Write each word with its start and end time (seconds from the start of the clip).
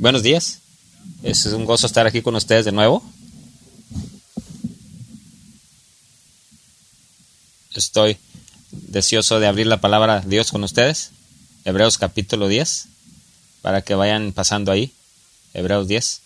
Buenos 0.00 0.22
días. 0.22 0.60
Es 1.24 1.44
un 1.46 1.64
gozo 1.64 1.88
estar 1.88 2.06
aquí 2.06 2.22
con 2.22 2.36
ustedes 2.36 2.64
de 2.64 2.70
nuevo. 2.70 3.02
Estoy 7.74 8.16
deseoso 8.70 9.40
de 9.40 9.48
abrir 9.48 9.66
la 9.66 9.80
palabra 9.80 10.20
de 10.20 10.28
Dios 10.28 10.52
con 10.52 10.62
ustedes. 10.62 11.10
Hebreos 11.64 11.98
capítulo 11.98 12.46
10, 12.46 12.86
para 13.60 13.82
que 13.82 13.96
vayan 13.96 14.30
pasando 14.30 14.70
ahí. 14.70 14.92
Hebreos 15.52 15.88
10. 15.88 16.20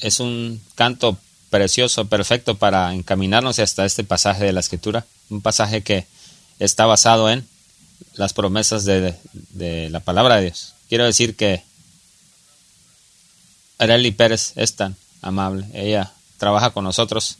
Es 0.00 0.20
un 0.20 0.60
canto 0.74 1.16
precioso, 1.48 2.04
perfecto 2.08 2.56
para 2.56 2.92
encaminarnos 2.92 3.58
hasta 3.58 3.86
este 3.86 4.04
pasaje 4.04 4.44
de 4.44 4.52
la 4.52 4.60
escritura. 4.60 5.06
Un 5.30 5.40
pasaje 5.40 5.82
que 5.82 6.06
está 6.58 6.84
basado 6.84 7.30
en 7.30 7.48
las 8.16 8.34
promesas 8.34 8.84
de, 8.84 9.14
la 9.90 10.00
palabra 10.00 10.36
de 10.36 10.42
Dios. 10.42 10.74
Quiero 10.90 11.06
decir 11.06 11.36
que 11.36 11.62
Arely 13.78 14.12
Pérez 14.12 14.52
es 14.56 14.74
tan 14.74 14.96
amable. 15.22 15.66
Ella 15.74 16.12
trabaja 16.38 16.70
con 16.70 16.84
nosotros 16.84 17.36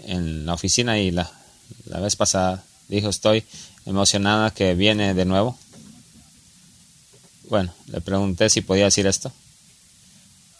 en 0.00 0.46
la 0.46 0.54
oficina 0.54 0.98
y 0.98 1.10
la, 1.10 1.30
la 1.86 2.00
vez 2.00 2.16
pasada 2.16 2.64
dijo 2.88 3.08
estoy 3.08 3.44
emocionada 3.86 4.52
que 4.52 4.74
viene 4.74 5.14
de 5.14 5.24
nuevo. 5.24 5.58
Bueno, 7.48 7.72
le 7.86 8.00
pregunté 8.00 8.48
si 8.48 8.60
podía 8.60 8.84
decir 8.84 9.06
esto 9.06 9.32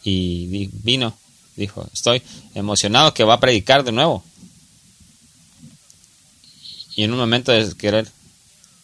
y 0.04 0.68
vino, 0.72 1.14
dijo, 1.56 1.88
estoy 1.92 2.22
emocionado 2.54 3.14
que 3.14 3.24
va 3.24 3.34
a 3.34 3.41
predicar 3.41 3.84
de 3.84 3.92
nuevo. 3.92 4.24
Y 6.96 7.04
en 7.04 7.12
un 7.12 7.18
momento 7.18 7.52
de 7.52 7.74
querer 7.77 8.10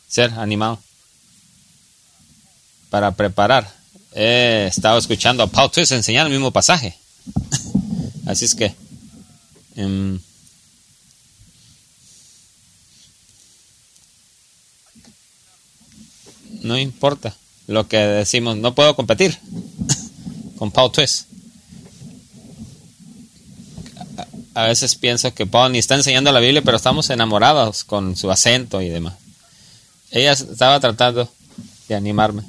ser 0.08 0.32
animado 0.34 0.78
para 2.90 3.12
preparar. 3.12 3.77
He 4.14 4.66
estado 4.66 4.98
escuchando 4.98 5.42
a 5.42 5.46
Paul 5.46 5.70
Twist 5.70 5.92
enseñar 5.92 6.26
el 6.26 6.32
mismo 6.32 6.50
pasaje. 6.50 6.96
Así 8.26 8.44
es 8.44 8.54
que 8.54 8.74
em, 9.76 10.20
no 16.62 16.78
importa 16.78 17.34
lo 17.66 17.86
que 17.86 17.98
decimos, 17.98 18.56
no 18.56 18.74
puedo 18.74 18.96
competir 18.96 19.38
con 20.58 20.70
Paul 20.70 20.92
Twist. 20.92 21.26
A 24.54 24.64
veces 24.64 24.96
pienso 24.96 25.32
que 25.32 25.46
Paul 25.46 25.72
ni 25.72 25.78
está 25.78 25.94
enseñando 25.94 26.32
la 26.32 26.40
Biblia, 26.40 26.62
pero 26.62 26.76
estamos 26.76 27.10
enamorados 27.10 27.84
con 27.84 28.16
su 28.16 28.30
acento 28.30 28.82
y 28.82 28.88
demás. 28.88 29.14
Ella 30.10 30.32
estaba 30.32 30.80
tratando 30.80 31.30
de 31.88 31.94
animarme. 31.94 32.42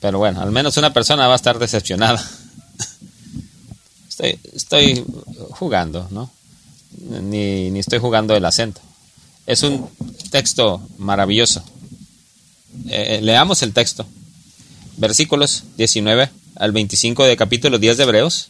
Pero 0.00 0.18
bueno, 0.18 0.40
al 0.40 0.52
menos 0.52 0.76
una 0.76 0.92
persona 0.92 1.26
va 1.26 1.34
a 1.34 1.36
estar 1.36 1.58
decepcionada. 1.58 2.22
Estoy, 4.08 4.40
estoy 4.54 5.04
jugando, 5.50 6.08
¿no? 6.10 6.30
Ni, 7.22 7.70
ni 7.70 7.80
estoy 7.80 7.98
jugando 7.98 8.34
el 8.34 8.46
acento. 8.46 8.80
Es 9.46 9.62
un 9.62 9.90
texto 10.30 10.80
maravilloso. 10.96 11.62
Eh, 12.88 13.20
leamos 13.22 13.62
el 13.62 13.74
texto. 13.74 14.06
Versículos 14.96 15.64
19 15.76 16.30
al 16.56 16.72
25 16.72 17.24
de 17.24 17.36
capítulo 17.36 17.78
10 17.78 17.98
de 17.98 18.02
Hebreos. 18.02 18.48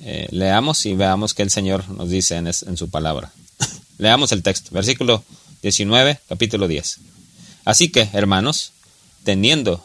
Eh, 0.00 0.28
leamos 0.30 0.86
y 0.86 0.94
veamos 0.94 1.34
qué 1.34 1.42
el 1.42 1.50
Señor 1.50 1.88
nos 1.90 2.08
dice 2.08 2.36
en, 2.36 2.46
en 2.46 2.76
su 2.76 2.88
palabra. 2.88 3.32
leamos 3.98 4.32
el 4.32 4.42
texto. 4.42 4.70
Versículo 4.72 5.22
19, 5.62 6.20
capítulo 6.28 6.68
10. 6.68 6.98
Así 7.64 7.90
que, 7.90 8.08
hermanos, 8.12 8.72
teniendo 9.24 9.84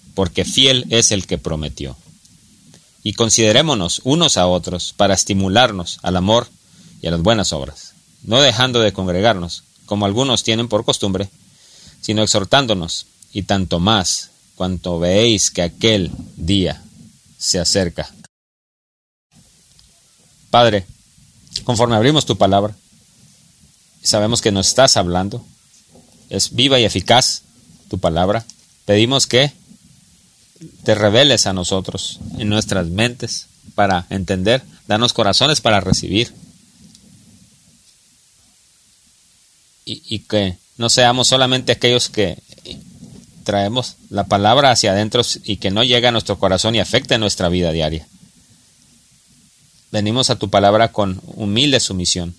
porque 0.21 0.45
fiel 0.45 0.85
es 0.91 1.11
el 1.11 1.25
que 1.25 1.39
prometió. 1.39 1.97
Y 3.01 3.13
considerémonos 3.13 4.01
unos 4.03 4.37
a 4.37 4.45
otros 4.45 4.93
para 4.95 5.15
estimularnos 5.15 5.97
al 6.03 6.15
amor 6.15 6.47
y 7.01 7.07
a 7.07 7.09
las 7.09 7.23
buenas 7.23 7.53
obras, 7.53 7.93
no 8.21 8.39
dejando 8.39 8.81
de 8.81 8.93
congregarnos, 8.93 9.63
como 9.87 10.05
algunos 10.05 10.43
tienen 10.43 10.67
por 10.67 10.85
costumbre, 10.85 11.27
sino 12.01 12.21
exhortándonos, 12.21 13.07
y 13.33 13.41
tanto 13.41 13.79
más 13.79 14.29
cuanto 14.53 14.99
veéis 14.99 15.49
que 15.49 15.63
aquel 15.63 16.11
día 16.35 16.83
se 17.39 17.57
acerca. 17.57 18.13
Padre, 20.51 20.85
conforme 21.63 21.95
abrimos 21.95 22.27
tu 22.27 22.37
palabra, 22.37 22.75
sabemos 24.03 24.39
que 24.43 24.51
nos 24.51 24.67
estás 24.67 24.97
hablando, 24.97 25.43
es 26.29 26.53
viva 26.53 26.79
y 26.79 26.83
eficaz 26.83 27.41
tu 27.89 27.97
palabra. 27.97 28.45
Pedimos 28.85 29.25
que 29.25 29.59
te 30.83 30.95
reveles 30.95 31.47
a 31.47 31.53
nosotros 31.53 32.19
en 32.37 32.49
nuestras 32.49 32.87
mentes 32.87 33.47
para 33.75 34.05
entender, 34.09 34.61
danos 34.87 35.13
corazones 35.13 35.61
para 35.61 35.79
recibir. 35.81 36.33
Y, 39.83 40.19
que 40.19 40.57
no 40.77 40.89
seamos 40.89 41.27
solamente 41.27 41.73
aquellos 41.73 42.07
que 42.07 42.37
traemos 43.43 43.97
la 44.09 44.25
palabra 44.25 44.71
hacia 44.71 44.91
adentro 44.91 45.21
y 45.43 45.57
que 45.57 45.69
no 45.69 45.83
llega 45.83 46.09
a 46.09 46.11
nuestro 46.13 46.39
corazón 46.39 46.75
y 46.75 46.79
afecte 46.79 47.17
nuestra 47.17 47.49
vida 47.49 47.73
diaria. 47.73 48.07
Venimos 49.91 50.29
a 50.29 50.37
tu 50.37 50.49
palabra 50.49 50.93
con 50.93 51.19
humilde 51.25 51.81
sumisión, 51.81 52.35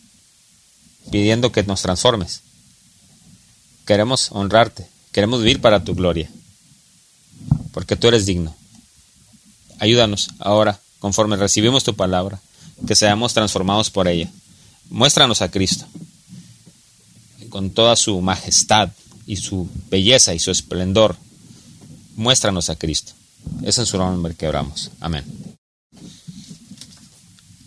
pidiendo 1.10 1.52
que 1.52 1.62
nos 1.64 1.82
transformes. 1.82 2.40
Queremos 3.84 4.30
honrarte, 4.32 4.86
queremos 5.10 5.40
vivir 5.40 5.60
para 5.60 5.84
tu 5.84 5.94
gloria, 5.94 6.30
porque 7.72 7.96
tú 7.96 8.08
eres 8.08 8.26
digno. 8.26 8.54
Ayúdanos 9.78 10.30
ahora, 10.38 10.80
conforme 11.00 11.36
recibimos 11.36 11.84
tu 11.84 11.94
palabra, 11.94 12.40
que 12.86 12.94
seamos 12.94 13.34
transformados 13.34 13.90
por 13.90 14.06
ella. 14.08 14.30
Muéstranos 14.90 15.42
a 15.42 15.50
Cristo, 15.50 15.86
con 17.48 17.70
toda 17.70 17.96
su 17.96 18.20
majestad 18.20 18.90
y 19.26 19.36
su 19.36 19.68
belleza 19.90 20.34
y 20.34 20.38
su 20.38 20.50
esplendor. 20.50 21.16
Muéstranos 22.16 22.70
a 22.70 22.76
Cristo. 22.76 23.12
Es 23.62 23.78
en 23.78 23.86
su 23.86 23.98
nombre 23.98 24.34
que 24.34 24.46
oramos. 24.46 24.90
Amén. 25.00 25.24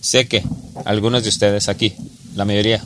Sé 0.01 0.27
que 0.27 0.43
algunos 0.85 1.23
de 1.23 1.29
ustedes 1.29 1.67
aquí, 1.67 1.95
la 2.35 2.45
mayoría, 2.45 2.83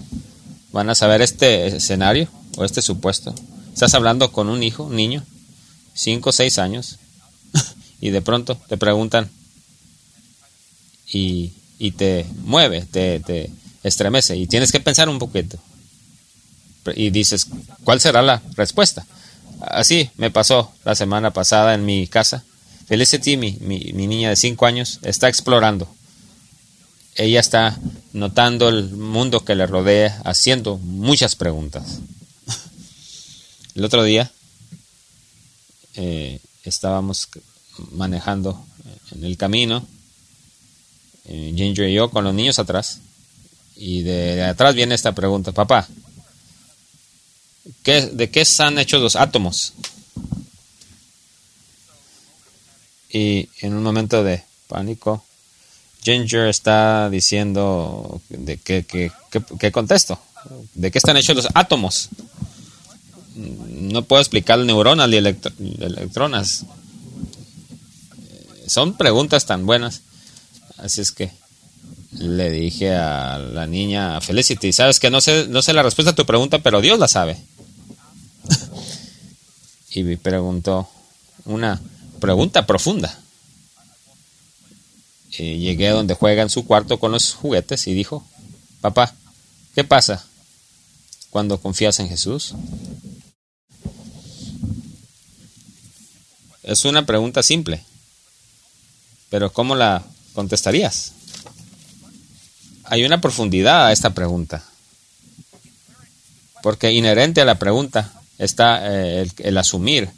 van 0.71 0.89
a 0.89 0.95
saber 0.95 1.21
este 1.21 1.67
escenario 1.67 2.29
o 2.55 2.63
este 2.63 2.81
supuesto. 2.81 3.35
Estás 3.73 3.93
hablando 3.93 4.31
con 4.31 4.49
un 4.49 4.63
hijo, 4.63 4.83
un 4.83 4.95
niño, 4.95 5.23
cinco 5.93 6.29
o 6.29 6.33
seis 6.33 6.57
años, 6.59 6.97
y 8.01 8.09
de 8.09 8.21
pronto 8.21 8.59
te 8.67 8.77
preguntan 8.77 9.29
y, 11.11 11.53
y 11.77 11.91
te 11.91 12.25
mueve, 12.43 12.81
te, 12.89 13.19
te 13.19 13.49
estremece, 13.83 14.35
y 14.37 14.47
tienes 14.47 14.71
que 14.71 14.79
pensar 14.79 15.09
un 15.09 15.19
poquito. 15.19 15.57
Y 16.95 17.09
dices, 17.09 17.47
¿cuál 17.83 17.99
será 17.99 18.21
la 18.21 18.41
respuesta? 18.55 19.05
Así 19.61 20.09
me 20.15 20.31
pasó 20.31 20.71
la 20.85 20.95
semana 20.95 21.31
pasada 21.31 21.73
en 21.73 21.85
mi 21.85 22.07
casa. 22.07 22.43
Felicity, 22.87 23.37
mi, 23.37 23.57
mi, 23.61 23.91
mi 23.93 24.07
niña 24.07 24.29
de 24.29 24.35
cinco 24.35 24.65
años, 24.65 24.99
está 25.03 25.27
explorando 25.27 25.87
ella 27.19 27.41
está 27.41 27.77
notando 28.13 28.69
el 28.69 28.91
mundo 28.91 29.43
que 29.43 29.53
le 29.53 29.67
rodea, 29.67 30.21
haciendo 30.23 30.77
muchas 30.77 31.35
preguntas. 31.35 31.99
El 33.75 33.83
otro 33.83 34.03
día 34.03 34.31
eh, 35.95 36.39
estábamos 36.63 37.27
manejando 37.91 38.63
en 39.11 39.23
el 39.23 39.37
camino, 39.37 39.85
Ginger 41.25 41.89
y 41.89 41.93
yo 41.93 42.09
con 42.09 42.23
los 42.23 42.33
niños 42.33 42.59
atrás, 42.59 42.99
y 43.75 44.01
de, 44.01 44.43
atrás 44.43 44.75
viene 44.75 44.95
esta 44.95 45.13
pregunta, 45.13 45.51
papá, 45.51 45.87
¿de 47.83 48.29
qué 48.29 48.41
están 48.41 48.79
hechos 48.79 49.01
los 49.01 49.15
átomos? 49.15 49.73
Y 53.11 53.49
en 53.61 53.73
un 53.73 53.83
momento 53.83 54.23
de 54.23 54.43
pánico, 54.67 55.23
Ginger 56.03 56.47
está 56.47 57.09
diciendo 57.09 58.21
de 58.29 58.57
qué, 58.57 58.85
qué 58.85 59.71
contesto, 59.71 60.19
de 60.73 60.91
qué 60.91 60.97
están 60.97 61.17
hechos 61.17 61.35
los 61.35 61.47
átomos 61.53 62.09
no 63.35 64.03
puedo 64.03 64.21
explicar 64.21 64.59
neuronas 64.59 65.09
ni 65.09 65.17
electronas. 65.17 66.65
Son 68.69 68.95
preguntas 68.95 69.45
tan 69.45 69.65
buenas. 69.65 70.01
Así 70.77 71.01
es 71.01 71.11
que 71.11 71.31
le 72.11 72.49
dije 72.49 72.95
a 72.95 73.37
la 73.37 73.67
niña 73.67 74.19
Felicity, 74.21 74.73
sabes 74.73 74.99
que 74.99 75.09
no 75.09 75.21
sé, 75.21 75.47
no 75.47 75.61
sé 75.61 75.73
la 75.73 75.83
respuesta 75.83 76.11
a 76.11 76.15
tu 76.15 76.25
pregunta, 76.25 76.59
pero 76.59 76.81
Dios 76.81 76.97
la 76.97 77.07
sabe. 77.07 77.37
y 79.91 80.03
me 80.03 80.17
preguntó 80.17 80.89
una 81.45 81.81
pregunta 82.19 82.65
profunda. 82.65 83.19
Y 85.31 85.59
llegué 85.59 85.89
a 85.89 85.93
donde 85.93 86.15
juega 86.15 86.41
en 86.41 86.49
su 86.49 86.65
cuarto 86.65 86.99
con 86.99 87.11
los 87.11 87.33
juguetes 87.33 87.87
y 87.87 87.93
dijo, 87.93 88.25
papá, 88.81 89.13
¿qué 89.75 89.83
pasa 89.83 90.25
cuando 91.29 91.61
confías 91.61 91.99
en 91.99 92.09
Jesús? 92.09 92.53
Es 96.63 96.85
una 96.85 97.05
pregunta 97.05 97.41
simple, 97.41 97.83
pero 99.29 99.51
¿cómo 99.51 99.75
la 99.75 100.03
contestarías? 100.33 101.13
Hay 102.83 103.03
una 103.03 103.21
profundidad 103.21 103.87
a 103.87 103.91
esta 103.91 104.11
pregunta, 104.11 104.63
porque 106.63 106.91
inherente 106.91 107.41
a 107.41 107.45
la 107.45 107.59
pregunta 107.59 108.11
está 108.37 108.87
eh, 108.87 109.21
el, 109.21 109.31
el 109.37 109.57
asumir 109.57 110.09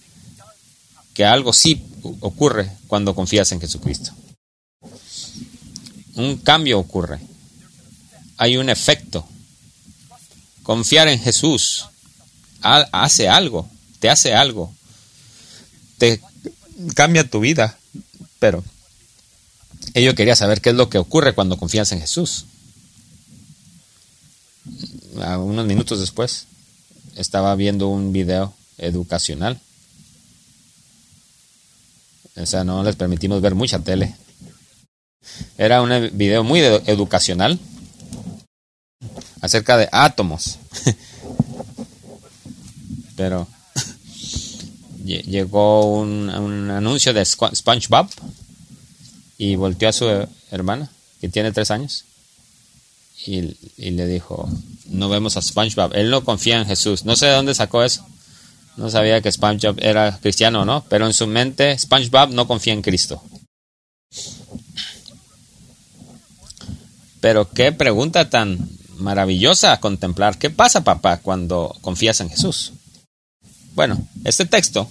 que 1.13 1.25
algo 1.25 1.53
sí 1.53 1.83
ocurre 2.21 2.71
cuando 2.87 3.15
confías 3.15 3.51
en 3.51 3.61
Jesucristo. 3.61 4.11
Un 6.15 6.37
cambio 6.37 6.79
ocurre. 6.79 7.19
Hay 8.37 8.57
un 8.57 8.69
efecto. 8.69 9.27
Confiar 10.63 11.07
en 11.07 11.19
Jesús 11.19 11.85
hace 12.61 13.27
algo, 13.27 13.69
te 13.99 14.09
hace 14.09 14.33
algo, 14.33 14.73
te 15.97 16.21
cambia 16.93 17.29
tu 17.29 17.39
vida. 17.39 17.77
Pero 18.39 18.63
ello 19.93 20.15
quería 20.15 20.35
saber 20.35 20.61
qué 20.61 20.69
es 20.69 20.75
lo 20.75 20.89
que 20.89 20.97
ocurre 20.97 21.33
cuando 21.33 21.57
confías 21.57 21.91
en 21.91 22.01
Jesús. 22.01 22.45
A 25.21 25.37
unos 25.37 25.65
minutos 25.65 25.99
después 25.99 26.45
estaba 27.15 27.55
viendo 27.55 27.87
un 27.87 28.13
video 28.13 28.53
educacional. 28.77 29.59
O 32.35 32.45
sea, 32.45 32.63
no 32.63 32.83
les 32.83 32.95
permitimos 32.95 33.41
ver 33.41 33.55
mucha 33.55 33.79
tele. 33.79 34.15
Era 35.57 35.81
un 35.81 36.09
video 36.13 36.43
muy 36.43 36.61
educacional 36.61 37.59
acerca 39.41 39.77
de 39.77 39.89
átomos. 39.91 40.57
Pero 43.15 43.47
llegó 45.03 45.93
un, 45.99 46.29
anuncio 46.71 47.13
de 47.13 47.25
SpongeBob 47.25 48.09
y 49.41 49.55
volteó 49.55 49.89
a 49.89 49.91
su 49.91 50.07
hermana, 50.51 50.91
que 51.19 51.27
tiene 51.27 51.51
tres 51.51 51.71
años, 51.71 52.05
y, 53.25 53.57
y, 53.75 53.89
le 53.89 54.05
dijo, 54.05 54.47
no 54.85 55.09
vemos 55.09 55.35
a 55.35 55.41
SpongeBob. 55.41 55.95
Él 55.95 56.11
no 56.11 56.23
confía 56.23 56.59
en 56.59 56.67
Jesús. 56.67 57.05
No 57.05 57.15
sé 57.15 57.25
de 57.25 57.31
dónde 57.31 57.55
sacó 57.55 57.81
eso. 57.81 58.05
No 58.77 58.91
sabía 58.91 59.19
que 59.19 59.31
SpongeBob 59.31 59.79
era 59.81 60.19
cristiano, 60.21 60.63
¿no? 60.63 60.85
Pero 60.89 61.07
en 61.07 61.15
su 61.15 61.25
mente, 61.25 61.75
SpongeBob 61.75 62.29
no 62.29 62.45
confía 62.45 62.73
en 62.73 62.83
Cristo. 62.83 63.23
Pero 67.19 67.49
qué 67.49 67.71
pregunta 67.71 68.29
tan 68.29 68.59
maravillosa 68.97 69.79
contemplar. 69.79 70.37
¿Qué 70.37 70.51
pasa, 70.51 70.83
papá, 70.83 71.17
cuando 71.17 71.75
confías 71.81 72.19
en 72.21 72.29
Jesús? 72.29 72.73
Bueno, 73.73 74.07
este 74.23 74.45
texto 74.45 74.87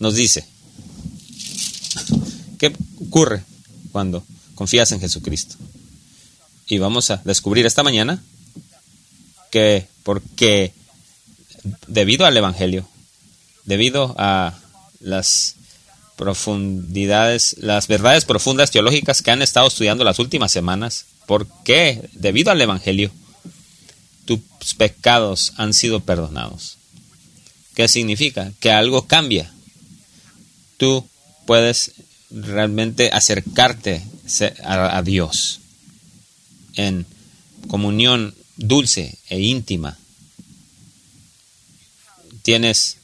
nos 0.00 0.16
dice, 0.16 0.44
¿qué 2.58 2.76
ocurre 3.00 3.44
cuando 3.94 4.24
confías 4.56 4.90
en 4.90 4.98
Jesucristo? 4.98 5.54
Y 6.66 6.78
vamos 6.78 7.12
a 7.12 7.22
descubrir 7.24 7.64
esta 7.64 7.84
mañana 7.84 8.20
que 9.52 9.86
porque 10.02 10.72
debido 11.86 12.26
al 12.26 12.36
Evangelio, 12.36 12.88
debido 13.64 14.16
a 14.18 14.58
las 14.98 15.54
profundidades, 16.16 17.54
las 17.60 17.86
verdades 17.86 18.24
profundas 18.24 18.72
teológicas 18.72 19.22
que 19.22 19.30
han 19.30 19.42
estado 19.42 19.68
estudiando 19.68 20.02
las 20.02 20.18
últimas 20.18 20.50
semanas, 20.50 21.04
¿Por 21.26 21.46
qué? 21.64 22.08
Debido 22.12 22.50
al 22.50 22.60
Evangelio, 22.60 23.10
tus 24.26 24.40
pecados 24.76 25.52
han 25.56 25.72
sido 25.72 26.00
perdonados. 26.00 26.76
¿Qué 27.74 27.88
significa? 27.88 28.52
Que 28.60 28.70
algo 28.70 29.06
cambia. 29.06 29.50
Tú 30.76 31.06
puedes 31.46 31.92
realmente 32.34 33.10
acercarte 33.12 34.02
a, 34.64 35.02
Dios 35.02 35.60
en 36.74 37.06
comunión 37.68 38.34
dulce 38.56 39.18
e 39.28 39.40
íntima. 39.40 39.96
Tienes 42.42 42.98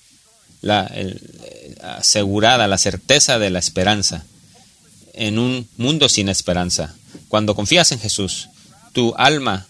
la, 0.60 0.90
asegurada 1.82 2.68
la 2.68 2.78
certeza 2.78 3.38
de 3.38 3.50
la 3.50 3.58
esperanza 3.58 4.24
en 5.14 5.38
un 5.38 5.68
mundo 5.76 6.08
sin 6.08 6.28
esperanza. 6.28 6.94
Cuando 7.28 7.54
confías 7.54 7.92
en 7.92 8.00
Jesús, 8.00 8.48
tu 8.92 9.14
alma 9.16 9.66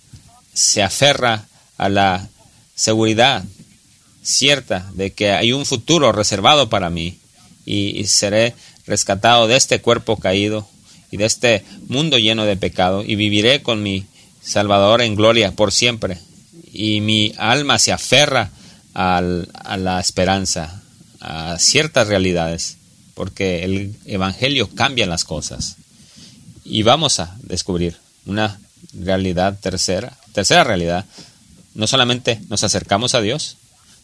se 0.55 0.83
aferra 0.83 1.47
a 1.77 1.89
la 1.89 2.29
seguridad 2.75 3.45
cierta 4.23 4.91
de 4.95 5.13
que 5.13 5.33
hay 5.33 5.53
un 5.53 5.67
futuro 5.67 6.13
reservado 6.13 6.69
para 6.69 6.91
mí 6.91 7.19
y, 7.65 8.05
seré 8.07 8.55
rescatado 8.91 9.47
de 9.47 9.57
este 9.57 9.81
cuerpo 9.81 10.17
caído 10.17 10.69
y 11.13 11.17
de 11.17 11.25
este 11.25 11.65
mundo 11.87 12.19
lleno 12.19 12.45
de 12.45 12.57
pecado 12.57 13.05
y 13.05 13.15
viviré 13.15 13.63
con 13.63 13.83
mi 13.83 14.05
Salvador 14.43 15.01
en 15.01 15.15
gloria 15.15 15.53
por 15.53 15.73
siempre. 15.73 16.19
Y 16.73 17.01
mi 17.01 17.33
alma 17.39 17.79
se 17.79 17.93
aferra 17.93 18.51
a 18.93 19.21
la 19.21 20.01
esperanza, 20.01 20.83
a 21.21 21.57
ciertas 21.59 22.09
realidades, 22.09 22.79
porque 23.15 23.65
el 23.65 23.95
Evangelio 24.07 24.69
cambia 24.75 25.07
las 25.07 25.25
cosas. 25.25 25.77
Y 26.65 26.83
vamos 26.83 27.21
a 27.21 27.37
descubrir 27.43 27.97
una 28.27 28.61
realidad 28.93 29.59
tercera, 29.61 30.17
tercera 30.33 30.65
realidad. 30.65 31.05
No 31.75 31.87
solamente 31.87 32.41
nos 32.49 32.65
acercamos 32.65 33.15
a 33.15 33.21
Dios, 33.21 33.57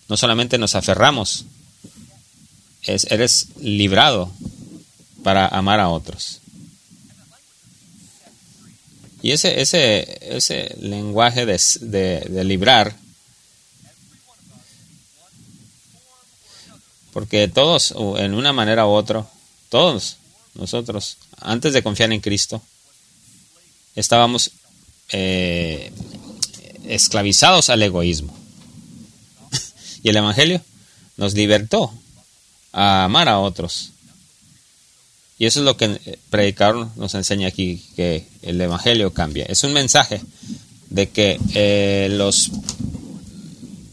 no 0.09 0.17
solamente 0.17 0.59
nos 0.59 0.77
aferramos, 0.77 1.45
es, 2.83 3.07
eres 3.11 3.49
librado 3.61 4.31
para 5.27 5.49
amar 5.49 5.81
a 5.81 5.89
otros. 5.89 6.39
Y 9.23 9.33
ese, 9.33 9.61
ese, 9.61 10.37
ese 10.37 10.77
lenguaje 10.79 11.45
de, 11.45 11.59
de 11.81 12.45
librar, 12.45 12.95
porque 17.13 17.49
todos, 17.49 17.93
en 18.19 18.35
una 18.35 18.53
manera 18.53 18.87
u 18.87 18.91
otra, 18.91 19.27
todos 19.69 20.19
nosotros, 20.55 21.17
antes 21.41 21.73
de 21.73 21.83
confiar 21.83 22.13
en 22.13 22.21
Cristo, 22.21 22.63
estábamos 23.97 24.53
eh, 25.11 25.91
esclavizados 26.85 27.69
al 27.69 27.83
egoísmo. 27.83 28.33
y 30.05 30.09
el 30.09 30.19
Evangelio 30.19 30.63
nos 31.17 31.35
libertó 31.35 31.93
a 32.73 33.03
amar 33.03 33.29
a 33.29 33.41
otros. 33.41 33.91
Y 35.39 35.47
eso 35.47 35.61
es 35.61 35.65
lo 35.67 35.77
que 35.77 36.19
predicaron 36.31 36.91
nos 36.97 37.15
enseña 37.15 37.49
aquí, 37.49 37.83
que 37.95 38.27
el 38.43 38.61
Evangelio 38.61 39.13
cambia. 39.13 39.45
Es 39.47 39.65
un 39.65 39.73
mensaje 39.73 40.21
de 40.89 41.09
que 41.11 41.39
eh, 41.55 42.09
los 42.11 42.51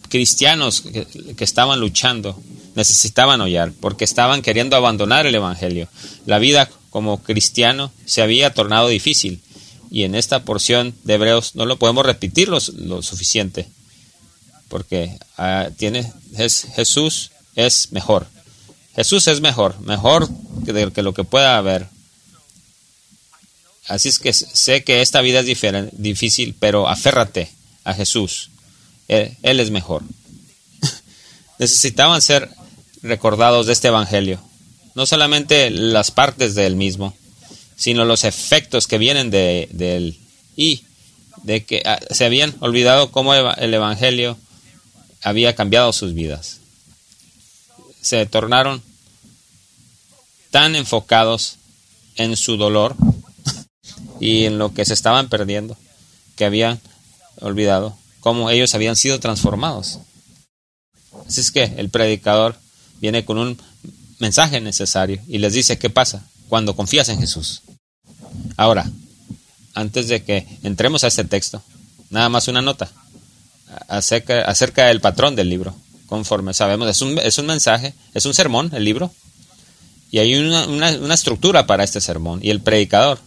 cristianos 0.09 0.81
que 0.81 1.43
estaban 1.43 1.79
luchando 1.79 2.41
necesitaban 2.75 3.41
hollar, 3.41 3.71
porque 3.79 4.05
estaban 4.05 4.41
queriendo 4.41 4.75
abandonar 4.75 5.25
el 5.25 5.35
Evangelio. 5.35 5.87
La 6.25 6.39
vida 6.39 6.69
como 6.89 7.21
cristiano 7.21 7.91
se 8.05 8.21
había 8.21 8.53
tornado 8.53 8.87
difícil 8.87 9.41
y 9.93 10.03
en 10.03 10.15
esta 10.15 10.43
porción 10.43 10.95
de 11.03 11.15
Hebreos 11.15 11.55
no 11.55 11.65
lo 11.65 11.77
podemos 11.77 12.05
repetir 12.05 12.49
lo, 12.49 12.59
suficiente, 12.59 13.67
porque 14.67 15.17
ah, 15.37 15.69
tiene, 15.77 16.11
es, 16.35 16.67
Jesús 16.75 17.31
es 17.55 17.91
mejor. 17.91 18.27
Jesús 18.95 19.27
es 19.27 19.41
mejor, 19.41 19.79
mejor 19.81 20.29
que, 20.65 21.01
lo 21.01 21.13
que 21.13 21.23
pueda 21.23 21.57
haber. 21.57 21.87
Así 23.87 24.09
es 24.09 24.19
que 24.19 24.33
sé 24.33 24.83
que 24.83 25.01
esta 25.01 25.21
vida 25.21 25.39
es 25.39 25.89
difícil, 25.93 26.55
pero 26.59 26.87
aférrate 26.87 27.49
a 27.83 27.93
Jesús. 27.93 28.49
él 29.07 29.59
es 29.59 29.71
mejor. 29.71 30.03
Necesitaban 31.59 32.21
ser 32.21 32.49
recordados 33.01 33.65
de 33.65 33.73
este 33.73 33.89
Evangelio. 33.89 34.39
No 34.95 35.05
solamente 35.05 35.71
las 35.71 36.11
partes 36.11 36.53
del 36.53 36.75
mismo, 36.75 37.15
sino 37.75 38.05
los 38.05 38.23
efectos 38.23 38.87
que 38.87 38.99
vienen 38.99 39.31
de, 39.31 39.67
él. 39.79 40.19
Y 40.55 40.83
de 41.41 41.65
que 41.65 41.81
ah, 41.83 41.99
se 42.11 42.25
habían 42.25 42.55
olvidado 42.59 43.11
cómo 43.11 43.33
el 43.33 43.73
Evangelio 43.73 44.37
había 45.23 45.55
cambiado 45.55 45.91
sus 45.93 46.13
vidas. 46.13 46.59
Se 48.03 48.27
tornaron 48.27 48.83
tan 50.51 50.75
enfocados 50.75 51.57
en 52.15 52.37
su 52.37 52.57
dolor 52.57 52.95
y 54.19 54.45
en 54.45 54.59
lo 54.59 54.73
que 54.73 54.85
se 54.85 54.93
estaban 54.93 55.29
perdiendo, 55.29 55.75
que 56.35 56.45
habían 56.45 56.79
olvidado, 57.41 57.97
cómo 58.19 58.51
ellos 58.51 58.75
habían 58.75 58.95
sido 58.95 59.19
transformados. 59.19 59.97
Así 61.27 61.41
es 61.41 61.51
que 61.51 61.63
el 61.63 61.89
predicador 61.89 62.55
viene 63.01 63.25
con 63.25 63.39
un 63.39 63.57
mensaje 64.19 64.61
necesario 64.61 65.19
y 65.27 65.39
les 65.39 65.53
dice 65.53 65.79
qué 65.79 65.89
pasa 65.89 66.23
cuando 66.49 66.75
confías 66.75 67.09
en 67.09 67.19
Jesús. 67.19 67.61
Ahora, 68.57 68.89
antes 69.73 70.07
de 70.07 70.23
que 70.23 70.47
entremos 70.61 71.03
a 71.03 71.07
este 71.07 71.23
texto, 71.23 71.63
nada 72.09 72.29
más 72.29 72.47
una 72.47 72.61
nota 72.61 72.91
acerca, 73.87 74.43
acerca 74.43 74.85
del 74.85 75.01
patrón 75.01 75.35
del 75.35 75.49
libro. 75.49 75.75
Conforme 76.13 76.53
sabemos, 76.53 76.87
es 76.87 77.01
un, 77.01 77.17
es 77.17 77.39
un 77.39 77.47
mensaje, 77.47 77.95
es 78.13 78.27
un 78.27 78.35
sermón 78.35 78.69
el 78.75 78.83
libro, 78.83 79.11
y 80.11 80.19
hay 80.19 80.35
una, 80.35 80.67
una, 80.67 81.13
estructura 81.15 81.65
para 81.65 81.83
este 81.83 82.01
sermón. 82.01 82.39
Y 82.43 82.51
el 82.51 82.61
predicador, 82.61 83.17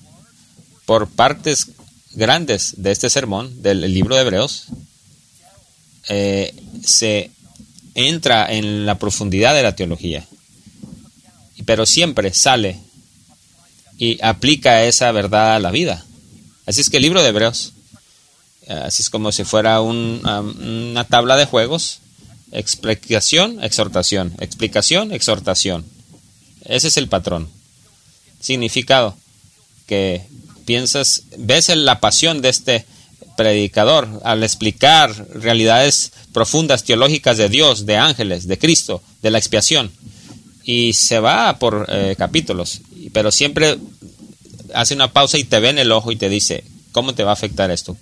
por 0.84 1.08
partes 1.08 1.66
grandes 2.12 2.74
de 2.76 2.92
este 2.92 3.10
sermón, 3.10 3.60
del 3.60 3.92
libro 3.92 4.14
de 4.14 4.20
Hebreos, 4.20 4.66
eh, 6.10 6.54
se 6.84 7.32
entra 7.96 8.54
en 8.54 8.86
la 8.86 9.00
profundidad 9.00 9.52
de 9.52 9.64
la 9.64 9.74
teología, 9.74 10.24
pero 11.64 11.86
siempre 11.86 12.32
sale 12.32 12.78
y 13.98 14.22
aplica 14.22 14.84
esa 14.84 15.10
verdad 15.10 15.56
a 15.56 15.58
la 15.58 15.72
vida. 15.72 16.06
Así 16.66 16.82
es 16.82 16.88
que 16.88 16.98
el 16.98 17.02
libro 17.02 17.20
de 17.20 17.30
Hebreos, 17.30 17.72
así 18.68 19.02
es 19.02 19.10
como 19.10 19.32
si 19.32 19.42
fuera 19.42 19.80
una 19.80 21.02
tabla 21.02 21.36
de 21.36 21.46
juegos, 21.46 21.98
explicación, 22.52 23.62
exhortación, 23.62 24.32
explicación, 24.40 25.12
exhortación. 25.12 25.84
Ese 26.64 26.88
es 26.88 26.96
el 26.96 27.08
patrón. 27.08 27.48
Significado, 28.40 29.16
que 29.86 30.22
piensas, 30.64 31.22
ves 31.38 31.68
la 31.68 32.00
pasión 32.00 32.42
de 32.42 32.48
este 32.48 32.86
predicador 33.36 34.20
al 34.24 34.42
explicar 34.42 35.14
realidades 35.34 36.12
profundas 36.32 36.84
teológicas 36.84 37.36
de 37.36 37.48
Dios, 37.48 37.86
de 37.86 37.96
ángeles, 37.96 38.46
de 38.46 38.58
Cristo, 38.58 39.02
de 39.22 39.30
la 39.30 39.38
expiación. 39.38 39.90
Y 40.64 40.94
se 40.94 41.20
va 41.20 41.58
por 41.58 41.86
eh, 41.88 42.16
capítulos, 42.18 42.80
pero 43.12 43.30
siempre 43.30 43.78
hace 44.74 44.94
una 44.94 45.12
pausa 45.12 45.38
y 45.38 45.44
te 45.44 45.60
ve 45.60 45.70
en 45.70 45.78
el 45.78 45.92
ojo 45.92 46.10
y 46.10 46.16
te 46.16 46.28
dice, 46.28 46.64
¿cómo 46.92 47.14
te 47.14 47.22
va 47.22 47.30
a 47.30 47.34
afectar 47.34 47.70
esto? 47.70 47.96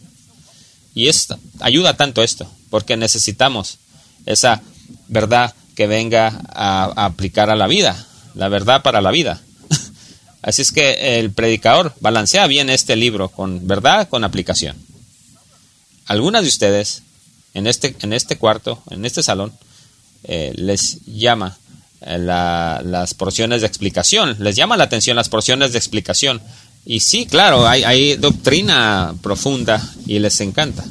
Y 0.95 1.09
esto, 1.09 1.39
ayuda 1.61 1.97
tanto 1.97 2.23
esto, 2.23 2.51
porque 2.71 2.97
necesitamos 2.97 3.79
esa 4.27 4.63
verdad 5.09 5.55
que 5.75 5.87
venga 5.87 6.41
a 6.49 7.05
aplicar 7.05 7.51
a 7.51 7.57
la 7.57 7.67
vida, 7.67 8.07
la 8.35 8.49
verdad 8.49 8.83
para 8.83 9.01
la 9.01 9.11
vida. 9.11 9.41
Así 10.43 10.63
es 10.63 10.73
que 10.73 11.19
el 11.19 11.33
predicador 11.33 11.95
balancea 12.01 12.47
bien 12.47 12.71
este 12.71 12.97
libro 12.97 13.29
con 13.29 13.67
verdad, 13.67 14.09
con 14.09 14.25
aplicación 14.25 14.77
algunas 16.07 16.43
de 16.43 16.49
ustedes 16.49 17.03
en 17.55 17.67
este, 17.67 17.95
en 18.01 18.13
este 18.13 18.37
cuarto, 18.37 18.83
en 18.91 19.05
este 19.05 19.23
salón, 19.23 19.53
eh, 20.25 20.53
les 20.57 21.05
llama 21.07 21.57
eh, 22.01 22.19
las 22.19 23.15
porciones 23.15 23.61
de 23.61 23.67
explicación, 23.67 24.37
les 24.41 24.57
llama 24.57 24.77
la 24.77 24.85
atención 24.85 25.17
las 25.17 25.29
porciones 25.29 25.73
de 25.73 25.79
explicación. 25.79 26.41
Y 26.85 27.01
sí, 27.01 27.27
claro, 27.27 27.67
hay, 27.67 27.85
hay 27.85 28.17
doctrina 28.17 29.15
profunda 29.23 29.83
y 30.07 30.19
les 30.19 30.41
encanta, 30.41 30.85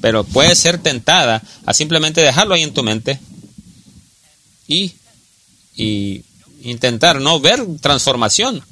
pero 0.00 0.24
puede 0.24 0.54
ser 0.54 0.78
tentada 0.78 1.42
a 1.66 1.74
simplemente 1.74 2.20
dejarlo 2.20 2.54
ahí 2.54 2.62
en 2.62 2.74
tu 2.74 2.82
mente 2.82 3.20
y, 4.66 4.92
y 5.76 6.22
intentar 6.62 7.20
no 7.20 7.40
ver 7.40 7.64
transformación 7.80 8.62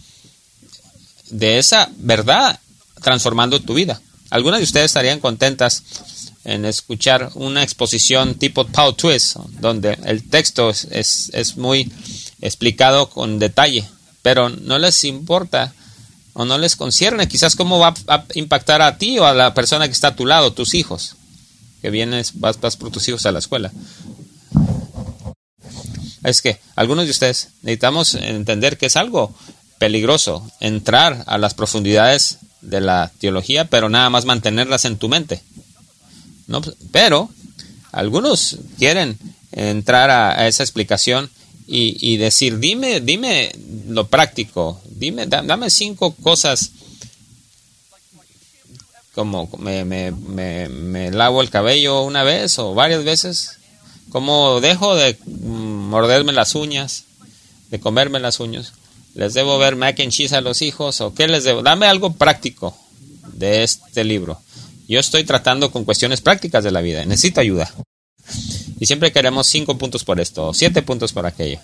de 1.30 1.58
esa 1.58 1.90
verdad 1.96 2.58
transformando 3.02 3.60
tu 3.60 3.74
vida. 3.74 4.00
Algunas 4.30 4.60
de 4.60 4.64
ustedes 4.64 4.86
estarían 4.86 5.20
contentas 5.20 5.82
en 6.44 6.64
escuchar 6.64 7.30
una 7.34 7.62
exposición 7.62 8.34
tipo 8.34 8.66
Paul 8.66 8.94
Twist, 8.96 9.36
donde 9.60 9.98
el 10.04 10.28
texto 10.28 10.70
es, 10.70 11.30
es, 11.32 11.56
muy 11.56 11.90
explicado 12.40 13.10
con 13.10 13.38
detalle, 13.38 13.86
pero 14.22 14.48
no 14.48 14.78
les 14.78 15.04
importa 15.04 15.74
o 16.38 16.44
no 16.44 16.56
les 16.56 16.76
concierne 16.76 17.26
quizás 17.26 17.56
cómo 17.56 17.80
va 17.80 17.92
a 18.06 18.24
impactar 18.34 18.80
a 18.80 18.96
ti 18.96 19.18
o 19.18 19.26
a 19.26 19.34
la 19.34 19.54
persona 19.54 19.88
que 19.88 19.92
está 19.92 20.08
a 20.08 20.16
tu 20.16 20.24
lado, 20.24 20.52
tus 20.52 20.74
hijos, 20.74 21.16
que 21.82 21.90
vienes, 21.90 22.38
vas, 22.38 22.60
vas 22.60 22.76
por 22.76 22.92
tus 22.92 23.08
hijos 23.08 23.26
a 23.26 23.32
la 23.32 23.40
escuela. 23.40 23.72
Es 26.22 26.40
que 26.40 26.60
algunos 26.76 27.06
de 27.06 27.10
ustedes 27.10 27.48
necesitamos 27.62 28.14
entender 28.14 28.78
que 28.78 28.86
es 28.86 28.94
algo 28.94 29.34
peligroso 29.78 30.48
entrar 30.60 31.24
a 31.26 31.38
las 31.38 31.54
profundidades 31.54 32.38
de 32.60 32.82
la 32.82 33.10
teología, 33.18 33.64
pero 33.64 33.88
nada 33.88 34.08
más 34.08 34.24
mantenerlas 34.24 34.84
en 34.84 34.96
tu 34.96 35.08
mente. 35.08 35.42
¿No? 36.46 36.62
Pero 36.92 37.30
algunos 37.90 38.58
quieren 38.78 39.18
entrar 39.50 40.10
a, 40.10 40.46
esa 40.46 40.62
explicación 40.62 41.30
y, 41.66 42.16
decir, 42.16 42.60
dime, 42.60 43.00
dime 43.00 43.52
lo 43.88 44.06
práctico, 44.06 44.80
dime, 44.98 45.26
dame 45.26 45.70
cinco 45.70 46.14
cosas 46.14 46.72
como 49.14 49.48
me, 49.58 49.84
me, 49.84 50.12
me, 50.12 51.10
lavo 51.10 51.42
el 51.42 51.50
cabello 51.50 52.02
una 52.02 52.22
vez 52.22 52.58
o 52.60 52.74
varias 52.74 53.02
veces, 53.02 53.58
como 54.10 54.60
dejo 54.60 54.94
de 54.94 55.18
morderme 55.26 56.32
las 56.32 56.54
uñas, 56.54 57.04
de 57.70 57.80
comerme 57.80 58.20
las 58.20 58.38
uñas, 58.38 58.74
¿Les 59.18 59.34
debo 59.34 59.58
ver 59.58 59.74
mac 59.74 59.98
and 59.98 60.12
cheese 60.12 60.32
a 60.32 60.40
los 60.40 60.62
hijos 60.62 61.00
o 61.00 61.12
qué 61.12 61.26
les 61.26 61.42
debo? 61.42 61.60
Dame 61.60 61.86
algo 61.86 62.12
práctico 62.12 62.78
de 63.32 63.64
este 63.64 64.04
libro. 64.04 64.40
Yo 64.86 65.00
estoy 65.00 65.24
tratando 65.24 65.72
con 65.72 65.84
cuestiones 65.84 66.20
prácticas 66.20 66.62
de 66.62 66.70
la 66.70 66.80
vida. 66.80 67.04
Necesito 67.04 67.40
ayuda. 67.40 67.68
Y 68.78 68.86
siempre 68.86 69.10
queremos 69.10 69.48
cinco 69.48 69.76
puntos 69.76 70.04
por 70.04 70.20
esto 70.20 70.46
o 70.46 70.54
siete 70.54 70.82
puntos 70.82 71.12
por 71.12 71.26
aquello. 71.26 71.58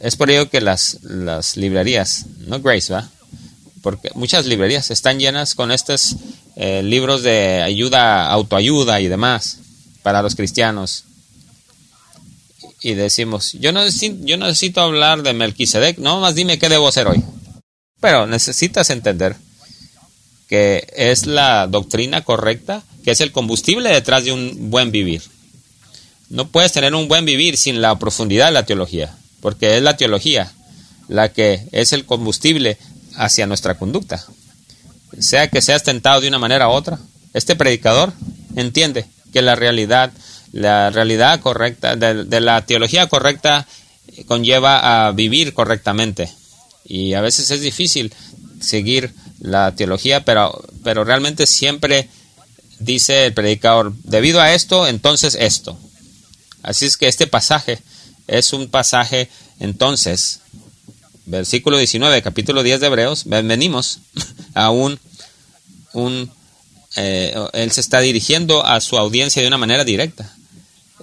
Es 0.00 0.16
por 0.16 0.30
ello 0.30 0.50
que 0.50 0.60
las, 0.60 0.98
las 1.02 1.56
librerías, 1.56 2.26
no 2.46 2.60
Grace, 2.60 2.92
¿va? 2.92 3.08
Porque 3.82 4.10
muchas 4.14 4.46
librerías 4.46 4.90
están 4.90 5.18
llenas 5.18 5.54
con 5.54 5.72
estos 5.72 6.16
eh, 6.56 6.82
libros 6.82 7.22
de 7.22 7.62
ayuda, 7.62 8.28
autoayuda 8.30 9.00
y 9.00 9.08
demás 9.08 9.58
para 10.02 10.22
los 10.22 10.34
cristianos 10.34 11.04
y 12.86 12.94
decimos, 12.94 13.54
yo 13.54 13.72
no, 13.72 13.84
necesito, 13.84 14.24
yo 14.24 14.36
necesito 14.36 14.80
hablar 14.80 15.22
de 15.22 15.32
Melquisedec, 15.32 15.98
no, 15.98 16.20
más 16.20 16.36
dime 16.36 16.58
qué 16.58 16.68
debo 16.68 16.86
hacer 16.86 17.08
hoy. 17.08 17.22
Pero 18.00 18.26
necesitas 18.26 18.90
entender 18.90 19.34
que 20.48 20.86
es 20.94 21.26
la 21.26 21.66
doctrina 21.66 22.22
correcta, 22.22 22.84
que 23.02 23.10
es 23.10 23.20
el 23.20 23.32
combustible 23.32 23.90
detrás 23.90 24.24
de 24.24 24.32
un 24.32 24.70
buen 24.70 24.92
vivir. 24.92 25.22
No 26.28 26.48
puedes 26.48 26.70
tener 26.70 26.94
un 26.94 27.08
buen 27.08 27.24
vivir 27.24 27.56
sin 27.56 27.80
la 27.80 27.98
profundidad 27.98 28.46
de 28.46 28.52
la 28.52 28.66
teología, 28.66 29.16
porque 29.40 29.76
es 29.76 29.82
la 29.82 29.96
teología 29.96 30.52
la 31.08 31.32
que 31.32 31.68
es 31.72 31.92
el 31.92 32.04
combustible 32.04 32.78
hacia 33.14 33.46
nuestra 33.46 33.76
conducta. 33.78 34.24
Sea 35.18 35.48
que 35.48 35.62
seas 35.62 35.82
tentado 35.82 36.20
de 36.20 36.28
una 36.28 36.38
manera 36.38 36.68
u 36.68 36.72
otra, 36.72 36.98
este 37.32 37.56
predicador 37.56 38.12
entiende 38.56 39.06
que 39.32 39.42
la 39.42 39.54
realidad 39.54 40.12
la 40.52 40.90
realidad 40.90 41.40
correcta, 41.40 41.96
de, 41.96 42.40
la 42.40 42.64
teología 42.64 43.08
correcta 43.08 43.66
conlleva 44.26 45.06
a 45.06 45.12
vivir 45.12 45.52
correctamente. 45.52 46.30
Y 46.84 47.12
a 47.12 47.20
veces 47.20 47.50
es 47.50 47.60
difícil 47.60 48.14
seguir 48.60 49.12
la 49.40 49.74
teología, 49.74 50.24
pero, 50.24 50.64
pero 50.82 51.04
realmente 51.04 51.46
siempre 51.46 52.08
dice 52.78 53.26
el 53.26 53.34
predicador, 53.34 53.92
debido 54.04 54.40
a 54.40 54.54
esto, 54.54 54.86
entonces 54.86 55.36
esto. 55.38 55.78
Así 56.62 56.86
es 56.86 56.96
que 56.96 57.08
este 57.08 57.26
pasaje 57.26 57.78
es 58.26 58.52
un 58.52 58.68
pasaje, 58.68 59.28
entonces, 59.60 60.40
versículo 61.26 61.78
19, 61.78 62.22
capítulo 62.22 62.62
10 62.62 62.80
de 62.80 62.86
Hebreos, 62.86 63.24
venimos 63.24 64.00
a 64.54 64.70
un, 64.70 64.98
un 65.92 66.30
eh, 66.96 67.34
él 67.52 67.70
se 67.72 67.80
está 67.80 68.00
dirigiendo 68.00 68.64
a 68.64 68.80
su 68.80 68.96
audiencia 68.96 69.42
de 69.42 69.48
una 69.48 69.58
manera 69.58 69.84
directa 69.84 70.32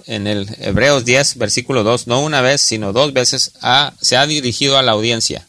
en 0.06 0.26
el 0.26 0.48
Hebreos 0.58 1.04
10, 1.04 1.38
versículo 1.38 1.82
2, 1.82 2.06
no 2.06 2.20
una 2.20 2.40
vez, 2.40 2.60
sino 2.60 2.92
dos 2.92 3.12
veces 3.12 3.52
se 4.00 4.16
ha 4.16 4.26
dirigido 4.26 4.76
a 4.76 4.82
la 4.82 4.92
audiencia. 4.92 5.46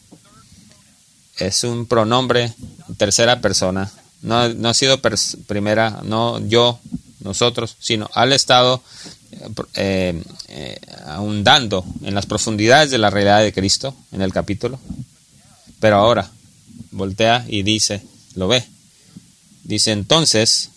Es 1.36 1.64
un 1.64 1.86
pronombre 1.86 2.54
tercera 2.96 3.40
persona. 3.40 3.90
No, 4.22 4.48
no 4.48 4.70
ha 4.70 4.74
sido 4.74 5.00
primera, 5.46 6.00
no 6.02 6.40
yo, 6.46 6.80
nosotros, 7.20 7.76
sino 7.78 8.08
al 8.14 8.32
estado 8.32 8.82
eh, 9.74 10.22
eh, 10.48 10.80
ahondando 11.06 11.84
en 12.02 12.14
las 12.14 12.26
profundidades 12.26 12.90
de 12.90 12.98
la 12.98 13.10
realidad 13.10 13.42
de 13.42 13.52
Cristo 13.52 13.94
en 14.12 14.22
el 14.22 14.32
capítulo. 14.32 14.78
Pero 15.80 15.96
ahora 15.96 16.30
voltea 16.90 17.44
y 17.48 17.62
dice, 17.62 18.02
lo 18.34 18.48
ve. 18.48 18.64
Dice 19.64 19.92
entonces, 19.92 20.70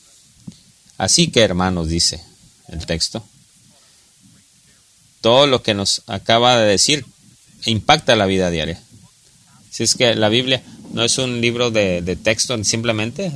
así 0.97 1.29
que 1.29 1.41
hermanos, 1.41 1.87
dice 1.89 2.21
el 2.67 2.85
texto, 2.85 3.23
todo 5.21 5.47
lo 5.47 5.61
que 5.61 5.73
nos 5.73 6.03
acaba 6.07 6.57
de 6.57 6.67
decir 6.67 7.05
impacta 7.65 8.15
la 8.15 8.25
vida 8.25 8.49
diaria. 8.49 8.81
Si 9.69 9.83
es 9.83 9.95
que 9.95 10.15
la 10.15 10.29
Biblia 10.29 10.63
no 10.93 11.03
es 11.03 11.17
un 11.17 11.41
libro 11.41 11.71
de, 11.71 12.01
de 12.01 12.15
texto 12.15 12.61
simplemente 12.63 13.31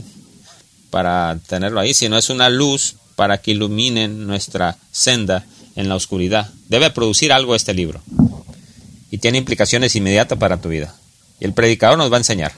para 0.90 1.40
tenerlo 1.48 1.80
ahí, 1.80 1.94
sino 1.94 2.18
es 2.18 2.30
una 2.30 2.50
luz 2.50 2.96
para 3.16 3.40
que 3.40 3.52
iluminen 3.52 4.26
nuestra 4.28 4.78
senda 4.92 5.46
en 5.76 5.90
la 5.90 5.96
oscuridad. 5.96 6.50
Debe 6.68 6.90
producir 6.90 7.32
algo 7.32 7.56
este 7.56 7.74
libro. 7.74 8.02
Y 9.12 9.20
tiene 9.20 9.38
implicaciones 9.38 9.96
inmediatas 9.96 10.38
para 10.38 10.60
tu 10.60 10.70
vida. 10.70 10.96
Y 11.40 11.46
el 11.46 11.54
predicador 11.54 11.98
nos 11.98 12.12
va 12.12 12.18
a 12.18 12.20
enseñar. 12.20 12.54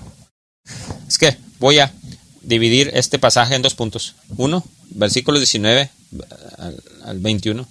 Es 1.08 1.18
que 1.18 1.38
voy 1.60 1.80
a 1.80 1.94
dividir 2.42 2.92
este 2.94 3.20
pasaje 3.20 3.56
en 3.56 3.62
dos 3.62 3.76
puntos. 3.76 4.16
Uno, 4.38 4.64
versículos 4.92 5.42
19 5.42 5.90
al, 7.04 7.20
21. 7.20 7.68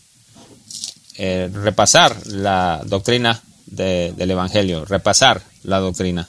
Eh, 1.17 1.49
repasar 1.53 2.27
la 2.27 2.83
doctrina 2.85 3.43
del 3.67 4.31
Evangelio, 4.31 4.85
repasar 4.85 5.43
la 5.63 5.79
doctrina. 5.79 6.29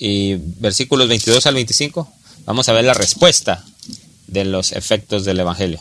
Y 0.00 0.34
versículos 0.34 1.08
22 1.08 1.46
al 1.46 1.54
25, 1.54 2.12
vamos 2.44 2.68
a 2.68 2.72
ver 2.72 2.84
la 2.84 2.94
respuesta 2.94 3.64
de 4.28 4.44
los 4.44 4.72
efectos 4.72 5.24
del 5.24 5.40
Evangelio. 5.40 5.80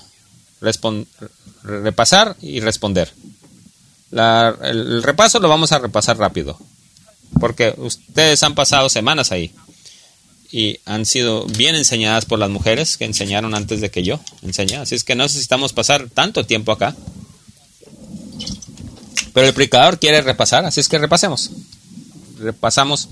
repasar 1.64 2.36
y 2.42 2.60
responder. 2.60 3.14
el 4.12 5.04
repaso 5.04 5.40
lo 5.40 5.50
vamos 5.50 5.72
a 5.72 5.80
repasar 5.80 6.18
rápido, 6.18 6.58
porque 7.40 7.76
ustedes 7.78 8.42
han 8.44 8.56
pasado 8.56 8.90
semanas 8.90 9.32
ahí 9.32 9.54
y 10.52 10.80
han 10.86 11.06
sido 11.06 11.46
bien 11.46 11.76
enseñadas 11.76 12.26
por 12.26 12.40
las 12.40 12.50
mujeres 12.50 12.98
que 12.98 13.06
enseñaron 13.06 13.54
antes 13.54 13.82
de 13.82 13.92
que 13.92 14.04
yo 14.04 14.20
enseñé. 14.42 14.78
Así 14.78 14.96
es 14.96 15.04
que 15.04 15.16
no 15.16 15.24
necesitamos 15.24 15.74
pasar 15.74 16.10
tanto 16.10 16.46
tiempo 16.46 16.72
acá. 16.72 16.96
Pero 19.34 19.48
el 19.48 19.54
predicador 19.54 20.00
quiere 20.00 20.22
repasar, 20.22 20.66
así 20.66 20.80
es 20.80 20.88
que 20.88 20.98
repasemos. 20.98 21.52
Repasamos 22.40 23.10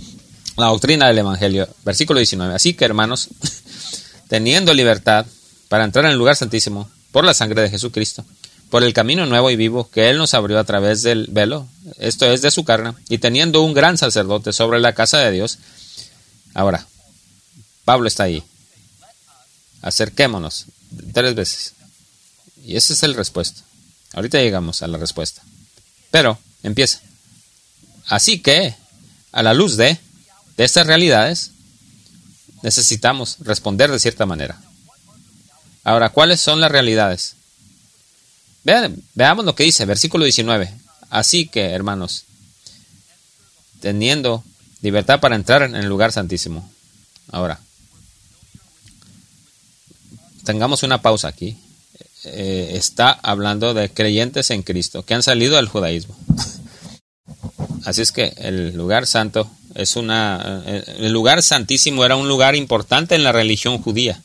la 0.57 0.67
doctrina 0.67 1.07
del 1.07 1.19
Evangelio, 1.19 1.67
versículo 1.83 2.19
19. 2.19 2.55
Así 2.55 2.73
que 2.73 2.85
hermanos, 2.85 3.29
teniendo 4.27 4.73
libertad 4.73 5.25
para 5.69 5.83
entrar 5.83 6.05
en 6.05 6.11
el 6.11 6.17
lugar 6.17 6.35
santísimo 6.35 6.89
por 7.11 7.25
la 7.25 7.33
sangre 7.33 7.61
de 7.61 7.69
Jesucristo, 7.69 8.25
por 8.69 8.83
el 8.83 8.93
camino 8.93 9.25
nuevo 9.25 9.49
y 9.49 9.55
vivo 9.55 9.89
que 9.89 10.09
Él 10.09 10.17
nos 10.17 10.33
abrió 10.33 10.59
a 10.59 10.63
través 10.63 11.01
del 11.01 11.27
velo, 11.29 11.67
esto 11.97 12.31
es 12.31 12.41
de 12.41 12.51
su 12.51 12.63
carne, 12.65 12.93
y 13.09 13.19
teniendo 13.19 13.61
un 13.61 13.73
gran 13.73 13.97
sacerdote 13.97 14.53
sobre 14.53 14.79
la 14.79 14.93
casa 14.93 15.19
de 15.19 15.31
Dios. 15.31 15.59
Ahora, 16.53 16.85
Pablo 17.85 18.07
está 18.07 18.23
ahí. 18.23 18.43
Acerquémonos 19.81 20.65
tres 21.13 21.35
veces. 21.35 21.73
Y 22.65 22.75
ese 22.75 22.93
es 22.93 23.03
el 23.03 23.13
respuesta. 23.13 23.61
Ahorita 24.13 24.39
llegamos 24.39 24.81
a 24.81 24.87
la 24.87 24.97
respuesta. 24.97 25.43
Pero 26.09 26.39
empieza. 26.63 26.99
Así 28.07 28.39
que, 28.39 28.75
a 29.31 29.43
la 29.43 29.53
luz 29.53 29.77
de, 29.77 29.97
de 30.57 30.63
estas 30.63 30.87
realidades, 30.87 31.51
necesitamos 32.61 33.37
responder 33.39 33.91
de 33.91 33.99
cierta 33.99 34.25
manera. 34.25 34.59
Ahora, 35.83 36.09
¿cuáles 36.09 36.41
son 36.41 36.61
las 36.61 36.71
realidades? 36.71 37.35
Vean, 38.63 38.95
veamos 39.13 39.45
lo 39.45 39.53
que 39.53 39.63
dice, 39.63 39.85
versículo 39.85 40.23
19. 40.23 40.73
Así 41.09 41.47
que, 41.47 41.69
hermanos, 41.71 42.25
teniendo 43.79 44.43
libertad 44.81 45.19
para 45.19 45.35
entrar 45.35 45.61
en 45.61 45.75
el 45.75 45.85
lugar 45.85 46.11
santísimo. 46.11 46.69
Ahora, 47.31 47.59
tengamos 50.43 50.83
una 50.83 51.01
pausa 51.01 51.27
aquí. 51.27 51.57
Eh, 52.23 52.71
está 52.73 53.11
hablando 53.11 53.75
de 53.75 53.89
creyentes 53.89 54.49
en 54.49 54.63
Cristo 54.63 55.03
que 55.05 55.13
han 55.13 55.21
salido 55.21 55.57
del 55.57 55.67
judaísmo. 55.67 56.17
Así 57.85 58.01
es 58.01 58.11
que 58.11 58.33
el 58.37 58.75
lugar 58.75 59.05
santo 59.05 59.47
es 59.75 59.95
una 59.95 60.63
eh, 60.65 60.83
el 60.99 61.11
lugar 61.11 61.43
santísimo 61.43 62.03
era 62.03 62.15
un 62.15 62.27
lugar 62.27 62.55
importante 62.55 63.15
en 63.15 63.23
la 63.23 63.31
religión 63.31 63.81
judía. 63.81 64.21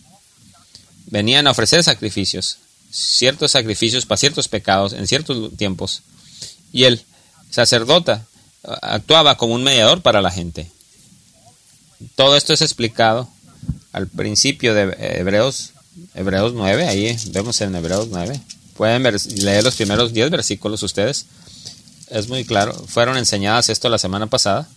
Venían 1.07 1.47
a 1.47 1.51
ofrecer 1.51 1.83
sacrificios, 1.83 2.59
ciertos 2.91 3.51
sacrificios 3.51 4.07
para 4.07 4.19
ciertos 4.19 4.49
pecados 4.49 4.93
en 4.93 5.07
ciertos 5.07 5.57
tiempos. 5.57 6.03
Y 6.73 6.85
el 6.85 7.03
sacerdote 7.51 8.13
eh, 8.13 8.19
actuaba 8.83 9.37
como 9.37 9.55
un 9.55 9.65
mediador 9.65 10.03
para 10.03 10.23
la 10.23 10.31
gente. 10.31 10.71
Todo 12.15 12.37
esto 12.37 12.55
es 12.55 12.63
explicado 12.63 13.29
al 13.93 14.07
principio 14.07 14.73
de 14.73 14.97
Hebreos 15.19 15.73
Hebreos 16.15 16.53
9, 16.55 16.89
ahí 16.89 17.17
vemos 17.31 17.61
en 17.61 17.75
Hebreos 17.75 18.09
9. 18.11 18.41
Pueden 18.77 19.03
leer 19.03 19.65
los 19.65 19.77
primeros 19.77 20.13
10 20.13 20.31
versículos 20.31 20.83
ustedes. 20.83 21.27
Es 22.09 22.29
muy 22.29 22.45
claro. 22.45 22.73
Fueron 22.89 23.17
enseñadas 23.17 23.69
esto 23.69 23.89
la 23.89 23.99
semana 23.99 24.27
pasada. 24.27 24.69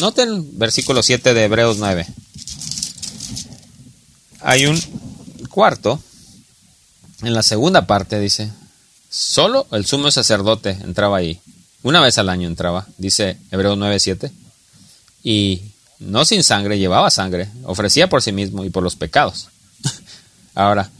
Noten 0.00 0.58
versículo 0.58 1.02
7 1.02 1.34
de 1.34 1.44
Hebreos 1.44 1.78
9. 1.78 2.06
Hay 4.40 4.66
un 4.66 4.80
cuarto. 5.48 6.00
En 7.22 7.34
la 7.34 7.42
segunda 7.42 7.86
parte 7.86 8.18
dice, 8.18 8.50
solo 9.10 9.66
el 9.72 9.84
sumo 9.84 10.10
sacerdote 10.10 10.70
entraba 10.70 11.18
ahí. 11.18 11.40
Una 11.82 12.00
vez 12.00 12.18
al 12.18 12.28
año 12.28 12.46
entraba, 12.46 12.86
dice 12.96 13.38
Hebreos 13.50 13.76
9, 13.76 13.98
7. 13.98 14.32
Y 15.22 15.62
no 15.98 16.24
sin 16.24 16.42
sangre, 16.42 16.78
llevaba 16.78 17.10
sangre, 17.10 17.50
ofrecía 17.64 18.08
por 18.08 18.22
sí 18.22 18.32
mismo 18.32 18.64
y 18.64 18.70
por 18.70 18.82
los 18.82 18.96
pecados. 18.96 19.48
Ahora, 20.54 20.90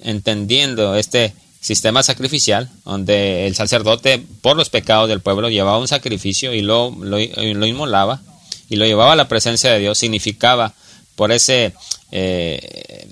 entendiendo 0.00 0.94
este 0.96 1.34
sistema 1.60 2.02
sacrificial, 2.02 2.70
donde 2.84 3.46
el 3.46 3.54
sacerdote 3.54 4.24
por 4.40 4.56
los 4.56 4.70
pecados 4.70 5.08
del 5.08 5.20
pueblo 5.20 5.50
llevaba 5.50 5.78
un 5.78 5.88
sacrificio 5.88 6.54
y 6.54 6.62
lo, 6.62 6.90
lo, 6.90 7.18
inmolaba 7.18 8.22
y 8.68 8.76
lo 8.76 8.86
llevaba 8.86 9.12
a 9.12 9.16
la 9.16 9.28
presencia 9.28 9.72
de 9.72 9.78
Dios, 9.78 9.98
significaba 9.98 10.74
por 11.16 11.32
ese, 11.32 11.74
eh, 12.12 13.06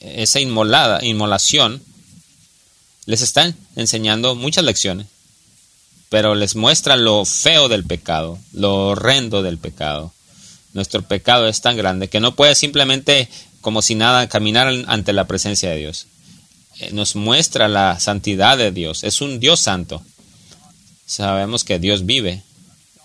esa 0.00 0.40
inmolada, 0.40 1.04
inmolación, 1.04 1.82
les 3.06 3.22
están 3.22 3.56
enseñando 3.76 4.34
muchas 4.34 4.64
lecciones, 4.64 5.06
pero 6.10 6.34
les 6.34 6.56
muestra 6.56 6.96
lo 6.96 7.24
feo 7.24 7.68
del 7.68 7.84
pecado, 7.84 8.38
lo 8.52 8.88
horrendo 8.88 9.42
del 9.42 9.58
pecado. 9.58 10.12
Nuestro 10.72 11.02
pecado 11.02 11.48
es 11.48 11.62
tan 11.62 11.76
grande 11.76 12.08
que 12.08 12.20
no 12.20 12.36
puede 12.36 12.54
simplemente 12.54 13.28
como 13.60 13.82
si 13.82 13.94
nada, 13.94 14.28
caminar 14.28 14.72
ante 14.86 15.12
la 15.12 15.26
presencia 15.26 15.70
de 15.70 15.76
Dios. 15.76 16.06
Eh, 16.80 16.90
nos 16.92 17.14
muestra 17.14 17.68
la 17.68 18.00
santidad 18.00 18.56
de 18.56 18.72
Dios. 18.72 19.04
Es 19.04 19.20
un 19.20 19.38
Dios 19.38 19.60
santo. 19.60 20.02
Sabemos 21.06 21.62
que 21.62 21.78
Dios 21.78 22.06
vive 22.06 22.42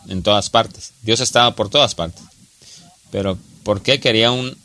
en 0.07 0.23
todas 0.23 0.49
partes. 0.49 0.93
Dios 1.01 1.19
estaba 1.19 1.55
por 1.55 1.69
todas 1.69 1.93
partes. 1.93 2.23
Pero 3.11 3.37
¿por 3.63 3.81
qué 3.81 3.99
quería 3.99 4.31
un, 4.31 4.55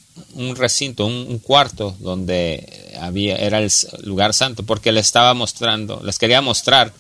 recinto, 0.55 1.07
un, 1.07 1.39
cuarto 1.39 1.97
donde 1.99 2.95
había, 3.01 3.37
era 3.37 3.59
el 3.59 3.71
lugar 4.03 4.33
santo? 4.33 4.63
Porque 4.63 4.93
le 4.93 5.01
estaba 5.01 5.35
mostrando, 5.35 6.01
les 6.05 6.19
quería 6.19 6.41
mostrar 6.41 6.93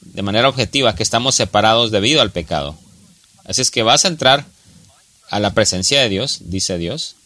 de 0.00 0.22
manera 0.22 0.48
objetiva 0.48 0.94
que 0.94 1.02
estamos 1.02 1.34
separados 1.34 1.90
debido 1.90 2.20
al 2.20 2.30
pecado. 2.30 2.76
Así 3.44 3.62
es 3.62 3.70
que 3.70 3.82
vas 3.82 4.04
a 4.04 4.08
entrar 4.08 4.44
a 5.30 5.40
la 5.40 5.54
presencia 5.54 6.00
de 6.00 6.08
Dios, 6.08 6.38
dice 6.42 6.78
Dios, 6.78 7.16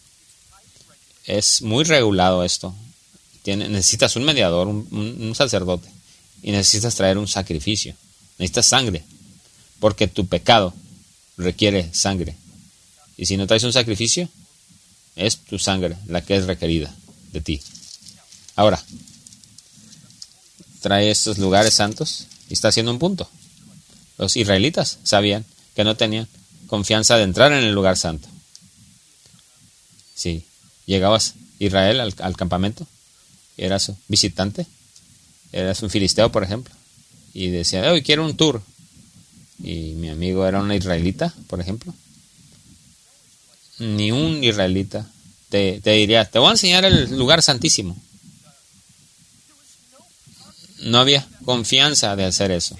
es 1.25 1.61
muy 1.61 1.83
regulado 1.83 2.43
esto. 2.43 2.73
Necesitas 3.45 4.15
un 4.15 4.23
mediador, 4.23 4.67
un, 4.67 5.33
sacerdote, 5.35 5.89
y 6.41 6.51
necesitas 6.51 6.95
traer 6.95 7.17
un 7.17 7.27
sacrificio. 7.27 7.95
Necesitas 8.37 8.65
sangre, 8.65 9.03
porque 9.79 10.07
tu 10.07 10.27
pecado 10.27 10.73
requiere 11.37 11.93
sangre. 11.93 12.35
Y 13.17 13.25
si 13.25 13.37
no 13.37 13.47
traes 13.47 13.63
un 13.63 13.73
sacrificio, 13.73 14.29
es 15.15 15.37
tu 15.37 15.59
sangre 15.59 15.97
la 16.07 16.21
que 16.21 16.35
es 16.35 16.45
requerida 16.45 16.93
de 17.31 17.41
ti. 17.41 17.61
Ahora, 18.55 18.83
trae 20.81 21.11
estos 21.11 21.37
lugares 21.37 21.73
santos 21.73 22.27
y 22.49 22.53
está 22.53 22.69
haciendo 22.69 22.91
un 22.91 22.99
punto. 22.99 23.29
Los 24.17 24.35
israelitas 24.35 24.99
sabían 25.03 25.45
que 25.75 25.83
no 25.83 25.95
tenían 25.95 26.27
confianza 26.67 27.17
de 27.17 27.23
entrar 27.23 27.51
en 27.51 27.63
el 27.63 27.73
lugar 27.73 27.97
santo. 27.97 28.27
Sí, 30.15 30.45
llegabas 30.85 31.33
Israel 31.59 31.99
al, 31.99 32.35
campamento, 32.35 32.87
eras 33.57 33.91
visitante, 34.07 34.65
eras 35.51 35.81
un 35.81 35.89
filisteo, 35.89 36.31
por 36.31 36.43
ejemplo, 36.43 36.73
y 37.33 37.49
decía, 37.49 37.91
hoy 37.91 38.01
quiero 38.01 38.25
un 38.25 38.37
tour. 38.37 38.61
Y 39.63 39.93
mi 39.93 40.09
amigo 40.09 40.45
era 40.45 40.59
una 40.59 40.75
israelita, 40.75 41.33
por 41.47 41.61
ejemplo. 41.61 41.93
Ni 43.79 44.11
un 44.11 44.43
israelita 44.43 45.07
te, 45.49 45.79
te 45.81 45.91
diría, 45.91 46.25
te 46.25 46.39
voy 46.39 46.49
a 46.49 46.51
enseñar 46.51 46.85
el 46.85 47.17
lugar 47.17 47.41
santísimo. 47.41 47.95
No 50.79 50.99
había 50.99 51.25
confianza 51.45 52.15
de 52.15 52.25
hacer 52.25 52.51
eso. 52.51 52.77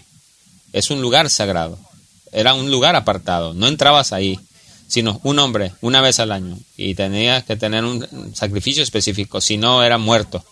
Es 0.73 0.89
un 0.89 1.01
lugar 1.01 1.29
sagrado. 1.29 1.79
Era 2.31 2.53
un 2.53 2.69
lugar 2.71 2.95
apartado. 2.95 3.53
No 3.53 3.67
entrabas 3.67 4.11
ahí 4.11 4.39
sino 4.93 5.19
un 5.23 5.39
hombre 5.39 5.73
una 5.81 6.01
vez 6.01 6.19
al 6.19 6.31
año 6.31 6.55
y 6.77 6.93
tenía 6.93 7.41
que 7.41 7.55
tener 7.55 7.83
un 7.83 8.07
sacrificio 8.35 8.83
específico, 8.83 9.41
si 9.41 9.57
no 9.57 9.83
era 9.83 9.97
muerto. 9.97 10.45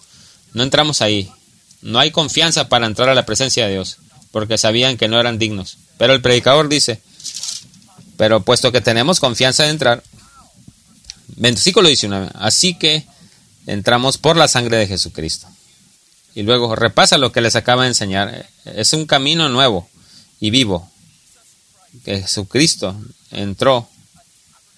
No 0.53 0.63
entramos 0.63 1.01
ahí. 1.01 1.29
No 1.81 1.99
hay 1.99 2.11
confianza 2.11 2.69
para 2.69 2.85
entrar 2.85 3.09
a 3.09 3.15
la 3.15 3.25
presencia 3.25 3.65
de 3.65 3.73
Dios, 3.73 3.97
porque 4.31 4.57
sabían 4.57 4.97
que 4.97 5.07
no 5.07 5.19
eran 5.19 5.39
dignos. 5.39 5.77
Pero 5.97 6.13
el 6.13 6.21
predicador 6.21 6.69
dice, 6.69 7.01
pero 8.17 8.43
puesto 8.43 8.71
que 8.71 8.81
tenemos 8.81 9.19
confianza 9.19 9.63
de 9.63 9.69
entrar, 9.69 10.03
Versículo 11.35 11.87
19. 11.87 12.29
Así 12.35 12.75
que 12.75 13.05
entramos 13.65 14.17
por 14.17 14.37
la 14.37 14.47
sangre 14.47 14.77
de 14.77 14.87
Jesucristo. 14.87 15.47
Y 16.35 16.43
luego 16.43 16.75
repasa 16.75 17.17
lo 17.17 17.31
que 17.31 17.41
les 17.41 17.55
acaba 17.55 17.83
de 17.83 17.89
enseñar. 17.89 18.47
Es 18.65 18.93
un 18.93 19.05
camino 19.05 19.49
nuevo 19.49 19.89
y 20.39 20.49
vivo. 20.49 20.89
Que 22.05 22.21
Jesucristo 22.21 22.95
entró 23.31 23.87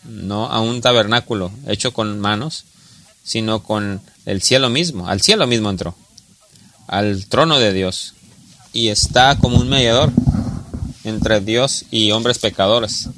no 0.03 0.47
a 0.47 0.61
un 0.61 0.81
tabernáculo 0.81 1.51
hecho 1.67 1.93
con 1.93 2.19
manos, 2.19 2.65
sino 3.23 3.63
con 3.63 4.01
el 4.25 4.41
cielo 4.41 4.69
mismo. 4.69 5.07
Al 5.07 5.21
cielo 5.21 5.47
mismo 5.47 5.69
entró. 5.69 5.95
Al 6.87 7.25
trono 7.27 7.59
de 7.59 7.73
Dios. 7.73 8.13
Y 8.73 8.89
está 8.89 9.37
como 9.37 9.57
un 9.57 9.69
mediador 9.69 10.11
entre 11.03 11.41
Dios 11.41 11.85
y 11.91 12.11
hombres 12.11 12.39
pecadores. 12.39 13.09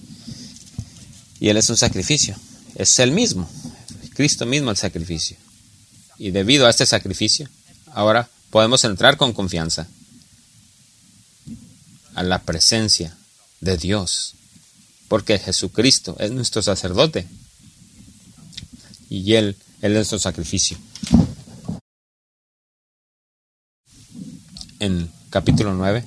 Y 1.39 1.49
Él 1.49 1.57
es 1.57 1.69
un 1.69 1.77
sacrificio. 1.77 2.35
Es 2.75 2.99
el 2.99 3.11
mismo. 3.11 3.49
Cristo 4.13 4.45
mismo 4.45 4.71
el 4.71 4.77
sacrificio. 4.77 5.37
Y 6.17 6.31
debido 6.31 6.65
a 6.65 6.69
este 6.69 6.85
sacrificio, 6.85 7.49
ahora 7.91 8.29
podemos 8.49 8.83
entrar 8.83 9.17
con 9.17 9.33
confianza 9.33 9.87
a 12.15 12.23
la 12.23 12.41
presencia 12.41 13.15
de 13.59 13.77
Dios. 13.77 14.35
Porque 15.07 15.37
Jesucristo 15.37 16.15
es 16.19 16.31
nuestro 16.31 16.61
sacerdote. 16.61 17.27
Y 19.09 19.33
Él, 19.33 19.55
es 19.91 19.97
nuestro 19.97 20.19
sacrificio. 20.19 20.77
En 24.79 25.09
capítulo 25.29 25.73
9, 25.73 26.03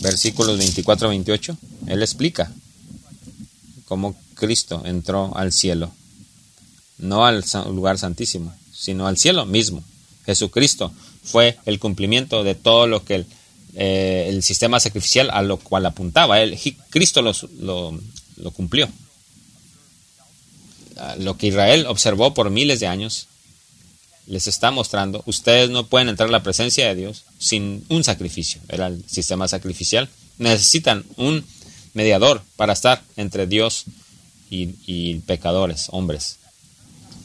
versículos 0.00 0.58
24 0.58 1.06
a 1.06 1.10
28, 1.10 1.56
Él 1.86 2.02
explica 2.02 2.52
cómo 3.86 4.16
Cristo 4.34 4.82
entró 4.84 5.36
al 5.36 5.52
cielo. 5.52 5.90
No 6.98 7.24
al 7.24 7.44
lugar 7.72 7.98
santísimo, 7.98 8.54
sino 8.72 9.06
al 9.06 9.16
cielo 9.16 9.46
mismo. 9.46 9.82
Jesucristo 10.26 10.92
fue 11.22 11.58
el 11.66 11.78
cumplimiento 11.78 12.44
de 12.44 12.54
todo 12.54 12.86
lo 12.86 13.04
que 13.04 13.14
el, 13.14 13.26
eh, 13.74 14.38
sistema 14.42 14.80
sacrificial 14.80 15.30
a 15.30 15.42
lo 15.42 15.56
cual 15.56 15.86
apuntaba. 15.86 16.40
Él, 16.40 16.58
Cristo 16.90 17.22
lo, 17.22 17.32
lo 18.36 18.50
cumplió. 18.50 18.88
Lo 21.18 21.36
que 21.36 21.48
Israel 21.48 21.86
observó 21.86 22.34
por 22.34 22.50
miles 22.50 22.80
de 22.80 22.86
años 22.86 23.26
les 24.26 24.46
está 24.46 24.70
mostrando, 24.70 25.22
ustedes 25.26 25.70
no 25.70 25.86
pueden 25.86 26.08
entrar 26.08 26.28
a 26.28 26.32
la 26.32 26.42
presencia 26.42 26.86
de 26.86 26.94
Dios 26.94 27.24
sin 27.38 27.84
un 27.88 28.04
sacrificio. 28.04 28.60
Era 28.68 28.86
el 28.86 29.02
sistema 29.08 29.48
sacrificial. 29.48 30.08
Necesitan 30.38 31.04
un 31.16 31.44
mediador 31.94 32.42
para 32.56 32.72
estar 32.72 33.02
entre 33.16 33.48
Dios 33.48 33.84
y, 34.48 34.70
y 34.86 35.16
pecadores, 35.26 35.86
hombres. 35.90 36.38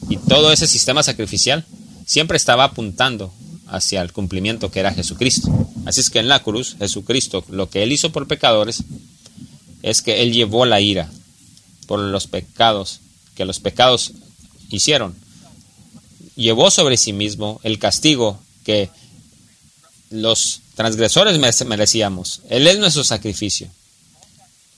Y 0.09 0.17
todo 0.17 0.51
ese 0.51 0.67
sistema 0.67 1.03
sacrificial 1.03 1.63
siempre 2.07 2.37
estaba 2.37 2.63
apuntando 2.63 3.31
hacia 3.67 4.01
el 4.01 4.11
cumplimiento 4.11 4.71
que 4.71 4.79
era 4.79 4.93
Jesucristo. 4.93 5.51
Así 5.85 6.01
es 6.01 6.09
que 6.09 6.19
en 6.19 6.27
la 6.27 6.41
cruz, 6.41 6.75
Jesucristo, 6.79 7.45
lo 7.49 7.69
que 7.69 7.83
Él 7.83 7.91
hizo 7.91 8.11
por 8.11 8.27
pecadores, 8.27 8.83
es 9.83 10.01
que 10.01 10.23
Él 10.23 10.33
llevó 10.33 10.65
la 10.65 10.81
ira 10.81 11.11
por 11.85 11.99
los 11.99 12.25
pecados 12.25 13.01
que 13.35 13.45
los 13.45 13.59
pecados 13.59 14.13
hicieron. 14.69 15.15
Llevó 16.35 16.71
sobre 16.71 16.97
sí 16.97 17.13
mismo 17.13 17.59
el 17.63 17.79
castigo 17.79 18.39
que 18.63 18.89
los 20.09 20.61
transgresores 20.75 21.39
merecíamos. 21.65 22.41
Él 22.49 22.67
es 22.67 22.79
nuestro 22.79 23.03
sacrificio. 23.03 23.69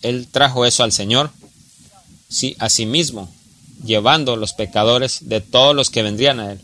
Él 0.02 0.28
trajo 0.32 0.66
eso 0.66 0.84
al 0.84 0.92
Señor 0.92 1.32
sí, 2.30 2.56
a 2.60 2.70
sí 2.70 2.86
mismo, 2.86 3.34
llevando 3.84 4.36
los 4.36 4.54
pecadores 4.54 5.20
de 5.30 5.42
todos 5.42 5.76
los 5.76 5.90
que 5.90 6.04
vendrían 6.04 6.40
a 6.40 6.52
Él 6.52 6.62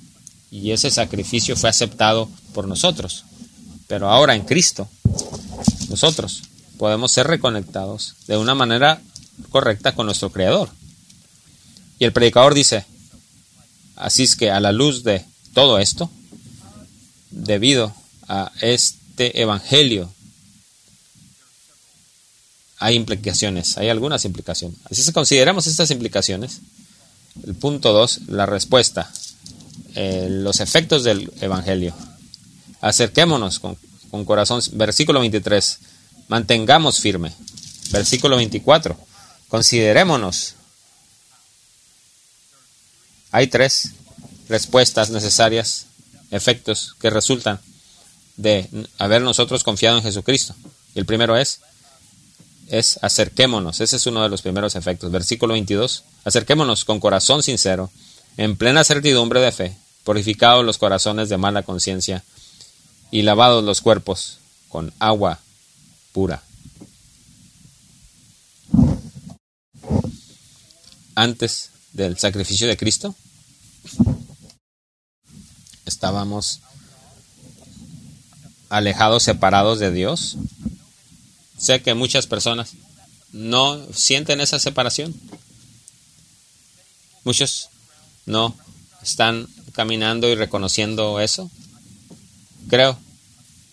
y 0.53 0.71
ese 0.71 0.91
sacrificio 0.91 1.55
fue 1.55 1.69
aceptado 1.69 2.29
por 2.53 2.67
nosotros. 2.67 3.25
Pero 3.87 4.09
ahora 4.09 4.35
en 4.35 4.43
Cristo, 4.43 4.87
nosotros 5.89 6.43
podemos 6.77 7.11
ser 7.11 7.25
reconectados 7.25 8.15
de 8.27 8.37
una 8.37 8.53
manera 8.53 9.01
correcta 9.49 9.95
con 9.95 10.05
nuestro 10.05 10.31
Creador. 10.31 10.69
Y 12.03 12.05
el 12.05 12.11
predicador 12.11 12.53
dice, 12.53 12.83
así 13.95 14.23
es 14.23 14.35
que 14.35 14.51
a 14.51 14.59
la 14.59 14.73
luz 14.73 15.05
de 15.05 15.23
todo 15.53 15.79
esto, 15.79 16.11
debido 17.31 17.95
a 18.27 18.51
este 18.59 19.41
Evangelio, 19.41 20.11
hay 22.79 22.95
implicaciones, 22.95 23.77
hay 23.77 23.87
algunas 23.87 24.25
implicaciones. 24.25 24.77
Así 24.91 25.01
que 25.05 25.13
consideramos 25.13 25.65
estas 25.65 25.91
implicaciones. 25.91 26.59
El 27.47 27.55
punto 27.55 27.93
2, 27.93 28.27
la 28.27 28.47
respuesta 28.47 29.09
eh, 29.95 30.27
los 30.29 30.59
efectos 30.59 31.05
del 31.05 31.31
Evangelio. 31.39 31.95
Acerquémonos 32.81 33.59
con, 33.59 33.77
con 34.11 34.25
corazón. 34.25 34.61
Versículo 34.73 35.21
23. 35.21 35.79
Mantengamos 36.27 36.99
firme. 36.99 37.31
Versículo 37.91 38.35
24. 38.35 38.97
Considerémonos. 39.47 40.55
Hay 43.33 43.47
tres 43.47 43.89
respuestas 44.47 45.09
necesarias, 45.09 45.87
efectos 46.29 46.95
que 47.01 47.09
resultan 47.09 47.59
de 48.37 48.69
haber 48.99 49.23
nosotros 49.23 49.63
confiado 49.63 49.97
en 49.97 50.03
Jesucristo. 50.03 50.53
Y 50.93 50.99
el 50.99 51.07
primero 51.07 51.35
es, 51.35 51.59
es 52.67 52.99
acerquémonos. 53.01 53.81
Ese 53.81 53.95
es 53.95 54.05
uno 54.05 54.21
de 54.21 54.29
los 54.29 54.43
primeros 54.43 54.75
efectos. 54.75 55.11
Versículo 55.11 55.53
22. 55.53 56.03
Acerquémonos 56.25 56.85
con 56.85 56.99
corazón 56.99 57.41
sincero, 57.41 57.89
en 58.37 58.55
plena 58.55 58.83
certidumbre 58.83 59.41
de 59.41 59.51
fe, 59.51 59.77
purificados 60.03 60.63
los 60.63 60.77
corazones 60.77 61.27
de 61.27 61.37
mala 61.37 61.63
conciencia 61.63 62.23
y 63.09 63.23
lavados 63.23 63.63
los 63.63 63.81
cuerpos 63.81 64.37
con 64.69 64.93
agua 64.99 65.39
pura. 66.11 66.43
Antes 71.15 71.71
del 71.93 72.19
sacrificio 72.19 72.67
de 72.67 72.77
Cristo, 72.77 73.15
estábamos 75.85 76.61
alejados, 78.69 79.23
separados 79.23 79.79
de 79.79 79.91
Dios. 79.91 80.37
Sé 81.57 81.81
que 81.81 81.93
muchas 81.93 82.27
personas 82.27 82.73
no 83.31 83.79
sienten 83.93 84.41
esa 84.41 84.59
separación. 84.59 85.13
Muchos 87.23 87.69
no 88.25 88.55
están 89.01 89.47
caminando 89.73 90.29
y 90.29 90.35
reconociendo 90.35 91.19
eso? 91.19 91.51
Creo 92.69 92.97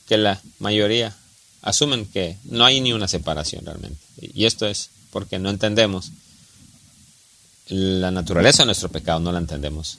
que 0.06 0.18
la 0.18 0.40
mayoría 0.58 1.16
asumen 1.62 2.06
que 2.06 2.36
no 2.44 2.64
hay 2.64 2.80
ni 2.80 2.92
una 2.92 3.08
separación 3.08 3.64
realmente. 3.64 4.00
Y 4.20 4.46
esto 4.46 4.66
es 4.66 4.90
porque 5.10 5.38
no 5.38 5.50
entendemos 5.50 6.10
la 7.70 8.10
naturaleza 8.10 8.62
de 8.62 8.66
nuestro 8.66 8.88
pecado, 8.88 9.20
no 9.20 9.32
la 9.32 9.38
entendemos. 9.38 9.98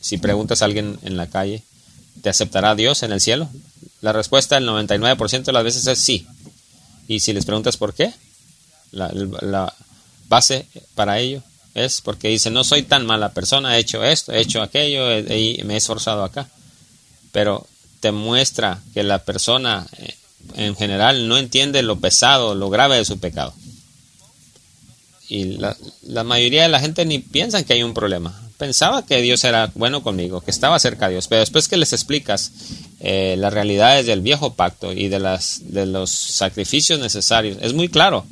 Si 0.00 0.18
preguntas 0.18 0.62
a 0.62 0.66
alguien 0.66 0.98
en 1.02 1.16
la 1.16 1.28
calle, 1.28 1.62
¿te 2.22 2.30
aceptará 2.30 2.74
Dios 2.76 3.02
en 3.02 3.12
el 3.12 3.20
cielo? 3.20 3.48
La 4.00 4.12
respuesta 4.12 4.56
el 4.56 4.68
99% 4.68 5.42
de 5.42 5.52
las 5.52 5.64
veces 5.64 5.86
es 5.88 5.98
sí. 5.98 6.26
Y 7.08 7.20
si 7.20 7.32
les 7.32 7.44
preguntas 7.44 7.76
por 7.76 7.94
qué, 7.94 8.12
la, 8.92 9.74
base 10.28 10.66
para 10.94 11.18
ello 11.18 11.42
es 11.74 12.00
porque 12.00 12.28
dice, 12.28 12.50
no 12.50 12.62
soy 12.62 12.82
tan 12.82 13.04
mala 13.04 13.32
persona, 13.32 13.76
he 13.76 13.80
hecho 13.80 14.04
esto, 14.04 14.32
he 14.32 14.40
hecho 14.40 14.62
aquello, 14.62 15.18
y 15.18 15.60
me 15.64 15.74
he 15.74 15.78
esforzado 15.78 16.22
acá. 16.22 16.48
Pero 17.32 17.66
te 18.00 18.12
muestra 18.12 18.80
que 18.94 19.02
la 19.02 19.24
persona 19.24 19.86
eh, 19.96 20.14
en 20.54 20.76
general 20.76 21.26
no 21.26 21.36
entiende 21.36 21.82
lo 21.82 21.98
pesado, 21.98 22.54
lo 22.54 22.70
grave 22.70 22.96
de 22.96 23.04
su 23.04 23.18
pecado. 23.18 23.52
Y 25.28 25.58
la, 25.58 26.24
mayoría 26.24 26.62
de 26.62 26.68
la 26.68 26.80
gente 26.80 27.04
ni 27.04 27.18
piensa 27.18 27.62
que 27.62 27.74
hay 27.74 27.82
un 27.82 27.92
problema. 27.92 28.34
Pensaba 28.56 29.04
que 29.04 29.20
Dios 29.20 29.44
era 29.44 29.70
bueno 29.74 30.02
conmigo, 30.02 30.40
que 30.40 30.50
estaba 30.50 30.78
cerca 30.78 31.06
de 31.06 31.14
Dios, 31.14 31.28
pero 31.28 31.40
después 31.40 31.68
que 31.68 31.76
les 31.76 31.92
explicas 31.92 32.50
eh, 33.00 33.36
las 33.38 33.52
realidades 33.52 34.06
del 34.06 34.22
viejo 34.22 34.54
pacto 34.54 34.92
y 34.92 35.08
de, 35.08 35.18
las, 35.18 35.60
de 35.64 35.86
los 35.86 36.10
sacrificios 36.10 36.98
necesarios, 36.98 37.58
es 37.60 37.74
muy 37.74 37.88
claro 37.88 38.26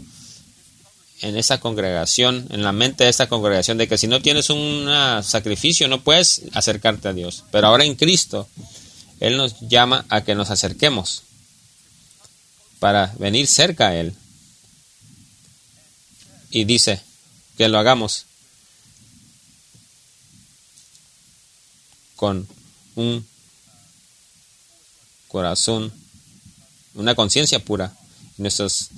en 1.22 1.37
esa 1.37 1.59
congregación, 1.59 2.46
en 2.50 2.62
la 2.62 2.72
mente 2.72 3.04
de 3.04 3.11
esta 3.11 3.28
congregación, 3.28 3.78
de 3.78 3.88
que 3.88 3.98
si 3.98 4.06
no 4.06 4.20
tienes 4.20 4.50
un 4.50 4.88
sacrificio 5.22 5.88
no 5.88 6.02
puedes 6.02 6.42
acercarte 6.52 7.09
a 7.09 7.12
Dios. 7.12 7.44
Pero 7.50 7.68
ahora 7.68 7.85
en 7.85 7.94
Cristo, 7.94 8.48
Él 9.20 9.37
nos 9.37 9.61
llama 9.61 10.04
a 10.09 10.22
que 10.22 10.35
nos 10.35 10.50
acerquemos 10.50 11.22
para 12.78 13.14
venir 13.18 13.46
cerca 13.46 13.88
a 13.88 13.96
Él. 13.96 14.14
Y 16.56 16.64
dice 16.64 17.02
que 17.58 17.68
lo 17.68 17.78
hagamos 17.78 18.24
con 22.16 22.48
un 22.94 23.26
corazón, 25.28 25.92
una 26.94 27.14
conciencia 27.14 27.62
pura. 27.62 27.94
Nuestros 28.38 28.88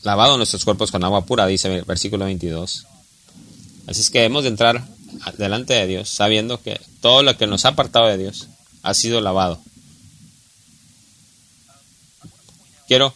lavado 0.00 0.38
nuestros 0.38 0.64
cuerpos 0.64 0.90
con 0.90 1.04
agua 1.04 1.26
pura, 1.26 1.46
dice 1.46 1.68
el 1.76 1.84
versículo 1.84 2.24
22. 2.24 2.86
Así 3.88 4.00
es 4.00 4.08
que 4.08 4.24
hemos 4.24 4.44
de 4.44 4.48
entrar 4.48 4.82
delante 5.36 5.74
de 5.74 5.88
Dios 5.88 6.08
sabiendo 6.08 6.62
que 6.62 6.80
todo 7.02 7.22
lo 7.22 7.36
que 7.36 7.46
nos 7.46 7.66
ha 7.66 7.68
apartado 7.68 8.06
de 8.06 8.16
Dios 8.16 8.48
ha 8.82 8.94
sido 8.94 9.20
lavado. 9.20 9.60
Quiero 12.88 13.14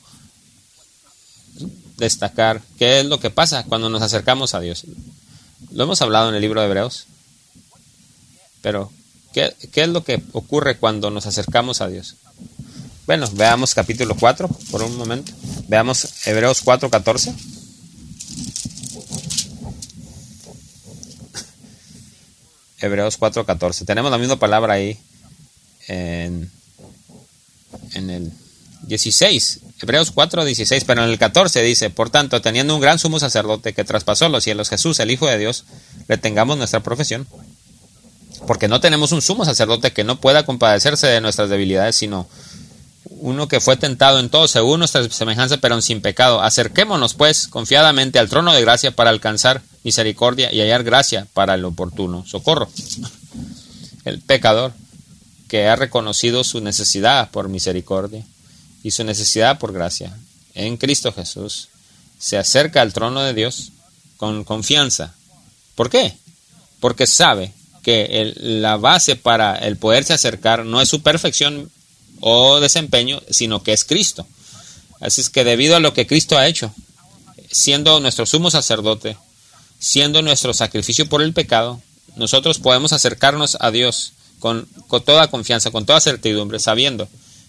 destacar 1.97 2.63
qué 2.79 3.01
es 3.01 3.07
lo 3.07 3.21
que 3.21 3.31
pasa 3.31 3.65
cuando 3.65 3.89
nos 3.89 4.03
acercamos 4.03 4.55
a 4.55 4.61
Dios. 4.61 4.85
Lo 5.73 5.85
hemos 5.85 6.03
hablado 6.03 6.29
en 6.29 6.35
el 6.35 6.41
libro 6.41 6.61
de 6.61 6.67
Hebreos, 6.67 7.07
pero 8.63 8.91
¿qué, 9.33 9.55
es 9.75 9.89
lo 9.89 10.05
que 10.05 10.23
ocurre 10.33 10.77
cuando 10.77 11.11
nos 11.11 11.27
acercamos 11.27 11.81
a 11.81 11.89
Dios? 11.89 12.17
Bueno, 13.07 13.29
veamos 13.33 13.75
capítulo 13.75 14.17
4 14.19 14.49
por 14.71 14.83
un 14.83 14.97
momento. 14.97 15.33
Veamos 15.69 16.27
Hebreos 16.27 16.61
4, 16.63 16.91
14. 16.91 17.35
Hebreos 22.79 23.19
4:14. 23.19 23.87
Tenemos 23.87 24.11
la 24.11 24.19
misma 24.19 24.39
palabra 24.39 24.75
ahí 24.75 24.99
en, 25.89 26.51
en 27.95 28.11
el 28.11 28.33
16. 28.87 29.61
Hebreos 29.83 30.13
4:16, 30.15 30.85
pero 30.87 31.05
en 31.05 31.11
el 31.11 31.19
14 31.19 31.63
dice, 31.63 31.91
por 31.91 32.11
tanto, 32.11 32.41
teniendo 32.41 32.75
un 32.75 32.81
gran 32.81 32.99
sumo 32.99 33.19
sacerdote 33.19 33.75
que 33.75 33.85
traspasó 33.85 34.29
los 34.29 34.45
cielos, 34.45 34.69
Jesús, 34.69 34.99
el 35.01 35.11
Hijo 35.11 35.27
de 35.27 35.39
Dios, 35.39 35.65
retengamos 36.09 36.57
nuestra 36.57 36.81
profesión. 36.81 37.27
Porque 38.47 38.69
no 38.69 38.81
tenemos 38.81 39.13
un 39.13 39.23
sumo 39.23 39.45
sacerdote 39.45 39.93
que 39.93 40.05
no 40.05 40.21
pueda 40.21 40.45
compadecerse 40.45 41.07
de 41.07 41.21
nuestras 41.21 41.51
debilidades, 41.51 41.97
sino 41.97 42.29
uno 43.09 43.49
que 43.49 43.61
fue 43.61 43.77
tentado 43.77 44.21
en 44.21 44.29
todo 44.29 44.47
según 44.47 44.79
nuestra 44.79 45.09
semejanza, 45.09 45.57
pero 45.57 45.81
sin 45.81 46.01
pecado. 46.01 46.41
Acerquémonos, 46.43 47.15
pues, 47.15 47.49
confiadamente 47.49 48.19
al 48.19 48.29
trono 48.29 48.53
de 48.53 48.61
gracia 48.61 48.93
para 48.93 49.11
alcanzar 49.11 49.63
misericordia 49.85 50.53
y 50.53 50.61
hallar 50.61 50.85
gracia 50.85 51.27
para 51.33 51.55
el 51.55 51.65
oportuno 51.65 52.25
socorro. 52.27 52.69
El 54.05 54.21
pecador 54.21 54.73
que 55.49 55.67
ha 55.67 55.77
reconocido 55.77 56.45
su 56.45 56.61
necesidad 56.61 57.31
por 57.31 57.49
misericordia 57.49 58.25
y 58.87 58.93
su 58.93 59.03
necesidad 59.03 59.59
por 59.59 59.73
gracia 59.73 60.17
en 60.55 60.77
Cristo 60.77 61.13
Jesús 61.13 61.71
se 62.21 62.39
acerca 62.39 62.83
al 62.83 62.93
trono 62.93 63.21
de 63.21 63.35
Dios 63.35 63.73
con 64.17 64.45
confianza. 64.45 65.13
¿Por 65.75 65.91
qué? 65.91 66.17
Porque 66.79 67.09
sabe 67.09 67.53
que 67.83 68.33
la 68.37 68.77
base 68.77 69.17
para 69.17 69.57
el 69.57 69.77
poderse 69.77 70.13
acercar 70.13 70.65
no 70.65 70.81
es 70.81 70.89
su 70.89 71.03
perfección 71.03 71.69
o 72.21 72.61
desempeño, 72.61 73.21
sino 73.29 73.65
que 73.65 73.73
es 73.73 73.85
Cristo. 73.85 74.25
Así 75.01 75.21
es 75.21 75.31
que 75.31 75.43
debido 75.43 75.75
a 75.75 75.81
lo 75.81 75.93
que 75.93 76.07
Cristo 76.07 76.39
ha 76.39 76.47
hecho, 76.47 76.73
siendo 77.51 77.99
nuestro 77.99 78.25
sumo 78.25 78.53
sacerdote, 78.53 79.17
siendo 79.81 80.23
nuestro 80.23 80.55
sacrificio 80.55 81.09
por 81.09 81.23
el 81.23 81.33
pecado, 81.33 81.83
nosotros 82.15 82.61
podemos 82.61 82.93
acercarnos 82.93 83.57
a 83.59 83.73
Dios 83.73 84.13
con, 84.39 84.69
toda 85.05 85.27
confianza, 85.27 85.73
con 85.73 85.87
toda 85.87 86.01
certidumbre, 86.01 86.61
sabiendo 86.61 87.09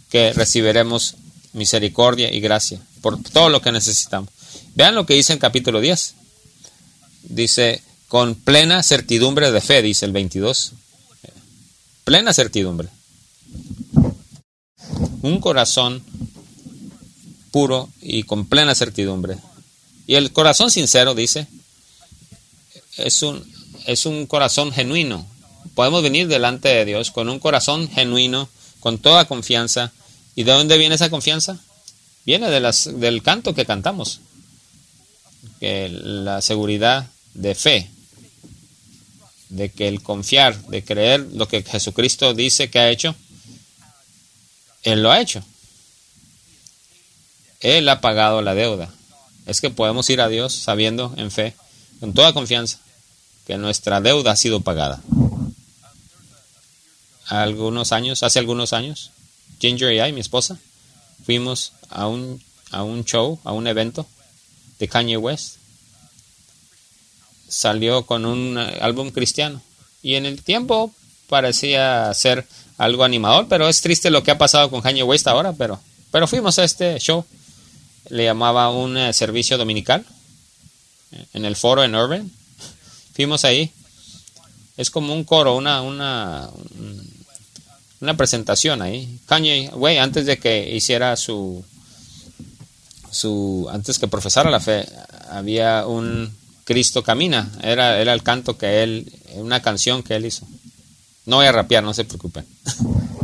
que 0.09 0.33
recibiremos 0.33 1.15
misericordia 1.57 2.33
y 2.33 2.39
gracia 2.39 2.79
por 3.01 3.21
todo 3.21 3.49
lo 3.49 3.61
que 3.61 3.71
necesitamos. 3.71 4.29
Vean 4.75 4.95
lo 4.95 5.05
que 5.05 5.15
dice 5.15 5.33
en 5.33 5.39
capítulo 5.39 5.81
10. 5.81 6.13
Dice, 7.23 7.81
con 8.07 8.35
plena 8.35 8.83
certidumbre 8.83 9.51
de 9.51 9.61
fe, 9.61 9.81
dice 9.81 10.05
el 10.05 10.11
22. 10.11 10.73
Plena 12.03 12.31
certidumbre. 12.31 12.87
Un 15.21 15.39
corazón 15.41 16.03
puro 17.51 17.89
y 18.01 18.23
con 18.23 18.45
plena 18.45 18.75
certidumbre. 18.75 19.37
Y 20.05 20.15
el 20.15 20.31
corazón 20.31 20.71
sincero, 20.71 21.15
dice, 21.15 21.47
es 22.97 23.23
un, 23.23 23.43
es 23.85 24.05
un 24.05 24.25
corazón 24.25 24.71
genuino. 24.71 25.25
Podemos 25.75 26.01
venir 26.01 26.27
delante 26.27 26.69
de 26.69 26.85
Dios 26.85 27.11
con 27.11 27.29
un 27.29 27.39
corazón 27.39 27.89
genuino, 27.89 28.47
con 28.79 28.99
toda 28.99 29.25
confianza. 29.25 29.91
¿Y 30.37 30.43
de 30.43 30.51
dónde 30.51 30.77
viene 30.77 30.93
esa 30.93 31.09
confianza? 31.09 31.57
Viene 32.23 32.51
de 32.51 32.59
las, 32.59 32.87
del 32.99 33.23
canto 33.23 33.55
que 33.55 33.65
cantamos. 33.65 34.19
Que 35.59 35.89
la 35.89 36.41
seguridad 36.41 37.07
de 37.33 37.55
fe, 37.55 37.89
de 39.49 39.69
que 39.69 39.87
el 39.87 40.03
confiar, 40.03 40.55
de 40.67 40.83
creer 40.83 41.21
lo 41.33 41.47
que 41.47 41.63
Jesucristo 41.63 42.35
dice 42.35 42.69
que 42.69 42.77
ha 42.77 42.91
hecho, 42.91 43.15
Él 44.83 45.01
lo 45.01 45.11
ha 45.11 45.19
hecho. 45.21 45.43
Él 47.59 47.89
ha 47.89 47.99
pagado 47.99 48.43
la 48.43 48.53
deuda. 48.53 48.93
Es 49.47 49.59
que 49.59 49.71
podemos 49.71 50.07
ir 50.11 50.21
a 50.21 50.29
Dios 50.29 50.53
sabiendo 50.53 51.15
en 51.17 51.31
fe, 51.31 51.55
con 51.99 52.13
toda 52.13 52.33
confianza, 52.33 52.77
que 53.47 53.57
nuestra 53.57 54.01
deuda 54.01 54.33
ha 54.33 54.35
sido 54.35 54.61
pagada. 54.61 55.01
Algunos 57.25 57.91
años, 57.91 58.21
hace 58.21 58.37
algunos 58.37 58.73
años, 58.73 59.09
Ginger 59.59 59.91
y 59.93 59.99
I, 59.99 60.13
mi 60.13 60.21
esposa, 60.21 60.57
fuimos 61.25 61.73
a 61.89 62.07
un, 62.07 62.41
a 62.71 62.83
un 62.83 63.03
show, 63.03 63.39
a 63.43 63.51
un 63.51 63.67
evento 63.67 64.05
de 64.79 64.87
Kanye 64.87 65.17
West. 65.17 65.55
Salió 67.47 68.05
con 68.05 68.25
un 68.25 68.57
eh, 68.57 68.77
álbum 68.81 69.11
cristiano. 69.11 69.61
Y 70.01 70.15
en 70.15 70.25
el 70.25 70.43
tiempo 70.43 70.91
parecía 71.27 72.13
ser 72.13 72.45
algo 72.77 73.03
animador, 73.03 73.47
pero 73.47 73.67
es 73.67 73.81
triste 73.81 74.09
lo 74.09 74.23
que 74.23 74.31
ha 74.31 74.37
pasado 74.37 74.69
con 74.69 74.81
Kanye 74.81 75.03
West 75.03 75.27
ahora, 75.27 75.53
pero, 75.53 75.79
pero 76.11 76.27
fuimos 76.27 76.59
a 76.59 76.63
este 76.63 76.99
show. 76.99 77.25
Le 78.09 78.25
llamaba 78.25 78.69
un 78.69 78.97
eh, 78.97 79.13
servicio 79.13 79.57
dominical 79.57 80.05
eh, 81.11 81.25
en 81.33 81.45
el 81.45 81.55
foro 81.55 81.83
en 81.83 81.95
Urban. 81.95 82.31
Fuimos 83.13 83.43
ahí. 83.43 83.71
Es 84.77 84.91
como 84.91 85.13
un 85.13 85.23
coro, 85.23 85.55
una, 85.55 85.81
una, 85.81 86.49
una 88.01 88.15
presentación 88.17 88.81
ahí. 88.81 89.19
Kanye, 89.25 89.69
güey, 89.73 89.97
antes 89.97 90.25
de 90.25 90.37
que 90.37 90.75
hiciera 90.75 91.15
su, 91.15 91.63
su, 93.11 93.67
antes 93.71 93.99
que 93.99 94.07
profesara 94.07 94.51
la 94.51 94.59
fe, 94.59 94.87
había 95.29 95.85
un 95.87 96.35
Cristo 96.63 97.03
camina. 97.03 97.51
Era, 97.61 97.99
era 97.99 98.13
el 98.13 98.23
canto 98.23 98.57
que 98.57 98.83
él, 98.83 99.11
una 99.35 99.61
canción 99.61 100.03
que 100.03 100.15
él 100.15 100.25
hizo. 100.25 100.47
No 101.25 101.37
voy 101.37 101.45
a 101.45 101.51
rapear, 101.51 101.83
no 101.83 101.93
se 101.93 102.05
preocupen. 102.05 102.45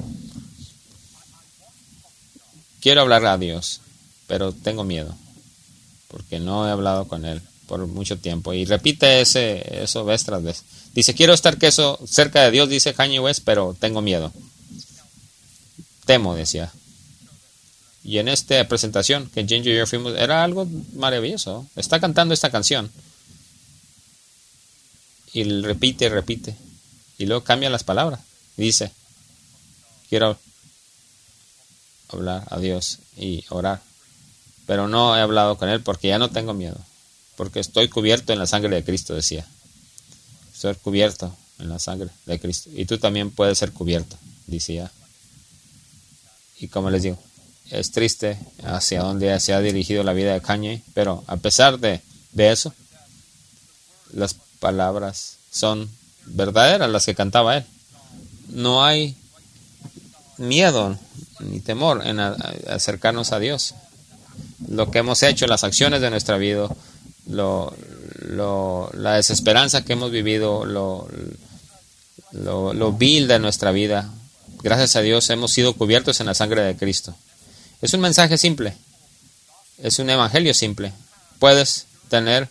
Quiero 2.82 3.02
hablar 3.02 3.26
a 3.26 3.38
Dios, 3.38 3.80
pero 4.28 4.52
tengo 4.52 4.84
miedo, 4.84 5.16
porque 6.10 6.42
no 6.42 6.68
he 6.68 6.72
hablado 6.72 7.08
con 7.08 7.24
Él 7.24 7.42
por 7.66 7.88
mucho 7.88 8.18
tiempo. 8.18 8.54
Y 8.54 8.66
repite 8.66 9.22
ese, 9.22 9.84
eso 9.84 10.04
vez 10.04 10.26
tras 10.26 10.44
vez. 10.44 10.64
Dice, 10.94 11.14
quiero 11.14 11.34
estar 11.34 11.58
queso 11.58 11.98
cerca 12.06 12.44
de 12.44 12.52
Dios, 12.52 12.68
dice 12.68 12.94
Kanye 12.94 13.22
West, 13.22 13.44
pero 13.46 13.74
tengo 13.80 14.02
miedo. 14.02 14.34
Temo, 16.06 16.36
decía. 16.36 16.72
Y 18.04 18.18
en 18.18 18.28
esta 18.28 18.68
presentación 18.68 19.30
que 19.30 19.46
Ginger 19.46 19.74
y 19.74 19.78
yo 19.78 19.88
fuimos, 19.88 20.16
era 20.16 20.44
algo 20.44 20.68
maravilloso. 20.94 21.68
Está 21.76 22.00
cantando 22.00 22.34
esta 22.34 22.50
canción. 22.52 22.92
Y 25.34 25.44
repite 25.62 26.10
repite. 26.10 26.56
Y 27.18 27.26
luego 27.26 27.44
cambia 27.44 27.70
las 27.70 27.84
palabras. 27.84 28.20
Y 28.58 28.64
dice, 28.64 28.92
quiero 30.10 30.38
hablar 32.10 32.46
a 32.50 32.60
Dios 32.60 33.00
y 33.18 33.46
orar. 33.50 33.82
Pero 34.68 34.88
no 34.88 35.16
he 35.16 35.22
hablado 35.22 35.58
con 35.58 35.70
Él 35.70 35.82
porque 35.82 36.10
ya 36.10 36.20
no 36.20 36.30
tengo 36.30 36.54
miedo 36.54 36.80
porque 37.36 37.60
estoy 37.60 37.88
cubierto 37.90 38.34
en 38.34 38.40
la 38.40 38.48
sangre 38.48 38.76
de 38.76 38.84
Cristo, 38.84 39.14
decía. 39.14 39.46
Estoy 40.54 40.76
cubierto 40.76 41.36
en 41.60 41.70
la 41.70 41.80
sangre 41.80 42.10
de 42.26 42.40
Cristo. 42.40 42.70
Y 42.74 42.86
tú 42.86 42.98
también 42.98 43.32
puedes 43.32 43.58
ser 43.58 43.72
cubierto, 43.72 44.18
decía. 44.48 44.92
Y 46.60 46.68
como 46.68 46.90
les 46.90 47.04
digo, 47.04 47.18
es 47.70 47.92
triste 47.92 48.38
hacia 48.64 49.02
dónde 49.02 49.40
se 49.40 49.54
ha 49.54 49.60
dirigido 49.60 50.04
la 50.04 50.14
vida 50.14 50.34
de 50.34 50.42
Kanye, 50.42 50.82
pero 50.94 51.24
a 51.28 51.38
pesar 51.38 51.80
de, 51.80 52.02
de 52.32 52.52
eso, 52.52 52.74
las 54.14 54.36
palabras 54.60 55.38
son 55.52 55.90
verdaderas, 56.26 56.90
las 56.90 57.06
que 57.06 57.16
cantaba 57.16 57.58
él. 57.58 57.66
No 58.50 58.84
hay 58.84 59.16
miedo 60.38 60.98
ni 61.40 61.60
temor 61.60 62.06
en 62.06 62.20
acercarnos 62.20 63.32
a 63.32 63.40
Dios. 63.40 63.74
Lo 64.68 64.92
que 64.92 65.00
hemos 65.00 65.24
hecho, 65.24 65.48
las 65.48 65.64
acciones 65.64 66.02
de 66.02 66.10
nuestra 66.10 66.38
vida, 66.38 66.70
lo, 67.28 67.76
lo, 68.20 68.90
la 68.94 69.16
desesperanza 69.16 69.84
que 69.84 69.94
hemos 69.94 70.12
vivido, 70.12 70.66
lo, 70.66 71.08
lo, 72.32 72.74
lo 72.74 72.94
vil 72.94 73.28
de 73.28 73.40
nuestra 73.40 73.72
vida. 73.72 74.10
Gracias 74.64 74.96
a 74.96 75.02
Dios 75.02 75.30
hemos 75.30 75.52
sido 75.52 75.74
cubiertos 75.74 76.22
en 76.22 76.26
la 76.26 76.34
sangre 76.34 76.62
de 76.62 76.78
Cristo. 76.78 77.14
Es 77.82 77.94
un 77.94 78.00
mensaje 78.00 78.38
simple, 78.38 78.74
es 79.78 80.00
un 80.00 80.10
evangelio 80.10 80.54
simple. 80.54 80.94
Puedes 81.38 81.86
tener 82.08 82.48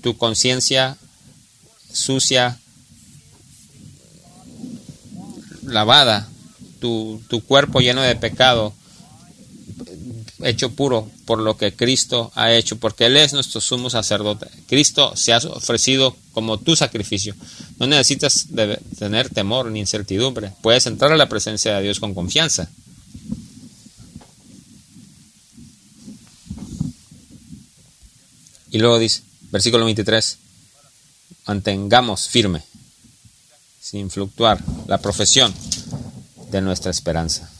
tu 0.00 0.16
conciencia 0.16 0.96
sucia, 1.92 2.58
lavada, 5.64 6.26
tu, 6.80 7.22
tu, 7.28 7.44
cuerpo 7.44 7.80
lleno 7.80 8.00
de 8.00 8.16
pecado, 8.16 8.72
hecho 10.44 10.70
puro 10.70 11.10
por 11.24 11.38
lo 11.38 11.56
que 11.56 11.74
Cristo 11.74 12.30
ha 12.34 12.52
hecho, 12.52 12.76
porque 12.76 13.06
Él 13.06 13.16
es 13.16 13.32
nuestro 13.32 13.60
sumo 13.60 13.90
sacerdote. 13.90 14.46
Cristo 14.68 15.16
se 15.16 15.32
ha 15.32 15.38
ofrecido 15.38 16.16
como 16.32 16.58
tu 16.58 16.76
sacrificio. 16.76 17.34
No 17.78 17.86
necesitas 17.86 18.46
tener 18.98 19.30
temor 19.30 19.70
ni 19.70 19.80
incertidumbre. 19.80 20.52
Puedes 20.62 20.86
entrar 20.86 21.12
a 21.12 21.16
la 21.16 21.28
presencia 21.28 21.76
de 21.76 21.82
Dios 21.82 22.00
con 22.00 22.14
confianza. 22.14 22.68
Y 28.70 28.78
luego 28.78 28.98
dice, 28.98 29.22
versículo 29.50 29.84
23, 29.84 30.38
mantengamos 31.46 32.28
firme, 32.28 32.62
sin 33.80 34.10
fluctuar, 34.10 34.62
la 34.88 34.98
profesión 34.98 35.54
de 36.50 36.60
nuestra 36.60 36.90
esperanza. 36.90 37.50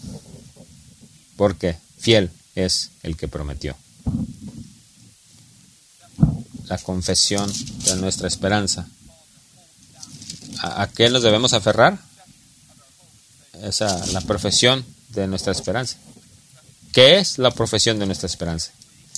Porque 1.37 1.77
fiel 1.99 2.31
es 2.55 2.91
el 3.03 3.17
que 3.17 3.29
prometió. 3.29 3.77
La 6.67 6.79
confesión 6.79 7.53
de 7.85 7.97
nuestra 7.97 8.29
esperanza. 8.29 8.87
¿A, 10.63 10.89
qué 10.89 11.11
nos 11.11 11.23
debemos 11.23 11.53
aferrar? 11.53 11.99
Esa, 13.63 14.05
la 14.07 14.21
profesión 14.21 14.85
de 15.11 15.27
nuestra 15.27 15.53
esperanza. 15.53 15.97
¿Qué 16.93 17.19
es 17.19 17.39
la 17.39 17.51
profesión 17.51 17.99
de 17.99 18.07
nuestra 18.07 18.27
esperanza? 18.27 18.71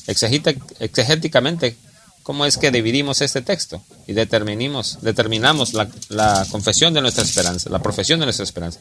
Exegéticamente, 0.06 1.76
¿cómo 2.22 2.46
es 2.46 2.56
que 2.56 2.70
dividimos 2.70 3.20
este 3.20 3.42
texto 3.42 3.82
y 4.06 4.12
determinamos, 4.12 4.98
determinamos 5.02 5.74
la, 5.74 6.46
confesión 6.50 6.94
de 6.94 7.00
nuestra 7.00 7.24
esperanza, 7.24 7.70
la 7.70 7.80
profesión 7.80 8.20
de 8.20 8.26
nuestra 8.26 8.44
esperanza? 8.44 8.80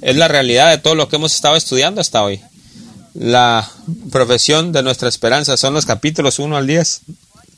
Es 0.00 0.16
la 0.16 0.28
realidad 0.28 0.70
de 0.70 0.78
todo 0.78 0.94
lo 0.94 1.08
que 1.08 1.16
hemos 1.16 1.34
estado 1.34 1.56
estudiando 1.56 2.00
hasta 2.00 2.22
hoy 2.22 2.42
la 3.14 3.70
profesión 4.10 4.72
de 4.72 4.82
nuestra 4.82 5.08
esperanza. 5.08 5.56
Son 5.56 5.72
los 5.72 5.86
capítulos 5.86 6.38
1 6.38 6.56
al 6.56 6.66
10 6.66 7.02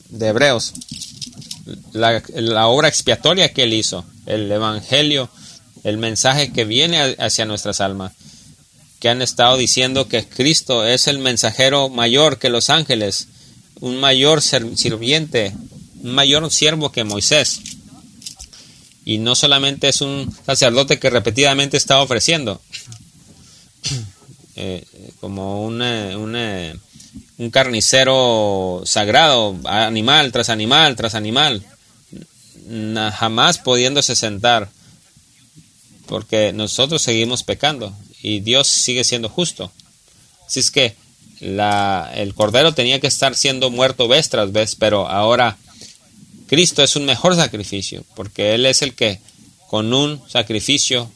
de 0.09 0.27
Hebreos. 0.27 0.73
La, 1.91 2.67
obra 2.67 2.87
expiatoria 2.87 3.51
que 3.51 3.63
él 3.63 3.73
hizo, 3.73 4.05
el 4.25 4.49
evangelio, 4.49 5.29
el 5.83 5.97
mensaje 5.97 6.53
que 6.53 6.63
viene 6.63 7.15
hacia 7.19 7.45
nuestras 7.45 7.81
almas, 7.81 8.13
que 8.99 9.09
han 9.09 9.21
estado 9.21 9.57
diciendo 9.57 10.07
que 10.07 10.25
Cristo 10.25 10.85
es 10.85 11.07
el 11.07 11.19
mensajero 11.19 11.89
mayor 11.89 12.39
que 12.39 12.49
los 12.49 12.69
ángeles, 12.69 13.27
un 13.81 13.99
mayor 13.99 14.41
sirviente, 14.41 15.53
un 16.01 16.11
mayor 16.11 16.49
siervo 16.51 16.91
que 16.91 17.03
Moisés. 17.03 17.59
Y 19.03 19.17
no 19.19 19.35
solamente 19.35 19.89
es 19.89 20.01
un 20.01 20.33
sacerdote 20.45 20.99
que 20.99 21.09
repetidamente 21.09 21.77
está 21.77 22.01
ofreciendo, 22.01 22.61
eh, 24.55 24.85
como 25.19 25.65
un, 25.65 25.81
un 25.81 27.49
carnicero 27.51 28.81
sagrado, 28.85 29.55
animal 29.65 30.31
tras 30.31 30.49
animal 30.49 30.95
tras 30.95 31.15
animal, 31.15 31.63
jamás 33.13 33.59
pudiéndose 33.59 34.15
sentar, 34.15 34.69
porque 36.07 36.53
nosotros 36.53 37.01
seguimos 37.01 37.43
pecando 37.43 37.95
y 38.21 38.39
Dios 38.39 38.67
sigue 38.67 39.03
siendo 39.03 39.29
justo. 39.29 39.71
Así 40.45 40.59
es 40.59 40.71
que 40.71 40.95
la, 41.39 42.11
el 42.15 42.33
cordero 42.33 42.73
tenía 42.73 42.99
que 42.99 43.07
estar 43.07 43.35
siendo 43.35 43.69
muerto 43.69 44.07
vez 44.07 44.29
tras 44.29 44.51
vez, 44.51 44.75
pero 44.75 45.07
ahora 45.07 45.57
Cristo 46.47 46.81
es 46.83 46.95
un 46.95 47.05
mejor 47.05 47.35
sacrificio, 47.35 48.03
porque 48.15 48.55
Él 48.55 48.65
es 48.65 48.81
el 48.81 48.95
que 48.95 49.19
con 49.67 49.93
un 49.93 50.21
sacrificio 50.29 51.11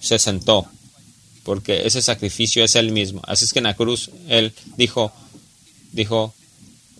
se 0.00 0.18
sentó 0.18 0.68
porque 1.46 1.86
ese 1.86 2.02
sacrificio 2.02 2.64
es 2.64 2.74
Él 2.74 2.90
mismo. 2.90 3.22
Así 3.24 3.44
es 3.44 3.52
que 3.52 3.60
en 3.60 3.66
la 3.66 3.76
cruz 3.76 4.10
Él 4.26 4.52
dijo, 4.76 5.12
dijo, 5.92 6.34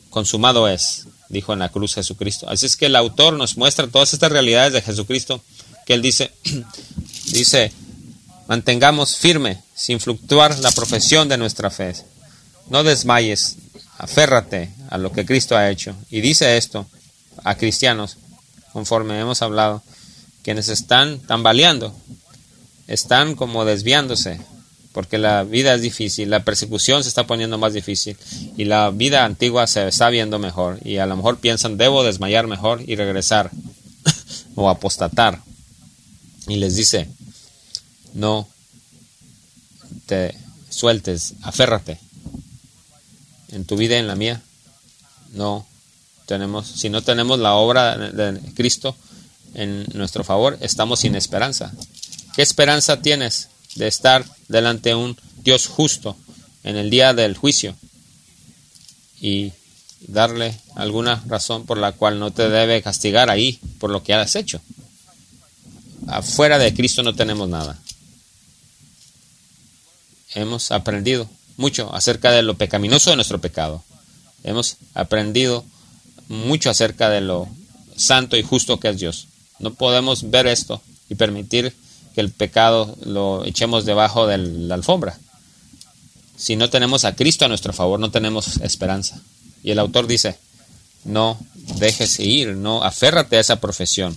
consumado 0.09 0.69
es, 0.69 1.09
dijo 1.29 1.53
en 1.53 1.59
la 1.59 1.71
cruz 1.71 1.95
Jesucristo. 1.95 2.49
Así 2.49 2.65
es 2.65 2.77
que 2.77 2.87
el 2.87 2.95
autor 2.95 3.35
nos 3.35 3.57
muestra 3.57 3.89
todas 3.89 4.15
estas 4.15 4.31
realidades 4.31 4.73
de 4.73 4.83
Jesucristo, 4.83 5.43
que 5.85 5.95
Él 5.95 6.01
dice, 6.01 6.31
dice, 7.33 7.73
mantengamos 8.47 9.17
firme, 9.17 9.61
sin 9.75 9.99
fluctuar 9.99 10.57
la 10.61 10.71
profesión 10.71 11.29
de 11.29 11.39
nuestra 11.39 11.69
fe. 11.69 11.97
No 12.71 12.85
desmayes, 12.85 13.57
aférrate 13.99 14.71
a 14.91 14.97
lo 14.97 15.11
que 15.11 15.27
Cristo 15.27 15.57
ha 15.57 15.71
hecho. 15.71 15.97
Y 16.09 16.21
dice 16.21 16.57
esto 16.57 16.87
a 17.43 17.57
cristianos, 17.57 18.17
conforme 18.73 19.19
hemos 19.19 19.43
hablado, 19.43 19.83
quienes 20.45 20.69
están 20.69 21.19
tambaleando, 21.19 21.93
están 22.87 23.35
como 23.35 23.65
desviándose, 23.65 24.41
porque 24.93 25.19
la 25.19 25.45
vida 25.45 25.75
es 25.75 25.83
difícil, 25.83 26.31
la 26.31 26.45
persecución 26.45 27.03
se 27.03 27.09
está 27.09 27.27
poniendo 27.27 27.59
más 27.59 27.75
difícil 27.75 28.17
y 28.57 28.65
la 28.65 28.91
vida 28.91 29.25
antigua 29.25 29.67
se 29.67 29.87
está 29.87 30.09
viendo 30.09 30.39
mejor 30.39 30.79
y 30.85 30.99
a 30.99 31.07
lo 31.07 31.17
mejor 31.17 31.39
piensan 31.39 31.77
debo 31.77 32.05
desmayar 32.05 32.47
mejor 32.47 32.83
y 32.87 32.97
regresar 32.97 33.51
o 34.55 34.71
apostatar. 34.71 35.43
Y 36.49 36.57
les 36.57 36.77
dice, 36.77 37.09
no 38.15 38.49
te 40.07 40.35
sueltes, 40.71 41.35
aférrate 41.43 41.99
en 43.51 43.65
tu 43.65 43.77
vida 43.77 43.97
y 43.97 43.99
en 43.99 44.07
la 44.07 44.17
mía. 44.17 44.43
No 45.33 45.67
tenemos, 46.27 46.67
si 46.67 46.89
no 46.89 47.03
tenemos 47.03 47.39
la 47.39 47.55
obra 47.55 47.97
de 47.97 48.41
Cristo 48.55 48.97
en 49.55 49.87
nuestro 49.95 50.25
favor, 50.25 50.59
estamos 50.61 51.01
sin 51.01 51.15
esperanza. 51.15 51.73
¿Qué 52.37 52.43
esperanza 52.43 53.01
tienes 53.01 53.49
de 53.77 53.89
estar 53.89 54.23
delante 54.49 54.91
de 54.91 54.95
un 54.95 55.17
Dios 55.43 55.69
justo 55.69 56.19
en 56.65 56.77
el 56.77 56.91
día 56.91 57.15
del 57.15 57.35
juicio 57.35 57.75
y 59.23 59.55
darle 60.01 60.55
alguna 60.75 61.25
razón 61.27 61.65
por 61.65 61.79
la 61.79 61.93
cual 61.93 62.19
no 62.19 62.33
te 62.33 62.51
debe 62.51 62.83
castigar 62.83 63.31
ahí 63.31 63.59
por 63.79 63.89
lo 63.89 64.03
que 64.03 64.13
has 64.13 64.37
hecho? 64.37 64.61
Afuera 66.09 66.59
de 66.59 66.75
Cristo 66.75 67.03
no 67.03 67.15
tenemos 67.15 67.49
nada. 67.49 67.79
Hemos 70.35 70.73
aprendido 70.73 71.31
mucho 71.57 71.91
acerca 71.95 72.33
de 72.33 72.43
lo 72.43 72.59
pecaminoso 72.59 73.09
de 73.09 73.17
nuestro 73.17 73.41
pecado. 73.41 73.83
Hemos 74.45 74.77
aprendido 74.93 75.65
mucho 76.29 76.69
acerca 76.69 77.09
de 77.09 77.23
lo 77.23 77.49
santo 77.97 78.37
y 78.37 78.43
justo 78.43 78.79
que 78.79 78.91
es 78.91 78.99
Dios. 78.99 79.29
No 79.59 79.73
podemos 79.73 80.29
ver 80.31 80.47
esto 80.47 80.83
y 81.09 81.15
permitir 81.15 81.75
que 82.17 82.23
el 82.23 82.31
pecado 82.31 82.97
lo 83.05 83.45
echemos 83.45 83.85
debajo 83.85 84.27
de 84.27 84.39
la 84.39 84.75
alfombra. 84.75 85.19
Si 86.35 86.57
no 86.57 86.71
tenemos 86.71 87.05
a 87.05 87.15
Cristo 87.15 87.45
a 87.45 87.49
nuestro 87.49 87.75
favor, 87.75 88.01
no 88.01 88.11
tenemos 88.11 88.57
esperanza. 88.63 89.21
Y 89.63 89.71
el 89.71 89.79
autor 89.79 90.07
dice, 90.07 90.39
no 91.05 91.39
dejes 91.55 92.19
ir, 92.19 92.57
no 92.57 92.83
aférrate 92.83 93.37
a 93.37 93.41
esa 93.41 93.61
profesión. 93.61 94.17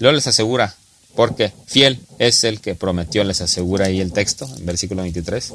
Luego 0.00 0.16
les 0.16 0.26
asegura, 0.26 0.74
porque 1.14 1.52
fiel 1.66 2.00
es 2.18 2.42
el 2.42 2.60
que 2.60 2.74
prometió, 2.74 3.22
les 3.22 3.40
asegura 3.40 3.86
ahí 3.86 4.00
el 4.00 4.12
texto, 4.12 4.52
en 4.58 4.66
versículo 4.66 5.02
23. 5.02 5.54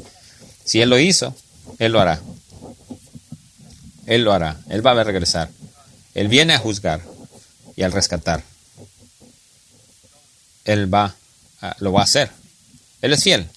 Si 0.64 0.80
Él 0.80 0.90
lo 0.90 0.98
hizo, 0.98 1.36
Él 1.78 1.92
lo 1.92 2.00
hará. 2.00 2.22
Él 4.06 4.24
lo 4.24 4.32
hará, 4.32 4.62
Él 4.70 4.86
va 4.86 4.92
a 4.92 5.04
regresar. 5.04 5.50
Él 6.16 6.30
viene 6.30 6.54
a 6.54 6.60
juzgar 6.60 7.02
y 7.76 7.84
al 7.84 7.92
rescatar. 7.92 8.46
Él 10.64 10.94
va 10.94 11.16
lo 11.80 11.92
va 11.92 12.02
a 12.02 12.04
hacer. 12.04 12.32
Él 13.02 13.14
es 13.14 13.24
fiel. 13.24 13.48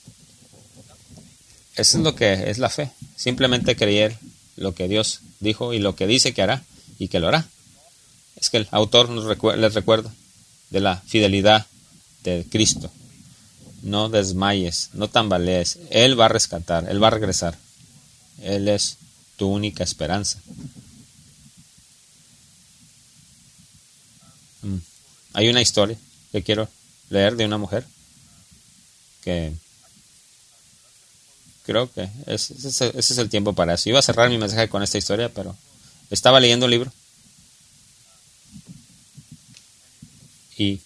Eso 1.76 1.98
es 1.98 2.04
lo 2.04 2.14
que 2.14 2.50
es 2.50 2.58
la 2.58 2.68
fe. 2.68 2.90
Simplemente 3.16 3.76
creer 3.76 4.16
lo 4.56 4.74
que 4.74 4.88
Dios 4.88 5.20
dijo 5.40 5.72
y 5.72 5.78
lo 5.78 5.96
que 5.96 6.06
dice 6.06 6.34
que 6.34 6.42
hará 6.42 6.62
y 6.98 7.08
que 7.08 7.20
lo 7.20 7.28
hará. 7.28 7.48
Es 8.36 8.50
que 8.50 8.58
el 8.58 8.68
autor 8.70 9.08
nos 9.08 9.24
les 9.56 9.74
recuerda 9.74 10.12
de 10.70 10.80
la 10.80 10.96
fidelidad 10.96 11.66
de 12.24 12.46
Cristo. 12.50 12.90
No 13.82 14.08
desmayes, 14.08 14.90
no 14.92 15.08
tambalees. 15.08 15.78
Él 15.90 16.18
va 16.18 16.26
a 16.26 16.28
rescatar, 16.28 16.88
Él 16.88 17.02
va 17.02 17.08
a 17.08 17.10
regresar. 17.10 17.56
Él 18.42 18.68
es 18.68 18.96
tu 19.36 19.48
única 19.48 19.82
esperanza. 19.84 20.38
Mm. 24.62 24.76
Hay 25.34 25.48
una 25.48 25.62
historia 25.62 25.96
que 26.30 26.42
quiero 26.42 26.68
leer 27.10 27.36
de 27.36 27.44
una 27.44 27.58
mujer 27.58 27.84
que 29.22 29.52
creo 31.64 31.90
que 31.90 32.08
ese, 32.26 32.54
es 32.96 33.18
el 33.18 33.30
tiempo 33.30 33.52
para 33.52 33.74
eso. 33.74 33.88
Iba 33.88 33.98
a 33.98 34.02
cerrar 34.02 34.28
mi 34.28 34.38
mensaje 34.38 34.68
con 34.68 34.82
esta 34.82 34.98
historia, 34.98 35.28
pero 35.28 35.56
estaba 36.10 36.40
leyendo 36.40 36.66
un 36.66 36.70
libro 36.70 36.92
y 40.58 40.80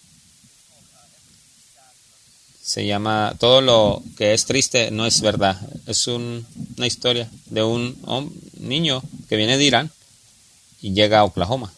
se 2.62 2.86
llama 2.86 3.34
Todo 3.38 3.60
lo 3.60 4.02
que 4.16 4.34
es 4.34 4.44
triste 4.44 4.90
no 4.90 5.06
es 5.06 5.20
verdad. 5.20 5.60
Es 5.86 6.06
una 6.06 6.86
historia 6.86 7.30
de 7.46 7.62
un 7.62 7.96
niño 8.58 9.02
que 9.28 9.36
viene 9.36 9.56
de 9.56 9.64
Irán 9.64 9.90
y 10.82 10.92
llega 10.92 11.20
a 11.20 11.24
Oklahoma. 11.24 11.72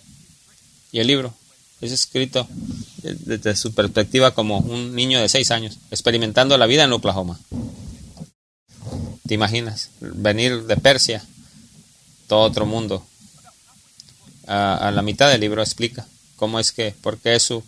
Y 0.93 1.01
el 1.01 1.07
libro 1.07 1.35
es 1.81 1.93
escrito 1.93 2.47
desde 3.03 3.55
su 3.57 3.73
perspectiva 3.73 4.35
como 4.35 4.59
un 4.59 4.95
niño 4.95 5.21
de 5.21 5.29
seis 5.29 5.51
años, 5.51 5.79
experimentando 5.91 6.59
la 6.59 6.67
vida 6.67 6.85
en 6.85 6.93
Oklahoma. 6.93 7.39
¿Te 9.27 9.35
imaginas? 9.35 9.91
Venir 10.01 10.65
de 10.65 10.77
Persia, 10.77 11.25
todo 12.27 12.41
otro 12.41 12.67
mundo. 12.67 13.05
A, 14.47 14.91
la 14.93 15.03
mitad 15.03 15.29
del 15.29 15.43
libro 15.43 15.63
explica 15.63 16.07
cómo 16.37 16.59
es 16.59 16.73
que, 16.73 16.95
por 17.03 17.19
qué 17.19 17.39
su 17.39 17.63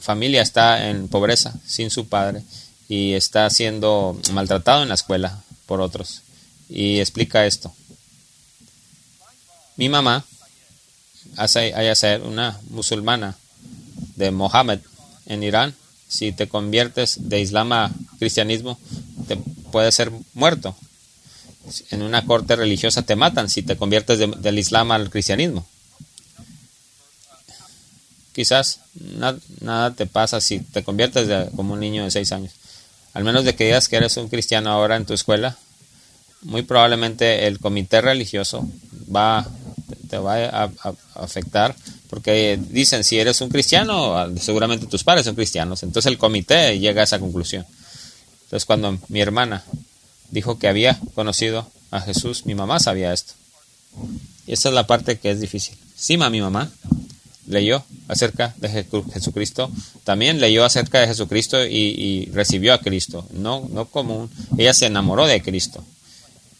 familia 0.00 0.42
está 0.42 0.90
en 0.90 1.08
pobreza, 1.08 1.54
sin 1.64 1.90
su 1.90 2.08
padre, 2.08 2.42
y 2.88 3.12
está 3.12 3.48
siendo 3.50 4.20
maltratado 4.32 4.82
en 4.82 4.88
la 4.88 4.96
escuela 4.96 5.42
por 5.66 5.80
otros. 5.80 6.22
Y 6.68 6.98
explica 6.98 7.46
esto. 7.46 7.72
Mi 9.76 9.88
mamá, 9.88 10.24
hace, 11.36 11.94
ser 11.94 12.22
una 12.22 12.58
musulmana 12.70 13.36
de 14.16 14.30
Mohammed 14.30 14.80
en 15.26 15.42
Irán, 15.42 15.74
si 16.08 16.32
te 16.32 16.48
conviertes 16.48 17.28
de 17.28 17.40
Islam 17.40 17.72
a 17.72 17.90
cristianismo, 18.18 18.78
te 19.26 19.36
puedes 19.72 19.94
ser 19.94 20.12
muerto. 20.34 20.76
En 21.90 22.02
una 22.02 22.26
corte 22.26 22.56
religiosa 22.56 23.02
te 23.02 23.16
matan 23.16 23.48
si 23.48 23.62
te 23.62 23.76
conviertes 23.76 24.18
del 24.18 24.58
Islam 24.58 24.92
al 24.92 25.10
cristianismo. 25.10 25.66
Quizás 28.32 28.80
nada, 29.60 29.94
te 29.94 30.06
pasa 30.06 30.40
si 30.40 30.60
te 30.60 30.82
conviertes 30.82 31.50
como 31.56 31.74
un 31.74 31.80
niño 31.80 32.04
de 32.04 32.10
seis 32.10 32.32
años. 32.32 32.52
Al 33.12 33.24
menos 33.24 33.44
de 33.44 33.54
que 33.54 33.64
digas 33.64 33.88
que 33.88 33.96
eres 33.96 34.16
un 34.16 34.28
cristiano 34.28 34.70
ahora 34.70 34.96
en 34.96 35.06
tu 35.06 35.14
escuela, 35.14 35.56
muy 36.42 36.62
probablemente 36.62 37.46
el 37.46 37.58
comité 37.58 38.00
religioso 38.00 38.68
va 39.14 39.46
va 40.18 40.44
a, 40.44 40.70
afectar 41.14 41.74
porque 42.08 42.58
dicen 42.70 43.04
si 43.04 43.18
eres 43.18 43.40
un 43.40 43.48
cristiano 43.48 44.26
seguramente 44.38 44.86
tus 44.86 45.04
padres 45.04 45.24
son 45.24 45.34
cristianos. 45.34 45.82
Entonces 45.82 46.10
el 46.10 46.18
comité 46.18 46.78
llega 46.78 47.00
a 47.00 47.04
esa 47.04 47.18
conclusión. 47.18 47.64
Entonces 48.44 48.64
cuando 48.64 48.98
mi 49.08 49.20
hermana 49.20 49.64
dijo 50.30 50.58
que 50.58 50.68
había 50.68 50.98
conocido 51.14 51.66
a 51.90 52.00
Jesús 52.00 52.46
mi 52.46 52.54
mamá 52.54 52.78
sabía 52.80 53.12
esto. 53.12 53.34
Y 54.46 54.52
esa 54.52 54.68
es 54.68 54.74
la 54.74 54.86
parte 54.86 55.18
que 55.18 55.30
es 55.30 55.40
difícil. 55.40 55.76
Sí 55.96 56.16
mi 56.16 56.40
mamá 56.40 56.70
leyó 57.46 57.84
acerca 58.08 58.54
de 58.58 58.86
Jesucristo, 59.12 59.70
también 60.04 60.40
leyó 60.40 60.64
acerca 60.64 61.00
de 61.00 61.06
Jesucristo 61.06 61.64
y, 61.64 61.76
y, 61.76 62.26
recibió 62.32 62.72
a 62.72 62.78
Cristo, 62.78 63.26
no, 63.32 63.68
no 63.70 63.84
como 63.84 64.30
ella 64.56 64.72
se 64.72 64.86
enamoró 64.86 65.26
de 65.26 65.42
Cristo 65.42 65.84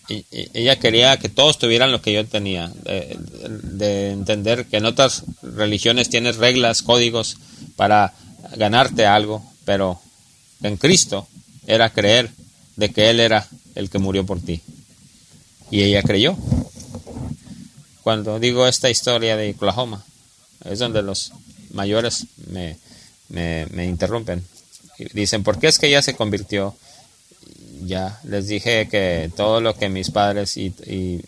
ella 0.09 0.79
quería 0.79 1.17
que 1.19 1.29
todos 1.29 1.59
tuvieran 1.59 1.93
lo 1.93 2.03
que 2.03 2.13
yo 2.13 2.27
tenía, 2.27 2.71
de, 2.85 4.11
entender 4.11 4.67
que 4.67 4.77
en 4.77 4.87
otras 4.87 5.25
religiones 5.43 6.11
tienes 6.11 6.37
reglas, 6.37 6.83
códigos 6.83 7.39
para 7.77 8.13
ganarte 8.57 9.07
algo, 9.07 9.43
pero 9.65 10.01
en 10.63 10.77
Cristo 10.77 11.27
era 11.67 11.91
creer 11.91 12.31
de 12.77 12.91
que 12.91 13.11
Él 13.11 13.21
era 13.21 13.49
el 13.75 13.89
que 13.89 13.99
murió 13.99 14.27
por 14.27 14.41
ti. 14.41 14.61
Y 15.71 15.83
ella 15.83 16.03
creyó. 16.03 16.37
Cuando 18.03 18.39
digo 18.39 18.67
esta 18.67 18.91
historia 18.91 19.37
de 19.37 19.53
Oklahoma, 19.53 20.05
es 20.65 20.79
donde 20.79 21.03
los 21.03 21.33
mayores 21.73 22.27
me, 22.49 22.77
me, 23.29 23.67
me 23.71 23.87
interrumpen. 23.87 24.45
Dicen, 25.15 25.43
¿por 25.43 25.59
qué 25.59 25.69
es 25.69 25.79
que 25.79 25.89
ella 25.89 26.03
se 26.03 26.15
convirtió? 26.15 26.77
Ya 27.87 28.21
les 28.25 28.49
dije 28.49 28.89
que 28.89 29.31
todo 29.37 29.61
lo 29.61 29.77
que 29.77 29.89
mis 29.89 30.11
padres 30.11 30.57
y, 30.57 30.75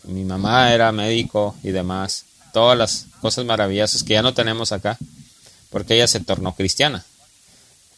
mi 0.03 0.23
mamá 0.23 0.73
era 0.73 0.91
médico 0.91 1.55
y 1.63 1.71
demás, 1.71 2.25
todas 2.53 2.77
las 2.77 3.05
cosas 3.21 3.45
maravillosas 3.45 4.03
que 4.03 4.13
ya 4.13 4.21
no 4.21 4.33
tenemos 4.33 4.71
acá, 4.71 4.97
porque 5.69 5.95
ella 5.95 6.07
se 6.07 6.19
tornó 6.19 6.55
cristiana. 6.55 7.05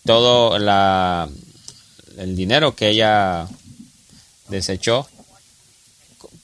Todo 0.05 0.57
la, 0.59 1.29
el 2.17 2.35
dinero 2.35 2.75
que 2.75 2.89
ella 2.89 3.47
desechó, 4.47 5.07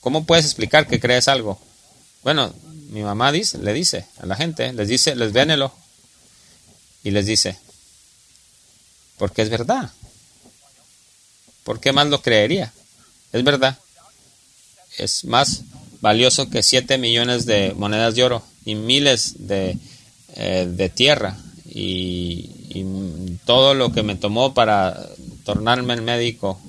¿cómo 0.00 0.24
puedes 0.24 0.44
explicar 0.44 0.86
que 0.86 1.00
crees 1.00 1.28
algo? 1.28 1.58
Bueno, 2.22 2.52
mi 2.90 3.02
mamá 3.02 3.32
dice, 3.32 3.58
le 3.58 3.72
dice 3.72 4.06
a 4.18 4.26
la 4.26 4.36
gente, 4.36 4.72
les 4.72 4.88
dice, 4.88 5.14
les 5.14 5.32
ven 5.32 5.50
el 5.50 5.62
ojo 5.62 5.78
y 7.02 7.10
les 7.10 7.26
dice, 7.26 7.58
porque 9.18 9.42
es 9.42 9.50
verdad. 9.50 9.90
¿Por 11.66 11.80
qué 11.80 11.92
más 11.92 12.06
lo 12.06 12.22
creería? 12.22 12.72
Es 13.32 13.42
verdad. 13.42 13.76
Es 14.98 15.24
más 15.24 15.62
valioso 16.00 16.48
que 16.48 16.62
7 16.62 16.96
millones 16.96 17.44
de 17.44 17.74
monedas 17.76 18.14
de 18.14 18.22
oro 18.22 18.42
y 18.64 18.76
miles 18.76 19.48
de, 19.48 19.76
eh, 20.36 20.68
de 20.70 20.88
tierra 20.88 21.36
y, 21.68 22.52
todo 23.44 23.74
lo 23.74 23.92
que 23.92 24.02
me 24.02 24.16
tomó 24.16 24.54
para 24.54 25.08
tornarme 25.44 25.94
el 25.94 26.02
médico 26.02 26.60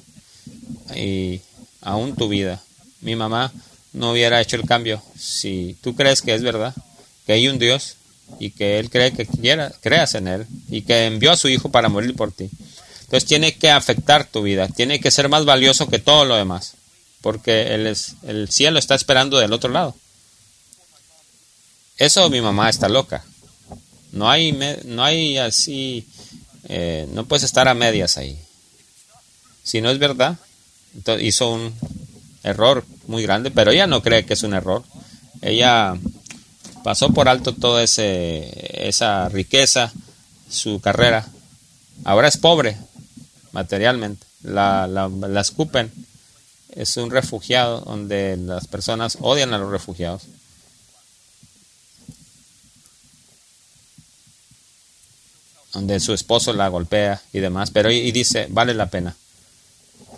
y 0.95 1.41
aún 1.81 2.15
tu 2.15 2.29
vida. 2.29 2.61
Mi 3.01 3.15
mamá 3.15 3.51
no 3.93 4.11
hubiera 4.11 4.39
hecho 4.39 4.57
el 4.57 4.67
cambio 4.67 5.01
si 5.17 5.75
tú 5.81 5.95
crees 5.95 6.21
que 6.21 6.35
es 6.35 6.43
verdad, 6.43 6.75
que 7.25 7.33
hay 7.33 7.47
un 7.47 7.57
Dios 7.57 7.95
y 8.39 8.51
que 8.51 8.77
Él 8.77 8.91
cree 8.91 9.11
que 9.11 9.27
creas 9.81 10.13
en 10.15 10.27
Él 10.27 10.45
y 10.69 10.83
que 10.83 11.07
envió 11.07 11.31
a 11.31 11.37
su 11.37 11.49
Hijo 11.49 11.69
para 11.69 11.89
morir 11.89 12.15
por 12.15 12.31
ti. 12.31 12.49
Entonces 13.07 13.27
tiene 13.27 13.55
que 13.55 13.71
afectar 13.71 14.25
tu 14.25 14.41
vida, 14.41 14.67
tiene 14.67 14.99
que 14.99 15.11
ser 15.11 15.29
más 15.29 15.45
valioso 15.45 15.87
que 15.87 15.97
todo 15.97 16.25
lo 16.25 16.35
demás, 16.35 16.73
porque 17.21 17.73
el, 17.73 17.95
el 18.23 18.49
cielo 18.49 18.79
está 18.79 18.95
esperando 18.95 19.37
del 19.37 19.53
otro 19.53 19.71
lado. 19.71 19.95
Eso 21.97 22.29
mi 22.29 22.41
mamá 22.41 22.69
está 22.69 22.89
loca. 22.89 23.23
No 24.11 24.29
hay, 24.29 24.51
no 24.83 25.03
hay 25.03 25.37
así, 25.37 26.05
eh, 26.67 27.07
no 27.13 27.25
puedes 27.25 27.43
estar 27.43 27.67
a 27.69 27.73
medias 27.73 28.17
ahí. 28.17 28.37
Si 29.63 29.79
no 29.81 29.89
es 29.89 29.99
verdad, 29.99 30.37
entonces 30.93 31.25
hizo 31.25 31.51
un 31.51 31.73
error 32.43 32.85
muy 33.07 33.23
grande, 33.23 33.51
pero 33.51 33.71
ella 33.71 33.87
no 33.87 34.01
cree 34.01 34.25
que 34.25 34.33
es 34.33 34.43
un 34.43 34.53
error. 34.53 34.83
Ella 35.41 35.95
pasó 36.83 37.09
por 37.11 37.29
alto 37.29 37.53
toda 37.53 37.83
esa 37.83 39.29
riqueza, 39.29 39.93
su 40.49 40.81
carrera. 40.81 41.25
Ahora 42.03 42.27
es 42.27 42.37
pobre, 42.37 42.77
materialmente. 43.51 44.25
La, 44.43 44.87
la, 44.87 45.41
escupen. 45.41 45.91
Es 46.69 46.97
un 46.97 47.09
refugiado 47.09 47.81
donde 47.81 48.37
las 48.37 48.67
personas 48.67 49.17
odian 49.21 49.53
a 49.53 49.57
los 49.57 49.71
refugiados. 49.71 50.23
Donde 55.73 55.99
su 55.99 56.13
esposo 56.13 56.53
la 56.53 56.67
golpea 56.67 57.21
y 57.33 57.39
demás. 57.39 57.71
Pero 57.71 57.91
y, 57.91 58.11
dice, 58.11 58.47
vale 58.49 58.73
la 58.73 58.89
pena. 58.89 59.15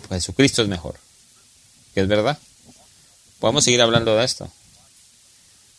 Pues 0.08 0.22
Jesucristo 0.22 0.62
es 0.62 0.68
mejor. 0.68 0.96
Que 1.94 2.00
es 2.00 2.08
verdad. 2.08 2.38
Podemos 3.38 3.64
seguir 3.64 3.80
hablando 3.80 4.16
de 4.16 4.24
esto. 4.24 4.50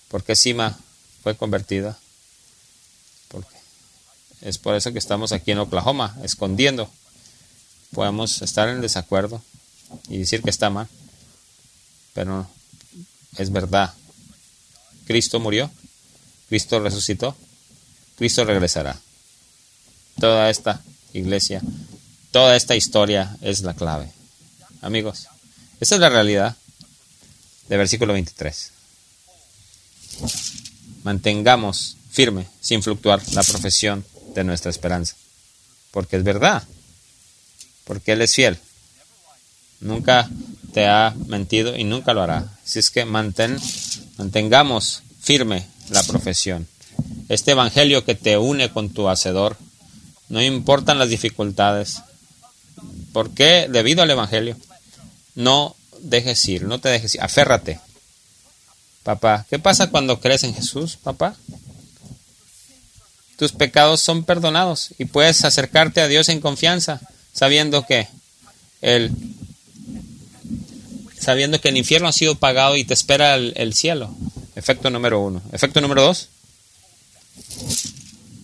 Porque 0.07 0.35
Sima 0.35 0.77
fue 1.23 1.37
convertida. 1.37 1.97
Porque 3.27 3.55
es 4.41 4.57
por 4.57 4.75
eso 4.75 4.91
que 4.91 4.99
estamos 4.99 5.31
aquí 5.31 5.51
en 5.51 5.59
Oklahoma, 5.59 6.17
escondiendo 6.23 6.91
podemos 7.93 8.41
estar 8.41 8.69
en 8.69 8.81
desacuerdo 8.81 9.41
y 10.07 10.17
decir 10.17 10.41
que 10.41 10.49
está 10.49 10.69
mal, 10.69 10.87
pero 12.13 12.47
es 13.37 13.51
verdad. 13.51 13.93
Cristo 15.05 15.39
murió, 15.39 15.69
Cristo 16.49 16.79
resucitó, 16.79 17.35
Cristo 18.17 18.45
regresará. 18.45 18.97
Toda 20.19 20.49
esta 20.49 20.81
iglesia, 21.13 21.61
toda 22.31 22.55
esta 22.55 22.75
historia 22.75 23.35
es 23.41 23.61
la 23.61 23.73
clave. 23.73 24.11
Amigos, 24.81 25.27
esa 25.79 25.95
es 25.95 26.01
la 26.01 26.09
realidad 26.09 26.55
del 27.67 27.79
versículo 27.79 28.13
23. 28.13 28.71
Mantengamos 31.03 31.97
firme, 32.11 32.47
sin 32.61 32.83
fluctuar, 32.83 33.21
la 33.33 33.43
profesión 33.43 34.05
de 34.35 34.43
nuestra 34.43 34.69
esperanza, 34.69 35.15
porque 35.91 36.17
es 36.17 36.23
verdad 36.23 36.63
porque 37.91 38.13
Él 38.13 38.21
es 38.21 38.33
fiel. 38.33 38.57
Nunca 39.81 40.29
te 40.71 40.87
ha 40.87 41.13
mentido 41.27 41.75
y 41.75 41.83
nunca 41.83 42.13
lo 42.13 42.21
hará. 42.21 42.49
Así 42.65 42.79
es 42.79 42.89
que 42.89 43.03
mantén, 43.03 43.59
mantengamos 44.17 45.03
firme 45.19 45.67
la 45.89 46.01
profesión. 46.03 46.69
Este 47.27 47.51
evangelio 47.51 48.05
que 48.05 48.15
te 48.15 48.37
une 48.37 48.71
con 48.71 48.91
tu 48.91 49.09
hacedor, 49.09 49.57
no 50.29 50.41
importan 50.41 50.99
las 50.99 51.09
dificultades. 51.09 51.97
¿Por 53.11 53.31
qué? 53.31 53.67
Debido 53.69 54.03
al 54.03 54.11
evangelio. 54.11 54.55
No 55.35 55.75
dejes 55.99 56.47
ir, 56.47 56.63
no 56.63 56.79
te 56.79 56.87
dejes 56.87 57.15
ir, 57.15 57.21
aférrate. 57.21 57.81
Papá, 59.03 59.45
¿qué 59.49 59.59
pasa 59.59 59.89
cuando 59.89 60.21
crees 60.21 60.45
en 60.45 60.53
Jesús, 60.53 60.95
papá? 60.95 61.35
Tus 63.35 63.51
pecados 63.51 63.99
son 63.99 64.23
perdonados 64.23 64.91
y 64.97 65.03
puedes 65.03 65.43
acercarte 65.43 65.99
a 65.99 66.07
Dios 66.07 66.29
en 66.29 66.39
confianza 66.39 67.01
sabiendo 67.33 67.85
que 67.85 68.07
el 68.81 69.11
sabiendo 71.19 71.61
que 71.61 71.69
el 71.69 71.77
infierno 71.77 72.07
ha 72.07 72.13
sido 72.13 72.35
pagado 72.35 72.75
y 72.75 72.83
te 72.83 72.93
espera 72.93 73.35
el, 73.35 73.73
cielo. 73.73 74.15
Efecto 74.55 74.89
número 74.89 75.19
uno. 75.19 75.41
Efecto 75.51 75.79
número 75.79 76.01
dos. 76.01 76.29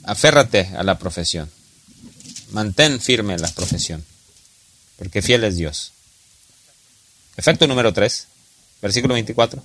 Aférrate 0.03 0.69
a 0.77 0.83
la 0.83 0.99
profesión. 0.99 1.49
Mantén 2.51 3.01
firme 3.01 3.37
la 3.37 3.49
profesión. 3.49 4.05
Porque 4.97 5.21
fiel 5.21 5.43
es 5.43 5.57
Dios. 5.57 5.91
Efecto 7.37 7.67
número 7.67 7.93
3, 7.93 8.27
versículo 8.81 9.13
24. 9.13 9.63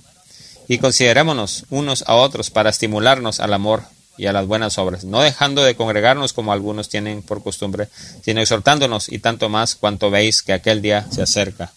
Y 0.67 0.77
considerémonos 0.77 1.65
unos 1.71 2.03
a 2.07 2.15
otros 2.15 2.51
para 2.51 2.69
estimularnos 2.69 3.39
al 3.39 3.53
amor 3.53 3.83
y 4.17 4.27
a 4.27 4.33
las 4.33 4.45
buenas 4.45 4.77
obras, 4.77 5.03
no 5.03 5.21
dejando 5.21 5.63
de 5.63 5.75
congregarnos 5.75 6.33
como 6.33 6.53
algunos 6.53 6.89
tienen 6.89 7.21
por 7.23 7.41
costumbre, 7.41 7.89
sino 8.23 8.41
exhortándonos 8.41 9.09
y 9.09 9.19
tanto 9.19 9.49
más 9.49 9.75
cuanto 9.75 10.11
veis 10.11 10.43
que 10.43 10.53
aquel 10.53 10.81
día 10.81 11.07
se 11.11 11.23
acerca. 11.23 11.71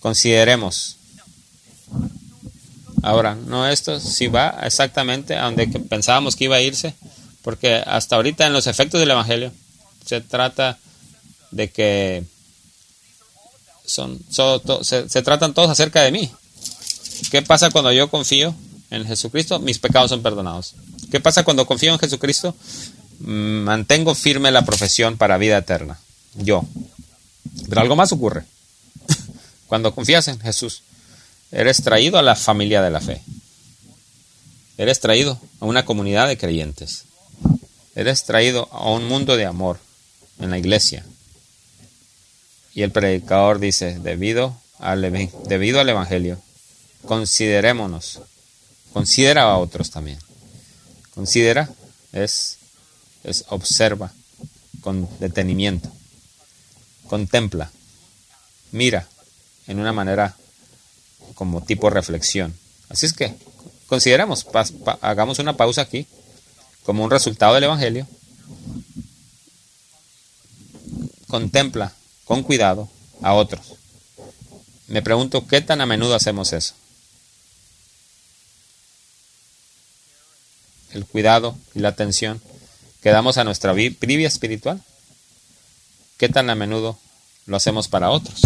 Consideremos. 0.00 0.96
Ahora, 3.02 3.34
no 3.34 3.66
esto 3.68 4.00
si 4.00 4.26
va 4.26 4.58
exactamente 4.62 5.36
a 5.36 5.44
donde 5.44 5.66
pensábamos 5.66 6.36
que 6.36 6.44
iba 6.44 6.56
a 6.56 6.62
irse, 6.62 6.94
porque 7.42 7.82
hasta 7.86 8.16
ahorita 8.16 8.46
en 8.46 8.52
los 8.52 8.66
efectos 8.66 9.00
del 9.00 9.10
Evangelio 9.10 9.52
se 10.04 10.20
trata 10.20 10.78
de 11.50 11.70
que 11.70 12.24
son, 13.86 14.18
se, 14.30 15.08
se 15.08 15.22
tratan 15.22 15.54
todos 15.54 15.70
acerca 15.70 16.02
de 16.02 16.12
mí. 16.12 16.30
¿Qué 17.30 17.42
pasa 17.42 17.70
cuando 17.70 17.92
yo 17.92 18.10
confío 18.10 18.54
en 18.90 19.06
Jesucristo? 19.06 19.58
Mis 19.58 19.78
pecados 19.78 20.10
son 20.10 20.22
perdonados. 20.22 20.74
¿Qué 21.14 21.20
pasa 21.20 21.44
cuando 21.44 21.64
confío 21.64 21.92
en 21.92 22.00
Jesucristo? 22.00 22.56
Mm, 23.20 23.62
mantengo 23.62 24.16
firme 24.16 24.50
la 24.50 24.64
profesión 24.64 25.16
para 25.16 25.38
vida 25.38 25.56
eterna. 25.56 26.00
Yo. 26.34 26.64
Pero 27.68 27.80
algo 27.80 27.94
más 27.94 28.10
ocurre. 28.10 28.42
Cuando 29.68 29.94
confías 29.94 30.26
en 30.26 30.40
Jesús, 30.40 30.82
eres 31.52 31.84
traído 31.84 32.18
a 32.18 32.22
la 32.22 32.34
familia 32.34 32.82
de 32.82 32.90
la 32.90 33.00
fe. 33.00 33.22
Eres 34.76 34.98
traído 34.98 35.40
a 35.60 35.66
una 35.66 35.84
comunidad 35.84 36.26
de 36.26 36.36
creyentes. 36.36 37.04
Eres 37.94 38.24
traído 38.24 38.68
a 38.72 38.90
un 38.90 39.06
mundo 39.06 39.36
de 39.36 39.46
amor 39.46 39.78
en 40.40 40.50
la 40.50 40.58
iglesia. 40.58 41.06
Y 42.74 42.82
el 42.82 42.90
predicador 42.90 43.60
dice, 43.60 44.00
debido 44.00 44.56
al, 44.80 45.00
debido 45.46 45.78
al 45.78 45.88
Evangelio, 45.88 46.40
considerémonos. 47.06 48.18
Considera 48.92 49.44
a 49.44 49.58
otros 49.58 49.92
también. 49.92 50.18
Considera 51.14 51.70
es, 52.12 52.58
es 53.22 53.44
observa 53.48 54.12
con 54.80 55.08
detenimiento. 55.20 55.90
Contempla. 57.08 57.70
Mira 58.72 59.08
en 59.66 59.78
una 59.78 59.92
manera 59.92 60.36
como 61.34 61.62
tipo 61.62 61.90
reflexión. 61.90 62.54
Así 62.88 63.06
es 63.06 63.12
que 63.12 63.34
consideremos, 63.86 64.46
hagamos 65.00 65.38
una 65.38 65.56
pausa 65.56 65.82
aquí 65.82 66.06
como 66.84 67.04
un 67.04 67.10
resultado 67.10 67.54
del 67.54 67.64
Evangelio. 67.64 68.06
Contempla 71.28 71.92
con 72.24 72.42
cuidado 72.42 72.88
a 73.22 73.34
otros. 73.34 73.74
Me 74.88 75.02
pregunto 75.02 75.46
qué 75.46 75.60
tan 75.60 75.80
a 75.80 75.86
menudo 75.86 76.14
hacemos 76.14 76.52
eso. 76.52 76.74
El 80.94 81.04
cuidado 81.04 81.56
y 81.74 81.80
la 81.80 81.88
atención 81.88 82.40
que 83.02 83.10
damos 83.10 83.36
a 83.36 83.44
nuestra 83.44 83.74
vida 83.74 84.26
espiritual. 84.26 84.82
¿Qué 86.16 86.28
tan 86.28 86.48
a 86.48 86.54
menudo 86.54 86.98
lo 87.44 87.56
hacemos 87.56 87.88
para 87.88 88.10
otros? 88.10 88.40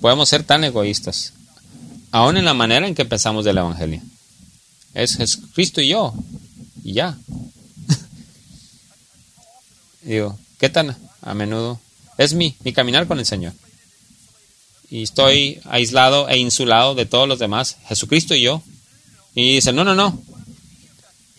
Podemos 0.00 0.28
ser 0.28 0.42
tan 0.42 0.64
egoístas, 0.64 1.32
aún 2.10 2.36
en 2.36 2.44
la 2.44 2.54
manera 2.54 2.86
en 2.86 2.94
que 2.94 3.04
pensamos 3.04 3.44
del 3.44 3.58
Evangelio. 3.58 4.02
Es 4.94 5.16
Jesucristo 5.16 5.80
y 5.80 5.88
yo, 5.88 6.12
y 6.82 6.94
ya. 6.94 7.16
Digo, 10.02 10.38
¿qué 10.58 10.68
tan 10.68 10.96
a 11.22 11.34
menudo 11.34 11.80
es 12.18 12.34
mi, 12.34 12.56
mi 12.64 12.72
caminar 12.72 13.06
con 13.06 13.20
el 13.20 13.26
Señor? 13.26 13.52
Y 14.92 15.04
estoy 15.04 15.58
aislado 15.64 16.28
e 16.28 16.36
insulado 16.36 16.94
de 16.94 17.06
todos 17.06 17.26
los 17.26 17.38
demás, 17.38 17.78
Jesucristo 17.88 18.34
y 18.34 18.42
yo. 18.42 18.62
Y 19.34 19.54
dice, 19.54 19.72
no, 19.72 19.84
no, 19.84 19.94
no. 19.94 20.20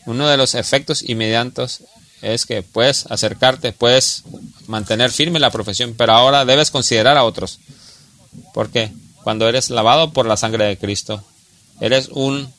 Uno 0.08 0.28
de 0.28 0.38
los 0.38 0.56
efectos 0.56 1.08
inmediatos 1.08 1.84
es 2.24 2.47
que 2.47 2.64
puedes 2.64 3.06
acercarte, 3.12 3.72
puedes 3.72 4.24
mantener 4.66 5.12
firme 5.12 5.39
la 5.39 5.51
profesión, 5.51 5.93
pero 5.95 6.14
ahora 6.14 6.45
debes 6.45 6.72
considerar 6.72 7.16
a 7.16 7.26
otros. 7.26 7.60
Porque 8.56 8.91
cuando 9.24 9.47
eres 9.47 9.70
lavado 9.70 10.14
por 10.14 10.26
la 10.26 10.36
sangre 10.36 10.66
de 10.66 10.80
Cristo, 10.80 11.24
eres 11.80 12.08
un 12.08 12.51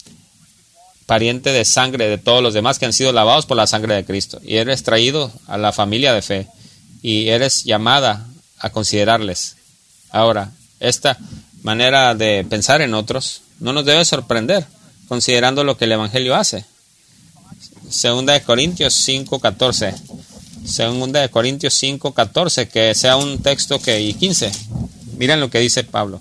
pariente 1.06 1.50
de 1.50 1.64
sangre 1.64 2.06
de 2.06 2.18
todos 2.18 2.40
los 2.40 2.54
demás 2.54 2.78
que 2.78 2.86
han 2.86 2.92
sido 2.92 3.10
lavados 3.10 3.46
por 3.46 3.56
la 3.56 3.66
sangre 3.66 3.96
de 3.96 4.04
Cristo. 4.04 4.40
Y 4.44 4.58
eres 4.58 4.84
traído 4.84 5.32
a 5.48 5.58
la 5.58 5.72
familia 5.72 6.14
de 6.14 6.22
fe 6.22 6.46
y 7.02 7.30
eres 7.30 7.64
llamada 7.64 8.28
a 8.60 8.70
considerarles. 8.70 9.56
Ahora, 10.10 10.52
esta 10.88 11.18
manera 11.62 12.14
de 12.14 12.44
pensar 12.48 12.82
en 12.82 12.94
otros 12.94 13.42
no 13.60 13.72
nos 13.72 13.84
debe 13.84 14.04
sorprender, 14.04 14.66
considerando 15.08 15.64
lo 15.64 15.76
que 15.76 15.86
el 15.86 15.92
Evangelio 15.92 16.34
hace. 16.34 16.64
Segunda 17.88 18.32
de 18.32 18.42
Corintios 18.42 19.06
5.14. 19.08 19.94
Segunda 20.66 21.20
de 21.20 21.28
Corintios 21.30 21.82
5.14, 21.82 22.68
que 22.68 22.94
sea 22.94 23.16
un 23.16 23.42
texto 23.42 23.80
que... 23.80 24.00
y 24.00 24.14
15. 24.14 24.50
Miren 25.16 25.40
lo 25.40 25.50
que 25.50 25.60
dice 25.60 25.84
Pablo. 25.84 26.20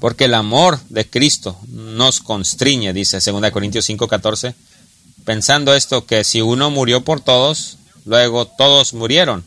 Porque 0.00 0.24
el 0.24 0.34
amor 0.34 0.80
de 0.88 1.08
Cristo 1.08 1.56
nos 1.68 2.20
constriñe, 2.20 2.92
dice 2.92 3.20
2 3.20 3.50
Corintios 3.52 3.88
5:14, 3.88 4.52
pensando 5.24 5.74
esto 5.74 6.06
que 6.06 6.24
si 6.24 6.40
uno 6.40 6.70
murió 6.70 7.04
por 7.04 7.20
todos, 7.20 7.76
luego 8.04 8.46
todos 8.46 8.94
murieron. 8.94 9.44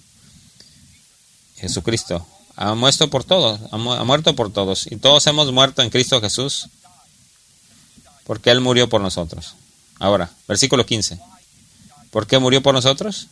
Jesucristo 1.57 2.25
ha 2.55 2.73
muerto 2.75 3.09
por 3.09 3.23
todos, 3.23 3.59
ha 3.71 3.77
muerto 3.77 4.35
por 4.35 4.51
todos, 4.51 4.87
y 4.89 4.97
todos 4.97 5.25
hemos 5.27 5.51
muerto 5.51 5.81
en 5.81 5.89
Cristo 5.89 6.21
Jesús, 6.21 6.67
porque 8.25 8.49
Él 8.49 8.61
murió 8.61 8.89
por 8.89 9.01
nosotros. 9.01 9.55
Ahora, 9.99 10.31
versículo 10.47 10.85
15. 10.85 11.19
¿Por 12.11 12.27
qué 12.27 12.39
murió 12.39 12.61
por 12.61 12.73
nosotros? 12.73 13.27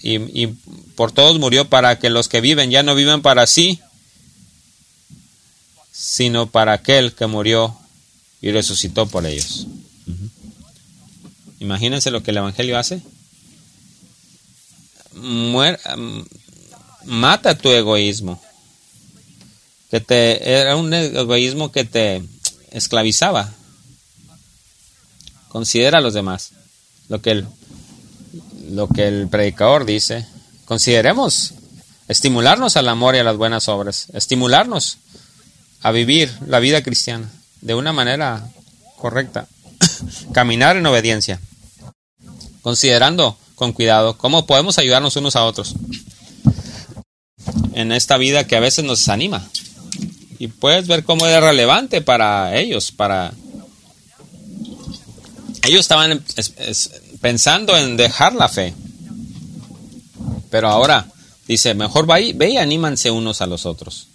Y, 0.00 0.16
y 0.42 0.46
por 0.94 1.12
todos 1.12 1.38
murió 1.38 1.68
para 1.68 1.98
que 1.98 2.10
los 2.10 2.28
que 2.28 2.40
viven 2.40 2.70
ya 2.70 2.82
no 2.82 2.94
vivan 2.94 3.20
para 3.22 3.46
sí, 3.46 3.80
sino 5.92 6.48
para 6.48 6.72
aquel 6.72 7.12
que 7.14 7.26
murió 7.26 7.76
y 8.40 8.52
resucitó 8.52 9.06
por 9.06 9.26
ellos. 9.26 9.66
Imagínense 11.60 12.10
lo 12.10 12.22
que 12.22 12.30
el 12.30 12.36
Evangelio 12.36 12.78
hace. 12.78 13.02
Mata 17.08 17.56
tu 17.56 17.70
egoísmo. 17.70 18.40
Que 19.90 20.00
te 20.00 20.60
era 20.60 20.76
un 20.76 20.92
egoísmo 20.92 21.72
que 21.72 21.84
te 21.84 22.22
esclavizaba. 22.70 23.52
Considera 25.48 25.98
a 25.98 26.02
los 26.02 26.14
demás. 26.14 26.50
Lo 27.08 27.22
que 27.22 27.30
el, 27.30 27.46
lo 28.70 28.86
que 28.88 29.08
el 29.08 29.28
predicador 29.28 29.86
dice. 29.86 30.26
Consideremos 30.66 31.54
estimularnos 32.06 32.76
al 32.76 32.88
amor 32.88 33.16
y 33.16 33.18
a 33.18 33.24
las 33.24 33.36
buenas 33.36 33.68
obras. 33.68 34.08
Estimularnos 34.12 34.98
a 35.80 35.90
vivir 35.90 36.30
la 36.46 36.58
vida 36.58 36.82
cristiana 36.82 37.30
de 37.62 37.74
una 37.74 37.92
manera 37.92 38.50
correcta, 38.98 39.46
caminar 40.32 40.76
en 40.76 40.86
obediencia, 40.86 41.40
considerando 42.62 43.36
con 43.54 43.72
cuidado 43.72 44.16
cómo 44.18 44.46
podemos 44.46 44.78
ayudarnos 44.78 45.16
unos 45.16 45.36
a 45.36 45.44
otros 45.44 45.74
en 47.78 47.92
esta 47.92 48.16
vida 48.16 48.44
que 48.44 48.56
a 48.56 48.60
veces 48.60 48.84
nos 48.84 48.98
desanima. 48.98 49.48
Y 50.40 50.48
puedes 50.48 50.88
ver 50.88 51.04
cómo 51.04 51.26
es 51.26 51.40
relevante 51.40 52.00
para 52.00 52.56
ellos, 52.56 52.90
para... 52.90 53.32
Ellos 55.62 55.80
estaban 55.80 56.24
pensando 57.20 57.76
en 57.76 57.96
dejar 57.96 58.34
la 58.34 58.48
fe. 58.48 58.74
Pero 60.50 60.68
ahora 60.68 61.06
dice, 61.46 61.74
mejor 61.74 62.06
ve 62.06 62.50
y 62.50 62.56
anímanse 62.56 63.12
unos 63.12 63.42
a 63.42 63.46
los 63.46 63.64
otros. 63.64 64.08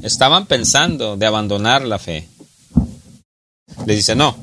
Estaban 0.00 0.46
pensando 0.46 1.18
de 1.18 1.26
abandonar 1.26 1.82
la 1.82 1.98
fe. 1.98 2.26
Le 3.84 3.96
dice, 3.96 4.14
no, 4.14 4.34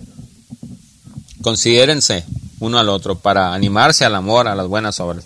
considérense 1.42 2.26
uno 2.60 2.78
al 2.78 2.90
otro 2.90 3.18
para 3.18 3.56
animarse 3.56 4.06
al 4.06 4.14
amor, 4.14 4.48
a 4.48 4.56
las 4.56 4.68
buenas 4.68 5.00
obras. 5.00 5.26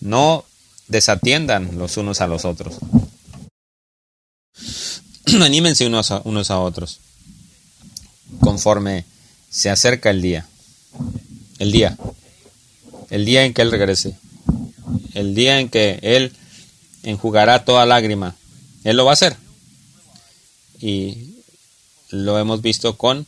No 0.00 0.44
desatiendan 0.88 1.78
los 1.78 1.96
unos 1.96 2.20
a 2.20 2.26
los 2.26 2.44
otros. 2.44 2.76
Anímense 5.40 5.86
unos 5.86 6.10
a, 6.10 6.20
unos 6.24 6.50
a 6.50 6.58
otros 6.60 7.00
conforme 8.40 9.04
se 9.50 9.70
acerca 9.70 10.10
el 10.10 10.22
día. 10.22 10.46
El 11.58 11.72
día. 11.72 11.96
El 13.10 13.24
día 13.24 13.44
en 13.44 13.54
que 13.54 13.62
Él 13.62 13.70
regrese. 13.70 14.16
El 15.14 15.34
día 15.34 15.60
en 15.60 15.68
que 15.68 15.98
Él 16.02 16.32
enjugará 17.02 17.64
toda 17.64 17.86
lágrima 17.86 18.36
él 18.84 18.98
lo 18.98 19.06
va 19.06 19.12
a 19.12 19.14
hacer. 19.14 19.36
Y 20.78 21.36
lo 22.10 22.38
hemos 22.38 22.60
visto 22.60 22.96
con 22.96 23.26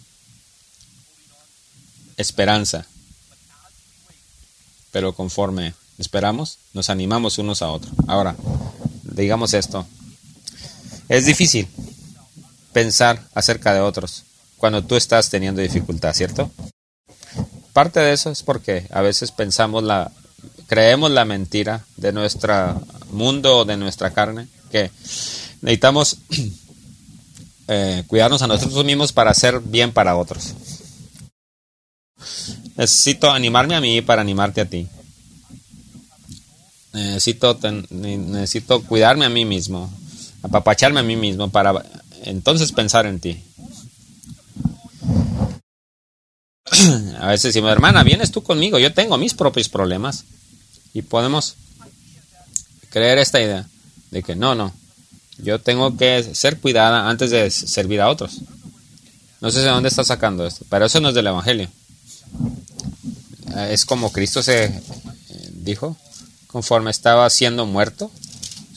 esperanza. 2.18 2.86
Pero 4.92 5.14
conforme 5.14 5.74
Esperamos, 5.99 6.59
nos 6.74 6.90
animamos 6.90 7.38
unos 7.38 7.62
a 7.62 7.70
otros. 7.70 7.92
Ahora, 8.07 8.36
digamos 9.03 9.55
esto. 9.55 9.86
Es 11.09 11.24
difícil 11.24 11.68
pensar 12.72 13.22
acerca 13.34 13.72
de 13.72 13.80
otros 13.80 14.24
cuando 14.57 14.82
tú 14.82 14.97
estás 14.97 15.30
teniendo 15.30 15.61
dificultad, 15.61 16.12
¿cierto? 16.14 16.51
Parte 17.72 18.01
de 18.01 18.12
eso 18.12 18.30
es 18.30 18.42
porque 18.42 18.86
a 18.90 19.01
veces 19.03 19.30
pensamos 19.32 19.82
la, 19.82 20.11
creemos 20.66 21.11
la 21.11 21.24
mentira 21.24 21.84
de 21.97 22.12
nuestro 22.12 22.82
mundo 23.12 23.59
o 23.59 23.64
de 23.64 23.76
nuestra 23.76 24.12
carne, 24.12 24.49
que 24.70 24.90
necesitamos 25.61 26.18
eh, 27.68 28.05
cuidarnos 28.07 28.42
a 28.42 28.47
nosotros 28.47 28.84
mismos 28.84 29.12
para 29.12 29.30
hacer 29.30 29.61
bien 29.61 29.92
para 29.92 30.16
otros. 30.16 30.55
Necesito 32.76 33.30
animarme 33.30 33.74
a 33.74 33.80
mí 33.80 34.03
para 34.03 34.22
animarte 34.22 34.61
a 34.61 34.66
ti. 34.66 34.88
Necesito, 36.97 37.59
necesito 37.90 38.82
cuidarme 38.82 39.26
a 39.26 39.28
mí 39.28 39.44
mismo, 39.44 39.92
apapacharme 40.42 41.01
a 41.01 41.03
mí 41.03 41.14
mismo 41.14 41.51
para 41.51 41.84
entonces 42.24 42.72
pensar 42.72 43.05
en 43.05 43.20
ti. 43.20 43.42
A 47.20 47.28
veces 47.28 47.53
decimos, 47.53 47.70
hermana, 47.70 48.03
vienes 48.03 48.30
tú 48.30 48.42
conmigo, 48.42 48.78
yo 48.78 48.94
tengo 48.94 49.18
mis 49.18 49.34
propios 49.34 49.68
problemas. 49.68 50.24
Y 50.94 51.03
podemos 51.03 51.57
creer 52.88 53.18
esta 53.18 53.42
idea 53.42 53.68
de 54.11 54.22
que 54.22 54.34
no, 54.34 54.55
no, 54.55 54.72
yo 55.36 55.61
tengo 55.61 55.94
que 55.99 56.22
ser 56.34 56.59
cuidada 56.61 57.11
antes 57.11 57.30
de 57.30 57.51
servir 57.51 58.01
a 58.01 58.09
otros. 58.09 58.40
No 59.42 59.51
sé 59.51 59.61
de 59.61 59.68
dónde 59.68 59.90
está 59.90 60.03
sacando 60.03 60.47
esto, 60.47 60.64
pero 60.70 60.86
eso 60.86 60.99
no 61.03 61.11
es 61.11 61.14
del 61.14 61.26
Evangelio. 61.26 61.68
Es 63.68 63.84
como 63.84 64.11
Cristo 64.12 64.42
se 64.42 64.64
eh, 64.64 64.72
dijo, 65.53 65.99
conforme 66.57 66.90
estaba 66.90 67.28
siendo 67.28 67.66
muerto, 67.66 68.11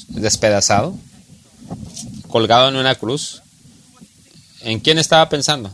despedazado, 0.09 0.97
colgado 2.27 2.67
en 2.67 2.75
una 2.75 2.95
cruz. 2.95 3.41
¿En 4.59 4.81
quién 4.81 4.99
estaba 4.99 5.29
pensando? 5.29 5.73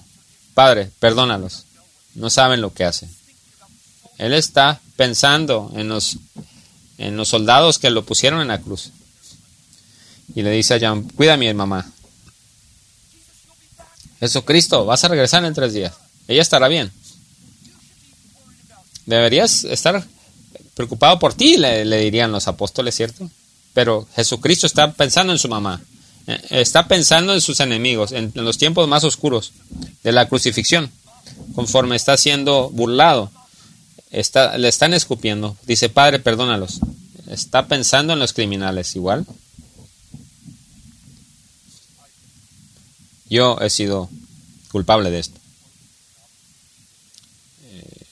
Padre, 0.53 0.91
perdónalos, 0.99 1.66
no 2.14 2.30
saben 2.30 2.62
lo 2.62 2.76
que 2.76 2.86
hacen. 2.86 3.10
Él 4.20 4.34
está 4.34 4.80
pensando 4.95 5.72
en 5.74 5.89
los, 5.89 6.18
en 6.99 7.18
los 7.18 7.30
soldados 7.30 7.80
que 7.80 7.89
lo 7.89 8.06
pusieron 8.06 8.39
en 8.39 8.49
la 8.49 8.62
cruz. 8.62 8.91
Y 10.36 10.43
le 10.43 10.51
dice 10.51 10.76
a 10.76 10.80
John, 10.80 11.10
cuida 11.10 11.34
a 11.34 11.38
mi 11.38 11.51
mamá. 11.56 11.91
Jesucristo, 14.20 14.86
vas 14.86 15.03
a 15.03 15.08
regresar 15.08 15.43
en 15.43 15.56
tres 15.56 15.74
días. 15.74 15.95
Ella 16.28 16.43
estará 16.43 16.68
bien. 16.68 16.91
Deberías 19.08 19.64
estar 19.64 20.06
preocupado 20.76 21.17
por 21.17 21.34
ti, 21.34 21.57
le, 21.57 21.86
dirían 21.99 22.32
los 22.32 22.47
apóstoles, 22.47 22.95
¿cierto? 22.95 23.30
Pero 23.73 24.07
Jesucristo 24.15 24.67
está 24.67 24.91
pensando 24.91 25.34
en 25.34 25.39
su 25.39 25.47
mamá. 25.47 25.82
Eh, 26.28 26.39
está 26.51 26.88
pensando 26.88 27.34
en 27.34 27.41
sus 27.41 27.59
enemigos, 27.59 28.11
en 28.11 28.32
los 28.36 28.57
tiempos 28.57 28.88
más 28.88 29.03
oscuros 29.03 29.53
de 30.03 30.11
la 30.11 30.28
crucifixión 30.28 30.91
conforme 31.53 31.95
está 31.95 32.17
siendo 32.17 32.69
burlado, 32.69 33.32
está, 34.11 34.57
le 34.57 34.67
están 34.67 34.93
escupiendo. 34.93 35.57
Dice, 35.65 35.89
Padre, 35.89 36.19
perdónalos. 36.19 36.80
Está 37.28 37.67
pensando 37.67 38.13
en 38.13 38.19
los 38.19 38.34
criminales 38.34 38.95
igual. 38.95 39.26
Yo 43.30 43.57
he 43.59 43.69
sido 43.69 44.09
culpable 44.71 45.09
de 45.09 45.19
esto. 45.19 45.39
Eh, 47.63 48.03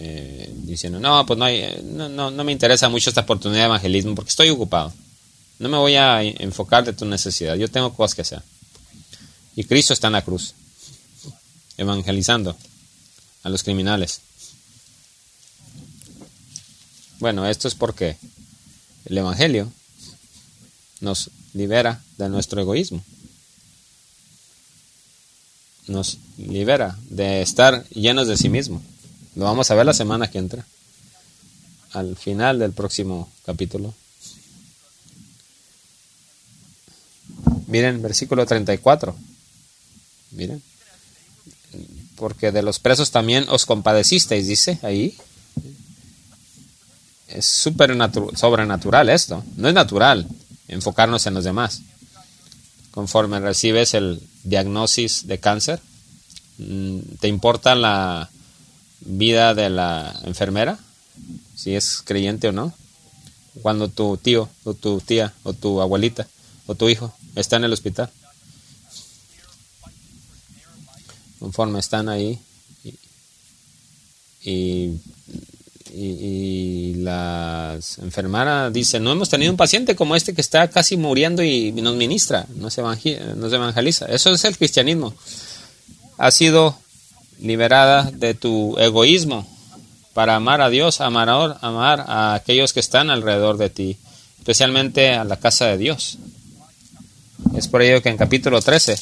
eh, 0.00 0.52
diciendo, 0.54 1.00
no, 1.00 1.26
pues 1.26 1.38
no, 1.38 1.44
hay, 1.44 1.82
no, 1.82 2.08
no, 2.08 2.30
no 2.30 2.44
me 2.44 2.52
interesa 2.52 2.88
mucho 2.88 3.10
esta 3.10 3.22
oportunidad 3.22 3.62
de 3.62 3.66
evangelismo 3.66 4.14
porque 4.14 4.30
estoy 4.30 4.48
ocupado. 4.48 4.92
No 5.58 5.68
me 5.68 5.76
voy 5.76 5.96
a 5.96 6.22
enfocar 6.22 6.84
de 6.84 6.92
tu 6.92 7.04
necesidad. 7.04 7.56
Yo 7.56 7.68
tengo 7.68 7.92
cosas 7.92 8.14
que 8.14 8.22
hacer. 8.22 8.42
Y 9.56 9.64
Cristo 9.64 9.92
está 9.92 10.06
en 10.06 10.12
la 10.12 10.22
cruz 10.22 10.54
evangelizando 11.76 12.56
a 13.42 13.48
los 13.48 13.64
criminales. 13.64 14.20
Bueno, 17.18 17.44
esto 17.48 17.66
es 17.66 17.74
porque 17.74 18.16
el 19.06 19.18
Evangelio 19.18 19.72
nos 21.00 21.30
libera 21.54 22.00
de 22.18 22.28
nuestro 22.28 22.60
egoísmo. 22.60 23.02
Nos 25.88 26.18
libera 26.36 26.96
de 27.10 27.42
estar 27.42 27.84
llenos 27.88 28.28
de 28.28 28.36
sí 28.36 28.48
mismo. 28.48 28.80
Lo 29.38 29.44
vamos 29.44 29.70
a 29.70 29.74
ver 29.74 29.86
la 29.86 29.94
semana 29.94 30.30
que 30.30 30.36
entra. 30.36 30.66
Al 31.92 32.14
final 32.16 32.58
del 32.58 32.72
próximo 32.72 33.32
capítulo. 33.46 33.94
Miren, 37.66 38.02
versículo 38.02 38.44
34. 38.44 39.16
Miren 40.32 40.62
porque 42.18 42.52
de 42.52 42.62
los 42.62 42.78
presos 42.78 43.10
también 43.10 43.46
os 43.48 43.64
compadecisteis, 43.64 44.46
dice 44.46 44.78
ahí. 44.82 45.16
Es 47.28 47.46
súper 47.46 47.96
sobrenatural 48.34 49.08
esto. 49.08 49.44
No 49.56 49.68
es 49.68 49.74
natural 49.74 50.26
enfocarnos 50.66 51.26
en 51.26 51.34
los 51.34 51.44
demás. 51.44 51.82
Conforme 52.90 53.38
recibes 53.38 53.94
el 53.94 54.20
diagnosis 54.42 55.26
de 55.26 55.38
cáncer, 55.38 55.80
mm, 56.58 56.98
¿te 57.20 57.28
importa 57.28 57.74
la 57.74 58.30
vida 59.08 59.54
de 59.54 59.70
la 59.70 60.14
enfermera? 60.24 60.78
Si 61.56 61.74
es 61.74 62.02
creyente 62.04 62.48
o 62.48 62.52
no. 62.52 62.72
Cuando 63.62 63.88
tu 63.88 64.16
tío 64.16 64.48
o 64.64 64.74
tu 64.74 65.00
tía 65.00 65.34
o 65.42 65.52
tu 65.52 65.80
abuelita 65.80 66.28
o 66.66 66.76
tu 66.76 66.88
hijo 66.88 67.12
está 67.34 67.56
en 67.56 67.64
el 67.64 67.72
hospital. 67.72 68.10
conforme 71.38 71.78
están 71.78 72.08
ahí. 72.08 72.38
Y, 74.44 74.92
y, 75.92 76.94
las 76.96 77.98
enfermeras 77.98 78.72
dicen, 78.72 79.02
no 79.02 79.12
hemos 79.12 79.28
tenido 79.28 79.50
un 79.50 79.56
paciente 79.56 79.96
como 79.96 80.16
este 80.16 80.34
que 80.34 80.40
está 80.40 80.68
casi 80.68 80.96
muriendo 80.96 81.42
y 81.42 81.72
nos 81.72 81.96
ministra, 81.96 82.46
nos 82.54 82.78
evangeliza. 82.78 84.06
Eso 84.06 84.32
es 84.32 84.44
el 84.44 84.56
cristianismo. 84.56 85.14
ha 86.18 86.30
sido 86.30 86.78
liberada 87.40 88.10
de 88.10 88.34
tu 88.34 88.78
egoísmo 88.78 89.46
para 90.14 90.36
amar 90.36 90.60
a 90.60 90.70
Dios, 90.70 91.00
amar 91.00 91.28
a, 91.28 91.58
amar 91.60 92.04
a 92.08 92.34
aquellos 92.34 92.72
que 92.72 92.80
están 92.80 93.10
alrededor 93.10 93.56
de 93.58 93.70
ti, 93.70 93.96
especialmente 94.38 95.14
a 95.14 95.24
la 95.24 95.36
casa 95.36 95.66
de 95.66 95.78
Dios. 95.78 96.18
Es 97.54 97.68
por 97.68 97.82
ello 97.82 98.02
que 98.02 98.08
en 98.08 98.16
capítulo 98.16 98.60
13 98.60 98.96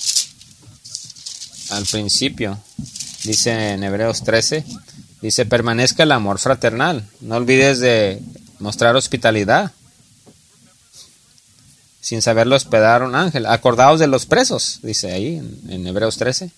al 1.70 1.84
principio. 1.86 2.58
Dice 3.24 3.72
en 3.72 3.82
Hebreos 3.82 4.22
13, 4.22 4.64
dice, 5.20 5.46
permanezca 5.46 6.04
el 6.04 6.12
amor 6.12 6.38
fraternal. 6.38 7.08
No 7.20 7.36
olvides 7.36 7.80
de 7.80 8.20
mostrar 8.58 8.94
hospitalidad. 8.96 9.72
Sin 12.00 12.22
saberlo 12.22 12.54
hospedar 12.54 13.02
un 13.02 13.16
ángel. 13.16 13.46
Acordaos 13.46 13.98
de 13.98 14.06
los 14.06 14.26
presos, 14.26 14.78
dice 14.82 15.10
ahí 15.10 15.36
en, 15.68 15.86
Hebreos 15.86 16.18
13. 16.18 16.50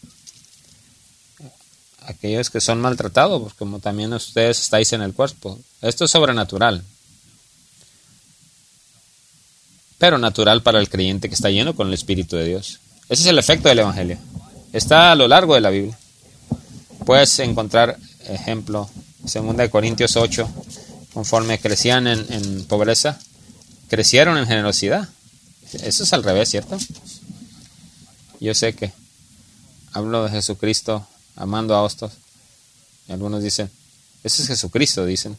Aquellos 2.08 2.48
que 2.48 2.62
son 2.62 2.80
maltratados, 2.80 3.42
pues 3.42 3.54
como 3.54 3.80
también 3.80 4.14
ustedes 4.14 4.60
estáis 4.60 4.94
en 4.94 5.02
el 5.02 5.12
cuerpo. 5.12 5.58
Esto 5.82 6.06
es 6.06 6.10
sobrenatural. 6.10 6.82
Pero 9.98 10.16
natural 10.16 10.62
para 10.62 10.80
el 10.80 10.88
creyente 10.88 11.28
que 11.28 11.34
está 11.34 11.50
lleno 11.50 11.76
con 11.76 11.88
el 11.88 11.92
Espíritu 11.92 12.36
de 12.36 12.46
Dios. 12.46 12.80
Ese 13.10 13.24
es 13.24 13.28
el 13.28 13.38
efecto 13.38 13.68
del 13.68 13.80
Evangelio. 13.80 14.16
Está 14.72 15.12
a 15.12 15.16
lo 15.16 15.28
largo 15.28 15.54
de 15.54 15.60
la 15.60 15.68
Biblia. 15.68 15.98
Puedes 17.04 17.38
encontrar 17.40 17.98
ejemplo, 18.26 18.88
2 19.20 19.68
Corintios 19.68 20.16
8, 20.16 20.48
conforme 21.12 21.58
crecían 21.58 22.06
en, 22.06 22.64
pobreza, 22.64 23.18
crecieron 23.88 24.38
en 24.38 24.46
generosidad. 24.46 25.10
Eso 25.82 26.04
es 26.04 26.12
al 26.14 26.22
revés, 26.22 26.48
¿cierto? 26.48 26.78
Yo 28.40 28.54
sé 28.54 28.74
que 28.74 28.92
hablo 29.92 30.24
de 30.24 30.30
Jesucristo 30.30 31.06
amando 31.38 31.74
a. 31.74 32.12
Y 33.08 33.12
algunos 33.12 33.42
dicen, 33.42 33.70
ese 34.22 34.42
es 34.42 34.48
Jesucristo, 34.48 35.06
dicen. 35.06 35.36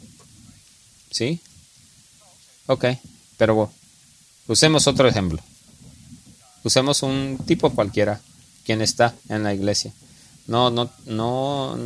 ¿Sí? 1.12 1.40
Ok, 2.66 2.86
pero 3.38 3.72
usemos 4.48 4.88
otro 4.88 5.08
ejemplo. 5.08 5.42
Usemos 6.64 7.04
un 7.04 7.40
tipo 7.46 7.70
cualquiera 7.72 8.22
quien 8.66 8.82
está 8.82 9.16
en 9.28 9.44
la 9.44 9.54
iglesia. 9.54 9.94
No, 10.48 10.70
no, 10.72 10.90
no, 11.06 11.78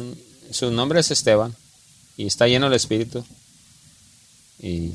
su 0.51 0.71
nombre 0.71 0.99
es 0.99 1.11
Esteban 1.11 1.55
y 2.17 2.27
está 2.27 2.47
lleno 2.47 2.65
del 2.65 2.75
Espíritu. 2.75 3.23
Y, 4.59 4.93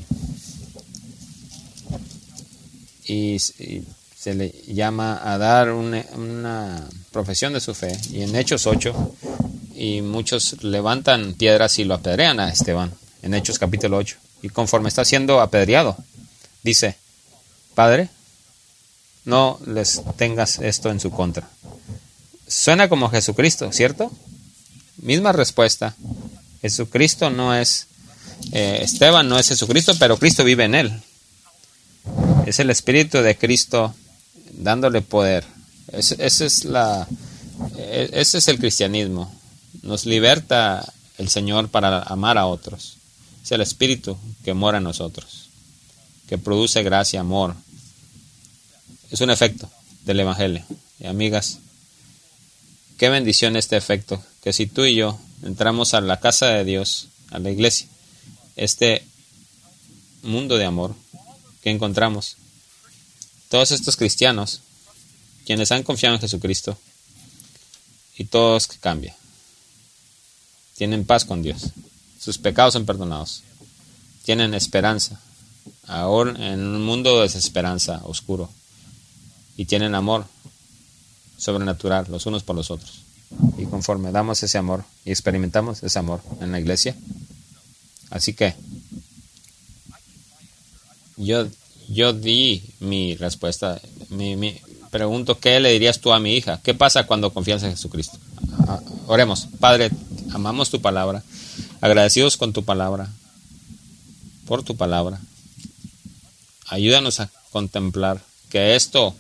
le 4.35 4.55
llama 4.67 5.21
a 5.23 5.39
dar 5.39 5.71
una, 5.73 6.05
una, 6.15 6.89
profesión 7.13 7.53
de 7.53 7.61
su 7.61 7.75
fe. 7.75 7.97
Y 8.11 8.23
en 8.23 8.35
Hechos 8.37 8.67
8, 8.67 9.15
y 9.75 10.03
muchos 10.03 10.63
levantan 10.63 11.35
piedras 11.35 11.79
y 11.79 11.85
lo 11.85 11.95
apedrean 11.95 12.41
a 12.41 12.51
Esteban, 12.51 12.93
en 13.23 13.35
Hechos 13.35 13.59
capítulo 13.59 13.97
8. 13.97 14.17
Y 14.43 14.49
conforme 14.49 14.89
está 14.89 15.05
siendo 15.05 15.41
apedreado, 15.41 15.97
dice, 16.63 16.97
Padre, 17.75 18.09
no 19.25 19.59
les 19.67 20.03
tengas 20.17 20.59
esto 20.59 20.91
en 20.91 21.01
su 21.01 21.11
contra. 21.11 21.49
Suena 22.47 22.89
como 22.89 23.11
Jesucristo, 23.11 23.71
¿cierto? 23.73 24.11
Misma 24.97 25.33
respuesta. 25.33 25.95
Jesucristo 26.63 27.31
no 27.31 27.55
es, 27.55 27.87
eh, 28.53 28.81
Esteban 28.83 29.29
no 29.29 29.39
es 29.39 29.49
Jesucristo, 29.49 29.95
pero 29.99 30.17
Cristo 30.17 30.45
vive 30.45 30.65
en 30.65 30.75
él. 30.75 31.03
Es 32.47 32.59
el 32.59 32.71
Espíritu 32.71 33.19
de 33.19 33.37
Cristo 33.37 33.95
dándole 34.53 35.03
poder. 35.03 35.45
ese 35.93 36.47
es 36.47 36.65
la, 36.65 37.07
e, 37.77 38.11
ese 38.13 38.39
es 38.39 38.49
el 38.49 38.59
cristianismo. 38.59 39.33
Nos 39.83 40.07
liberta 40.07 40.93
el 41.19 41.29
Señor 41.29 41.69
para 41.69 42.03
amar 42.03 42.39
a 42.39 42.47
otros. 42.47 42.97
Es 43.43 43.53
el 43.53 43.61
Espíritu 43.61 44.17
que 44.45 44.55
mora 44.55 44.79
en 44.79 44.85
nosotros, 44.85 45.49
que 46.29 46.39
produce 46.39 46.83
gracia, 46.83 47.21
amor. 47.21 47.55
Es 49.11 49.21
un 49.21 49.31
efecto 49.31 49.71
del 50.05 50.21
Evangelio. 50.21 50.65
Y 51.01 51.07
amigas, 51.07 51.59
qué 52.99 53.09
bendición 53.09 53.57
este 53.57 53.77
efecto, 53.77 54.23
que 54.43 54.53
si 54.53 54.67
tú 54.67 54.85
y 54.85 54.95
yo 54.97 55.19
entramos 55.43 55.95
a 55.95 56.01
la 56.01 56.21
casa 56.21 56.47
de 56.47 56.65
Dios, 56.65 57.09
a 57.31 57.39
la 57.39 57.51
iglesia, 57.51 57.87
este 58.57 59.05
mundo 60.23 60.59
de 60.59 60.65
amor 60.65 60.95
que 61.63 61.71
encontramos, 61.71 62.37
todos 63.49 63.73
estos 63.73 63.97
cristianos, 63.97 64.61
quienes 65.47 65.73
han 65.73 65.83
confiado 65.83 66.15
en 66.15 66.21
Jesucristo, 66.21 66.79
y 68.19 68.25
todos 68.25 68.67
cambian. 68.67 69.15
Tienen 70.75 71.07
paz 71.07 71.25
con 71.25 71.43
Dios. 71.43 71.71
Sus 72.21 72.39
pecados 72.39 72.75
son 72.75 72.85
perdonados. 72.85 73.43
Tienen 74.25 74.55
esperanza. 74.55 75.21
Ahora 75.87 76.53
en 76.53 76.61
un 76.61 76.85
mundo 76.85 77.17
de 77.17 77.23
desesperanza, 77.23 78.01
oscuro. 78.05 78.51
Y 79.57 79.65
tienen 79.65 79.95
amor 79.95 80.27
sobrenatural 81.37 82.07
los 82.11 82.27
unos 82.27 82.43
por 82.43 82.57
los 82.57 82.71
otros. 82.71 83.01
Y 83.57 83.67
conforme 83.67 84.11
damos 84.11 84.43
ese 84.43 84.59
amor 84.59 84.85
y 85.05 85.11
experimentamos 85.11 85.83
ese 85.83 85.99
amor 85.99 86.21
en 86.41 86.53
la 86.53 86.61
iglesia. 86.61 86.97
Así 88.11 88.35
que 88.35 88.55
yo, 91.17 91.47
yo 91.89 92.13
di 92.13 92.63
mi 92.81 93.17
respuesta. 93.17 93.81
Mi, 94.11 94.61
pregunto, 94.91 95.39
¿qué 95.39 95.59
le 95.61 95.73
dirías 95.73 96.01
tú 96.01 96.13
a 96.13 96.21
mi 96.21 96.35
hija? 96.35 96.61
¿Qué 96.63 96.75
pasa 96.75 97.07
cuando 97.07 97.33
confías 97.33 97.63
en 97.63 97.71
Jesucristo? 97.71 98.19
Ah, 98.67 98.81
oremos. 99.07 99.49
Padre, 99.59 99.91
amamos 100.33 100.71
tu 100.71 100.81
palabra, 100.81 101.23
agradecidos 101.81 102.37
con 102.37 102.53
tu 102.53 102.65
palabra, 102.65 103.11
por 104.47 104.63
tu 104.63 104.77
palabra. 104.77 105.21
Ayúdanos 106.67 107.21
a 107.21 107.31
contemplar 107.51 108.23
que 108.51 108.77
esto 108.77 109.15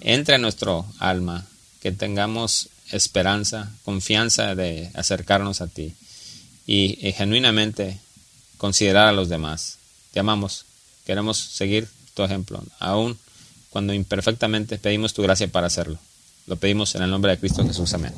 entre 0.00 0.36
en 0.36 0.42
nuestro 0.42 0.86
alma, 0.98 1.46
que 1.80 1.92
tengamos 1.92 2.68
esperanza, 2.90 3.70
confianza 3.84 4.54
de 4.54 4.90
acercarnos 4.94 5.60
a 5.60 5.68
ti 5.68 5.94
y, 6.66 7.06
y 7.06 7.12
genuinamente 7.12 8.00
considerar 8.56 9.08
a 9.08 9.12
los 9.12 9.28
demás. 9.28 9.78
Te 10.12 10.20
amamos, 10.20 10.64
queremos 11.10 11.38
seguir 11.38 11.88
tu 12.14 12.22
ejemplo, 12.22 12.62
aún 12.78 13.18
cuando 13.68 13.92
imperfectamente 13.92 14.78
pedimos 14.78 15.12
tu 15.12 15.22
gracia 15.22 15.48
para 15.48 15.66
hacerlo. 15.66 15.98
Lo 16.46 16.54
pedimos 16.54 16.94
en 16.94 17.02
el 17.02 17.10
nombre 17.10 17.32
de 17.32 17.38
Cristo 17.40 17.66
Jesús. 17.66 17.92
Amén. 17.94 18.14